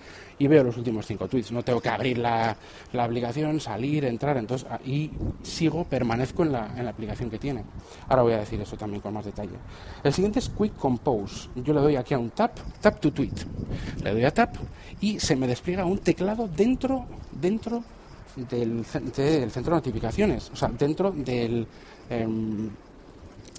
y 0.41 0.49
veo 0.49 0.64
los 0.64 0.76
últimos 0.78 1.07
cinco 1.07 1.28
tweets. 1.28 1.53
No 1.53 1.62
tengo 1.62 1.80
que 1.82 1.91
abrir 1.91 2.16
la, 2.16 2.57
la 2.95 3.05
aplicación, 3.05 3.61
salir, 3.61 4.07
entrar, 4.07 4.38
entonces, 4.38 4.66
ah, 4.70 4.80
y 4.84 5.11
sigo, 5.43 5.84
permanezco 5.84 6.43
en 6.45 6.53
la, 6.53 6.72
en 6.76 6.84
la 6.86 6.91
aplicación 6.91 7.28
que 7.28 7.38
tiene. 7.38 7.62
Ahora 8.09 8.22
voy 8.22 8.32
a 8.32 8.38
decir 8.38 8.59
eso 8.59 8.74
también 8.74 9.03
con 9.03 9.12
más 9.12 9.26
detalle. 9.26 9.53
El 10.03 10.14
siguiente 10.14 10.38
es 10.38 10.49
Quick 10.49 10.76
Compose. 10.76 11.51
Yo 11.57 11.74
le 11.74 11.80
doy 11.80 11.97
aquí 11.97 12.14
a 12.14 12.18
un 12.18 12.30
tap, 12.30 12.59
tap 12.80 12.99
to 13.01 13.12
tweet. 13.12 13.34
Le 14.03 14.12
doy 14.12 14.24
a 14.24 14.32
tap 14.32 14.57
y 14.99 15.20
se 15.20 15.36
me 15.36 15.47
despliega 15.47 15.84
un 15.84 15.99
teclado 15.99 16.49
dentro, 16.49 17.05
dentro 17.30 17.84
del, 18.34 18.86
centro 18.86 19.22
de 19.22 19.70
notificaciones, 19.70 20.51
o 20.51 20.57
sea, 20.57 20.68
dentro 20.68 21.12
del... 21.12 21.66
Em, 22.09 22.70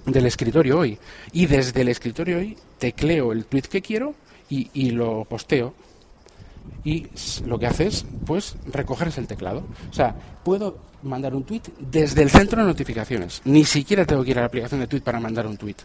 del 0.04 0.26
escritorio 0.26 0.80
hoy 0.80 0.98
y 1.32 1.46
desde 1.46 1.82
el 1.82 1.90
escritorio 1.90 2.40
hoy 2.40 2.58
tecleo 2.80 3.32
el 3.34 3.46
tweet 3.46 3.62
que 3.70 3.84
quiero 3.84 4.16
y, 4.50 4.68
y 4.74 4.90
lo 4.90 5.26
posteo 5.26 5.76
y 6.84 7.08
lo 7.46 7.60
que 7.60 7.68
hace 7.68 7.88
es, 7.88 8.06
pues, 8.26 8.56
recoger 8.66 9.12
el 9.16 9.28
teclado. 9.28 9.64
O 9.90 9.94
sea, 9.94 10.16
puedo 10.44 10.78
mandar 11.04 11.36
un 11.36 11.44
tweet 11.44 11.62
desde 11.80 12.24
el 12.24 12.30
centro 12.30 12.62
de 12.62 12.68
notificaciones. 12.68 13.42
Ni 13.46 13.66
siquiera 13.66 14.06
tengo 14.06 14.24
que 14.24 14.32
ir 14.32 14.38
a 14.38 14.42
la 14.42 14.48
aplicación 14.48 14.80
de 14.80 14.88
tweet 14.88 15.02
para 15.02 15.20
mandar 15.20 15.48
un 15.48 15.58
tweet. 15.58 15.78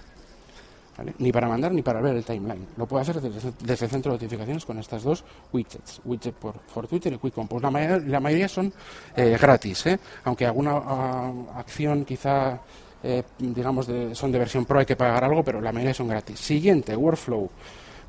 Ni 1.18 1.30
para 1.30 1.46
mandar 1.46 1.72
ni 1.72 1.82
para 1.82 2.00
ver 2.00 2.16
el 2.16 2.24
timeline. 2.24 2.66
Lo 2.76 2.86
puedo 2.86 3.02
hacer 3.02 3.20
desde, 3.20 3.84
el 3.84 3.90
centro 3.90 4.12
de 4.12 4.16
notificaciones 4.16 4.64
con 4.64 4.78
estas 4.78 5.02
dos 5.02 5.24
widgets. 5.52 6.00
Widget 6.04 6.34
por, 6.34 6.86
Twitter 6.86 7.12
y 7.12 7.18
Quick 7.18 7.34
Compose. 7.34 7.62
La, 7.62 7.70
mayoría, 7.70 7.98
la 8.08 8.20
mayoría 8.20 8.48
son 8.48 8.72
eh, 9.14 9.36
gratis, 9.38 9.86
¿eh? 9.86 9.98
aunque 10.24 10.46
alguna 10.46 10.72
ah, 10.72 11.32
acción 11.56 12.06
quizá, 12.06 12.60
eh, 13.02 13.22
digamos, 13.38 13.86
son 14.12 14.32
de 14.32 14.38
versión 14.38 14.64
pro, 14.64 14.78
hay 14.78 14.86
que 14.86 14.96
pagar 14.96 15.24
algo, 15.24 15.44
pero 15.44 15.60
la 15.60 15.70
mayoría 15.70 15.92
son 15.92 16.08
gratis. 16.08 16.40
Siguiente, 16.40 16.96
Workflow. 16.96 17.50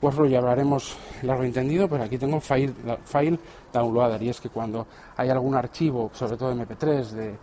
Workflow 0.01 0.27
ya 0.27 0.39
hablaremos 0.39 0.95
largo 1.23 1.43
entendido, 1.43 1.87
pero 1.87 2.03
aquí 2.03 2.17
tengo 2.17 2.39
file, 2.39 2.73
file 3.05 3.39
downloader 3.73 4.21
y 4.21 4.29
es 4.29 4.39
que 4.39 4.49
cuando 4.49 4.85
hay 5.15 5.29
algún 5.29 5.55
archivo, 5.55 6.11
sobre 6.13 6.37
todo 6.37 6.53
MP3, 6.53 7.03
de, 7.09 7.35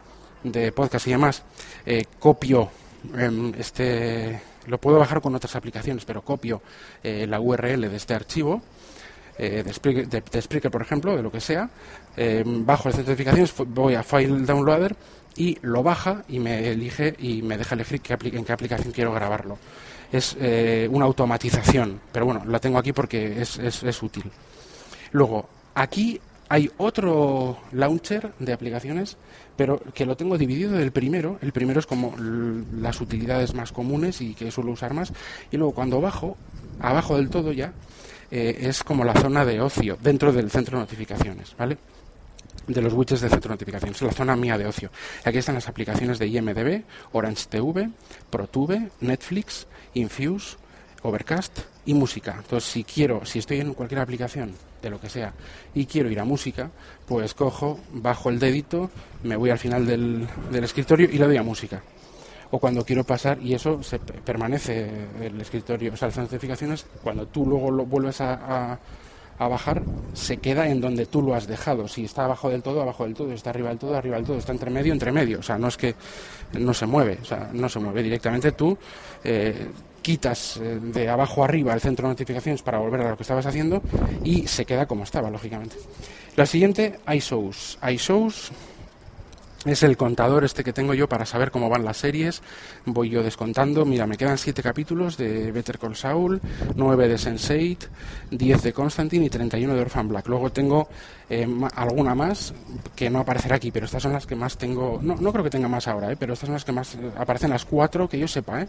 de 0.44 0.72
podcast 0.72 1.06
y 1.06 1.10
demás, 1.10 1.42
eh, 1.84 2.04
copio 2.18 2.70
em, 3.18 3.52
este, 3.58 4.40
lo 4.66 4.78
puedo 4.78 4.98
bajar 4.98 5.20
con 5.20 5.34
otras 5.34 5.56
aplicaciones, 5.56 6.04
pero 6.04 6.22
copio 6.22 6.62
eh, 7.02 7.26
la 7.26 7.40
URL 7.40 7.80
de 7.80 7.96
este 7.96 8.14
archivo 8.14 8.62
eh, 9.36 9.64
de, 9.64 9.72
Spreaker, 10.42 10.70
por 10.70 10.82
ejemplo, 10.82 11.16
de 11.16 11.22
lo 11.22 11.32
que 11.32 11.40
sea, 11.40 11.68
em, 12.16 12.64
bajo 12.64 12.88
las 12.88 12.96
certificaciones, 12.96 13.52
voy 13.66 13.94
a 13.94 14.04
File 14.04 14.44
Downloader 14.46 14.94
y 15.36 15.58
lo 15.62 15.82
baja 15.82 16.22
y 16.28 16.38
me 16.38 16.70
elige 16.70 17.16
y 17.18 17.42
me 17.42 17.58
deja 17.58 17.74
elegir 17.74 18.00
qué 18.00 18.12
en 18.12 18.44
qué 18.44 18.52
aplicación 18.52 18.92
quiero 18.92 19.12
grabarlo 19.12 19.58
es 20.14 20.36
eh, 20.40 20.88
una 20.92 21.06
automatización, 21.06 22.00
pero 22.12 22.24
bueno, 22.24 22.44
la 22.46 22.60
tengo 22.60 22.78
aquí 22.78 22.92
porque 22.92 23.42
es, 23.42 23.58
es, 23.58 24.02
útil. 24.02 24.30
Luego, 25.10 25.48
aquí 25.74 26.20
hay 26.48 26.70
otro 26.76 27.58
launcher 27.72 28.32
de 28.38 28.52
aplicaciones, 28.52 29.16
pero 29.56 29.82
que 29.92 30.06
lo 30.06 30.16
tengo 30.16 30.38
dividido 30.38 30.74
del 30.74 30.92
primero. 30.92 31.38
El 31.42 31.50
primero 31.50 31.80
es 31.80 31.86
como 31.86 32.14
las 32.16 33.00
utilidades 33.00 33.54
más 33.54 33.72
comunes 33.72 34.20
y 34.20 34.34
que 34.34 34.52
suelo 34.52 34.70
usar 34.70 34.94
más. 34.94 35.12
Y 35.50 35.56
luego 35.56 35.74
cuando 35.74 36.00
bajo, 36.00 36.36
abajo 36.78 37.16
del 37.16 37.28
todo 37.28 37.50
ya, 37.50 37.72
eh, 38.30 38.56
es 38.60 38.84
como 38.84 39.02
la 39.02 39.14
zona 39.14 39.44
de 39.44 39.60
ocio 39.60 39.98
dentro 40.00 40.32
del 40.32 40.48
centro 40.48 40.78
de 40.78 40.84
notificaciones, 40.84 41.56
¿vale? 41.58 41.76
de 42.68 42.80
los 42.80 42.94
widgets 42.94 43.20
de 43.20 43.28
centro 43.28 43.48
de 43.48 43.54
notificaciones, 43.54 44.00
la 44.00 44.12
zona 44.12 44.36
mía 44.36 44.56
de 44.56 44.66
ocio. 44.66 44.90
Aquí 45.24 45.38
están 45.38 45.56
las 45.56 45.68
aplicaciones 45.68 46.18
de 46.18 46.28
IMDB, 46.28 46.84
Orange 47.12 47.46
TV, 47.50 47.90
ProTube, 48.30 48.90
Netflix, 49.00 49.66
Infuse, 49.94 50.56
Overcast 51.02 51.60
y 51.86 51.94
música. 51.94 52.36
Entonces, 52.38 52.70
si 52.70 52.84
quiero, 52.84 53.24
si 53.24 53.38
estoy 53.38 53.60
en 53.60 53.74
cualquier 53.74 54.00
aplicación 54.00 54.52
de 54.80 54.90
lo 54.90 55.00
que 55.00 55.10
sea 55.10 55.32
y 55.74 55.86
quiero 55.86 56.10
ir 56.10 56.18
a 56.18 56.24
música, 56.24 56.70
pues 57.06 57.34
cojo, 57.34 57.78
bajo 57.92 58.30
el 58.30 58.38
dedito, 58.38 58.90
me 59.22 59.36
voy 59.36 59.50
al 59.50 59.58
final 59.58 59.86
del, 59.86 60.26
escritorio 60.52 61.08
y 61.10 61.18
le 61.18 61.26
doy 61.26 61.36
a 61.36 61.42
música. 61.42 61.82
O 62.50 62.58
cuando 62.58 62.84
quiero 62.84 63.04
pasar, 63.04 63.38
y 63.42 63.52
eso 63.52 63.82
se 63.82 63.98
permanece 63.98 65.08
el 65.20 65.40
escritorio, 65.40 65.92
o 65.92 65.96
sea, 65.96 66.08
las 66.08 66.18
notificaciones, 66.18 66.86
cuando 67.02 67.26
tú 67.26 67.44
luego 67.46 67.70
lo 67.70 67.84
vuelves 67.84 68.20
a 68.20 68.78
bajar 69.38 69.82
se 70.12 70.38
queda 70.38 70.68
en 70.68 70.80
donde 70.80 71.06
tú 71.06 71.22
lo 71.22 71.34
has 71.34 71.46
dejado. 71.46 71.88
Si 71.88 72.04
está 72.04 72.24
abajo 72.24 72.48
del 72.48 72.62
todo, 72.62 72.82
abajo 72.82 73.04
del 73.04 73.14
todo, 73.14 73.32
está 73.32 73.50
arriba 73.50 73.68
del 73.68 73.78
todo, 73.78 73.96
arriba 73.96 74.16
del 74.16 74.24
todo, 74.24 74.38
está 74.38 74.52
entre 74.52 74.70
medio, 74.70 74.92
entre 74.92 75.12
medio. 75.12 75.40
O 75.40 75.42
sea, 75.42 75.58
no 75.58 75.68
es 75.68 75.76
que 75.76 75.94
no 76.58 76.72
se 76.72 76.86
mueve, 76.86 77.18
o 77.20 77.24
sea, 77.24 77.50
no 77.52 77.68
se 77.68 77.78
mueve 77.80 78.02
directamente. 78.02 78.52
Tú 78.52 78.76
eh, 79.24 79.68
quitas 80.02 80.58
eh, 80.58 80.78
de 80.80 81.08
abajo 81.08 81.42
arriba 81.42 81.74
el 81.74 81.80
centro 81.80 82.06
de 82.06 82.12
notificaciones 82.12 82.62
para 82.62 82.78
volver 82.78 83.00
a 83.00 83.10
lo 83.10 83.16
que 83.16 83.22
estabas 83.22 83.46
haciendo 83.46 83.82
y 84.22 84.46
se 84.46 84.64
queda 84.64 84.86
como 84.86 85.04
estaba, 85.04 85.30
lógicamente. 85.30 85.76
La 86.36 86.46
siguiente, 86.46 86.98
iShows. 87.12 87.78
iShows 87.90 88.52
es 89.64 89.82
el 89.82 89.96
contador 89.96 90.44
este 90.44 90.62
que 90.62 90.72
tengo 90.72 90.94
yo 90.94 91.08
para 91.08 91.26
saber 91.26 91.50
cómo 91.50 91.68
van 91.68 91.84
las 91.84 91.96
series. 91.96 92.42
Voy 92.84 93.10
yo 93.10 93.22
descontando. 93.22 93.84
Mira, 93.84 94.06
me 94.06 94.16
quedan 94.16 94.38
siete 94.38 94.62
capítulos 94.62 95.16
de 95.16 95.52
Better 95.52 95.78
Call 95.78 95.96
Saul, 95.96 96.40
nueve 96.76 97.08
de 97.08 97.16
Sense8, 97.16 97.78
10 98.30 98.62
de 98.62 98.72
Constantine 98.72 99.24
y 99.26 99.30
31 99.30 99.74
de 99.74 99.80
Orphan 99.80 100.08
Black. 100.08 100.28
Luego 100.28 100.50
tengo 100.50 100.88
eh, 101.30 101.48
alguna 101.74 102.14
más 102.14 102.52
que 102.94 103.08
no 103.08 103.20
aparecerá 103.20 103.56
aquí, 103.56 103.70
pero 103.70 103.86
estas 103.86 104.02
son 104.02 104.12
las 104.12 104.26
que 104.26 104.36
más 104.36 104.58
tengo. 104.58 104.98
No, 105.02 105.16
no 105.16 105.32
creo 105.32 105.44
que 105.44 105.50
tenga 105.50 105.68
más 105.68 105.88
ahora, 105.88 106.12
eh, 106.12 106.16
pero 106.18 106.34
estas 106.34 106.46
son 106.46 106.54
las 106.54 106.64
que 106.64 106.72
más 106.72 106.94
eh, 106.94 107.10
aparecen 107.16 107.50
las 107.50 107.64
cuatro 107.64 108.08
que 108.08 108.18
yo 108.18 108.28
sepa. 108.28 108.62
Eh. 108.62 108.68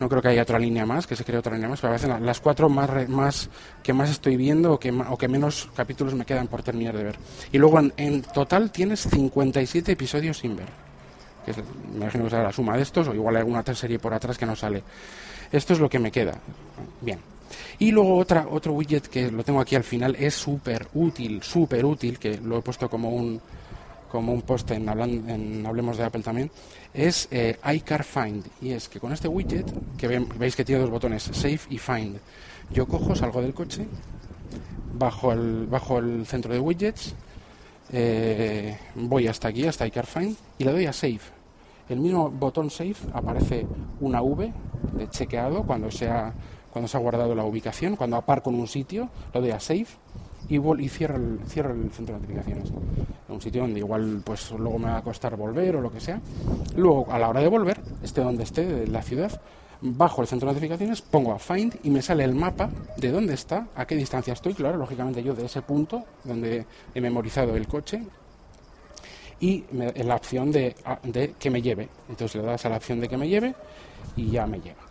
No 0.00 0.08
creo 0.08 0.22
que 0.22 0.28
haya 0.28 0.42
otra 0.42 0.58
línea 0.58 0.86
más, 0.86 1.06
que 1.06 1.16
se 1.16 1.24
cree 1.24 1.38
otra 1.38 1.54
línea 1.54 1.68
más, 1.68 1.80
pero 1.80 1.92
aparecen 1.92 2.24
las 2.24 2.40
cuatro 2.40 2.68
más, 2.68 3.08
más 3.08 3.50
que 3.82 3.92
más 3.92 4.10
estoy 4.10 4.36
viendo 4.36 4.74
o 4.74 4.78
que, 4.78 4.90
o 4.90 5.16
que 5.16 5.26
menos 5.26 5.68
capítulos 5.74 6.14
me 6.14 6.24
quedan 6.24 6.46
por 6.46 6.62
terminar 6.62 6.96
de 6.96 7.04
ver. 7.04 7.16
Y 7.50 7.58
luego 7.58 7.80
en, 7.96 8.22
total 8.22 8.70
tienes 8.70 9.00
57 9.00 9.92
episodios 9.92 10.38
sin 10.38 10.56
ver. 10.56 10.68
Que 11.44 11.52
me 11.90 11.96
imagino 11.96 12.24
que 12.24 12.30
será 12.30 12.44
la 12.44 12.52
suma 12.52 12.76
de 12.76 12.82
estos, 12.82 13.08
o 13.08 13.14
igual 13.14 13.36
hay 13.36 13.40
alguna 13.40 13.60
otra 13.60 13.74
serie 13.74 13.98
por 13.98 14.14
atrás 14.14 14.38
que 14.38 14.46
no 14.46 14.54
sale. 14.54 14.84
Esto 15.50 15.72
es 15.72 15.80
lo 15.80 15.88
que 15.88 15.98
me 15.98 16.12
queda. 16.12 16.34
Bien. 17.00 17.18
Y 17.78 17.90
luego 17.90 18.16
otra, 18.18 18.46
otro 18.48 18.72
widget 18.74 19.08
que 19.08 19.30
lo 19.30 19.42
tengo 19.42 19.60
aquí 19.60 19.74
al 19.74 19.84
final 19.84 20.14
es 20.16 20.34
súper 20.34 20.86
útil, 20.94 21.42
súper 21.42 21.84
útil, 21.84 22.18
que 22.18 22.36
lo 22.38 22.58
he 22.58 22.62
puesto 22.62 22.88
como 22.88 23.10
un, 23.10 23.40
como 24.10 24.32
un 24.32 24.42
post 24.42 24.70
en, 24.70 24.88
Hablemos 25.66 25.96
de 25.96 26.04
Apple 26.04 26.22
también, 26.22 26.50
es 26.92 27.28
eh, 27.30 27.58
iCar 27.74 28.04
Find. 28.04 28.44
Y 28.60 28.70
es 28.70 28.88
que 28.88 29.00
con 29.00 29.12
este 29.12 29.28
widget, 29.28 29.66
que 29.96 30.08
veis 30.36 30.56
que 30.56 30.64
tiene 30.64 30.80
dos 30.80 30.90
botones, 30.90 31.22
Save 31.32 31.60
y 31.70 31.78
Find, 31.78 32.18
yo 32.70 32.86
cojo, 32.86 33.14
salgo 33.14 33.40
del 33.40 33.54
coche, 33.54 33.86
bajo 34.94 35.32
el, 35.32 35.66
bajo 35.66 35.98
el 35.98 36.26
centro 36.26 36.52
de 36.52 36.60
widgets, 36.60 37.14
eh, 37.92 38.76
voy 38.94 39.26
hasta 39.26 39.48
aquí, 39.48 39.66
hasta 39.66 39.86
iCar 39.86 40.06
Find, 40.06 40.36
y 40.58 40.64
le 40.64 40.72
doy 40.72 40.86
a 40.86 40.92
Save. 40.92 41.20
El 41.88 42.00
mismo 42.00 42.30
botón 42.30 42.70
Save 42.70 42.96
aparece 43.14 43.66
una 44.00 44.20
V 44.20 44.52
de 44.92 45.08
chequeado 45.08 45.62
cuando 45.62 45.90
se 45.90 46.08
ha 46.08 46.34
cuando 46.70 46.86
se 46.86 46.96
ha 46.96 47.00
guardado 47.00 47.34
la 47.34 47.44
ubicación, 47.44 47.96
cuando 47.96 48.16
aparco 48.16 48.50
en 48.50 48.60
un 48.60 48.68
sitio, 48.68 49.08
lo 49.32 49.40
doy 49.40 49.50
a 49.50 49.58
save 49.58 49.86
y, 50.48 50.56
y 50.56 50.88
cierro, 50.88 51.16
el, 51.16 51.40
cierro 51.46 51.72
el 51.72 51.90
centro 51.90 52.14
de 52.14 52.20
notificaciones. 52.20 52.70
En 53.28 53.34
un 53.34 53.40
sitio 53.40 53.62
donde 53.62 53.80
igual 53.80 54.22
pues 54.24 54.50
luego 54.52 54.78
me 54.78 54.86
va 54.86 54.98
a 54.98 55.02
costar 55.02 55.36
volver 55.36 55.76
o 55.76 55.80
lo 55.80 55.92
que 55.92 56.00
sea. 56.00 56.20
Luego, 56.76 57.10
a 57.10 57.18
la 57.18 57.28
hora 57.28 57.40
de 57.40 57.48
volver, 57.48 57.80
esté 58.02 58.22
donde 58.22 58.44
esté, 58.44 58.66
de 58.66 58.86
la 58.86 59.02
ciudad, 59.02 59.40
bajo 59.80 60.22
el 60.22 60.28
centro 60.28 60.48
de 60.48 60.54
notificaciones, 60.54 61.02
pongo 61.02 61.32
a 61.32 61.38
find 61.38 61.76
y 61.82 61.90
me 61.90 62.02
sale 62.02 62.24
el 62.24 62.34
mapa 62.34 62.70
de 62.96 63.10
dónde 63.10 63.34
está, 63.34 63.68
a 63.74 63.86
qué 63.86 63.94
distancia 63.94 64.32
estoy, 64.32 64.54
claro, 64.54 64.78
lógicamente 64.78 65.22
yo 65.22 65.34
de 65.34 65.46
ese 65.46 65.62
punto 65.62 66.04
donde 66.24 66.66
he 66.94 67.00
memorizado 67.00 67.54
el 67.54 67.66
coche 67.68 68.02
y 69.40 69.64
la 69.72 70.16
opción 70.16 70.50
de, 70.50 70.74
de 71.04 71.34
que 71.38 71.50
me 71.50 71.62
lleve. 71.62 71.88
Entonces 72.08 72.40
le 72.40 72.48
das 72.48 72.64
a 72.64 72.70
la 72.70 72.76
opción 72.76 72.98
de 73.00 73.08
que 73.08 73.16
me 73.16 73.28
lleve 73.28 73.54
y 74.16 74.30
ya 74.30 74.46
me 74.46 74.60
lleva 74.60 74.88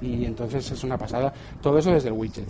y 0.00 0.24
entonces 0.24 0.70
es 0.70 0.84
una 0.84 0.98
pasada. 0.98 1.32
Todo 1.60 1.78
eso 1.78 1.90
desde 1.90 2.08
el 2.08 2.14
widget. 2.14 2.48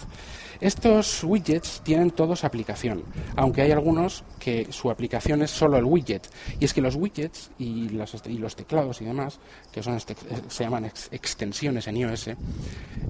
Estos 0.60 1.22
widgets 1.24 1.80
tienen 1.82 2.10
todos 2.10 2.44
aplicación, 2.44 3.02
aunque 3.36 3.62
hay 3.62 3.72
algunos 3.72 4.24
que 4.38 4.66
su 4.70 4.90
aplicación 4.90 5.42
es 5.42 5.50
solo 5.50 5.76
el 5.76 5.84
widget. 5.84 6.28
Y 6.58 6.64
es 6.64 6.72
que 6.72 6.80
los 6.80 6.94
widgets 6.94 7.50
y 7.58 7.88
los, 7.90 8.14
y 8.26 8.38
los 8.38 8.56
teclados 8.56 9.00
y 9.00 9.04
demás, 9.04 9.38
que 9.72 9.82
son 9.82 9.94
este, 9.94 10.16
se 10.48 10.64
llaman 10.64 10.86
extensiones 11.10 11.86
en 11.88 11.96
iOS, 11.96 12.30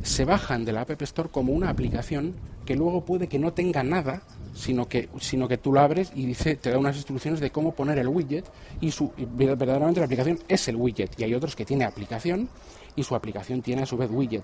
se 0.02 0.24
bajan 0.24 0.64
de 0.64 0.72
la 0.72 0.82
App 0.82 1.02
Store 1.02 1.28
como 1.30 1.52
una 1.52 1.70
aplicación 1.70 2.34
que 2.64 2.74
luego 2.74 3.04
puede 3.04 3.28
que 3.28 3.38
no 3.38 3.52
tenga 3.52 3.82
nada, 3.82 4.22
sino 4.54 4.88
que, 4.88 5.08
sino 5.20 5.46
que 5.46 5.58
tú 5.58 5.72
lo 5.72 5.80
abres 5.80 6.12
y 6.14 6.26
dice, 6.26 6.56
te 6.56 6.70
da 6.70 6.78
unas 6.78 6.96
instrucciones 6.96 7.40
de 7.40 7.50
cómo 7.50 7.74
poner 7.74 7.98
el 7.98 8.08
widget 8.08 8.44
y 8.80 8.90
su, 8.90 9.12
verdaderamente 9.16 10.00
la 10.00 10.06
aplicación 10.06 10.40
es 10.48 10.66
el 10.68 10.76
widget. 10.76 11.18
Y 11.18 11.24
hay 11.24 11.34
otros 11.34 11.54
que 11.54 11.64
tiene 11.64 11.84
aplicación 11.84 12.48
y 12.96 13.02
su 13.02 13.14
aplicación 13.14 13.62
tiene 13.62 13.82
a 13.82 13.86
su 13.86 13.96
vez 13.96 14.10
widget. 14.10 14.42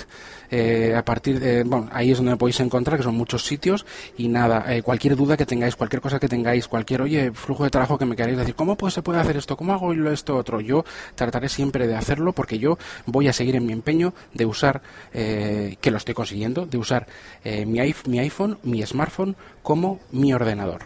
Eh, 0.50 0.94
a 0.96 1.04
partir 1.04 1.40
de, 1.40 1.64
bueno, 1.64 1.88
ahí 1.92 2.10
es 2.10 2.18
donde 2.18 2.32
me 2.32 2.36
podéis 2.36 2.60
encontrar, 2.60 2.96
que 2.96 3.02
son 3.02 3.14
muchos 3.14 3.44
sitios, 3.44 3.84
y 4.16 4.28
nada, 4.28 4.72
eh, 4.74 4.82
cualquier 4.82 5.16
duda 5.16 5.36
que 5.36 5.46
tengáis, 5.46 5.76
cualquier 5.76 6.00
cosa 6.00 6.18
que 6.18 6.28
tengáis, 6.28 6.68
cualquier, 6.68 7.02
oye, 7.02 7.32
flujo 7.32 7.64
de 7.64 7.70
trabajo 7.70 7.98
que 7.98 8.04
me 8.04 8.16
queráis 8.16 8.36
decir, 8.36 8.54
¿cómo 8.54 8.76
pues, 8.76 8.94
se 8.94 9.02
puede 9.02 9.20
hacer 9.20 9.36
esto? 9.36 9.56
¿Cómo 9.56 9.72
hago 9.72 9.92
esto 9.92 10.36
otro? 10.36 10.60
Yo 10.60 10.84
trataré 11.14 11.48
siempre 11.48 11.86
de 11.86 11.96
hacerlo 11.96 12.32
porque 12.32 12.58
yo 12.58 12.78
voy 13.06 13.28
a 13.28 13.32
seguir 13.32 13.56
en 13.56 13.66
mi 13.66 13.72
empeño 13.72 14.14
de 14.32 14.46
usar, 14.46 14.82
que 15.12 15.90
lo 15.90 15.96
estoy 15.96 16.14
consiguiendo, 16.14 16.66
de 16.66 16.78
usar 16.78 17.06
mi, 17.44 17.80
mi 18.06 18.18
iPhone, 18.18 18.58
mi 18.62 18.84
smartphone 18.84 19.36
como 19.62 20.00
mi 20.12 20.32
ordenador. 20.32 20.84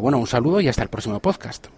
bueno, 0.00 0.18
un 0.18 0.26
saludo 0.26 0.60
y 0.60 0.68
hasta 0.68 0.82
el 0.82 0.88
próximo 0.88 1.20
podcast. 1.20 1.68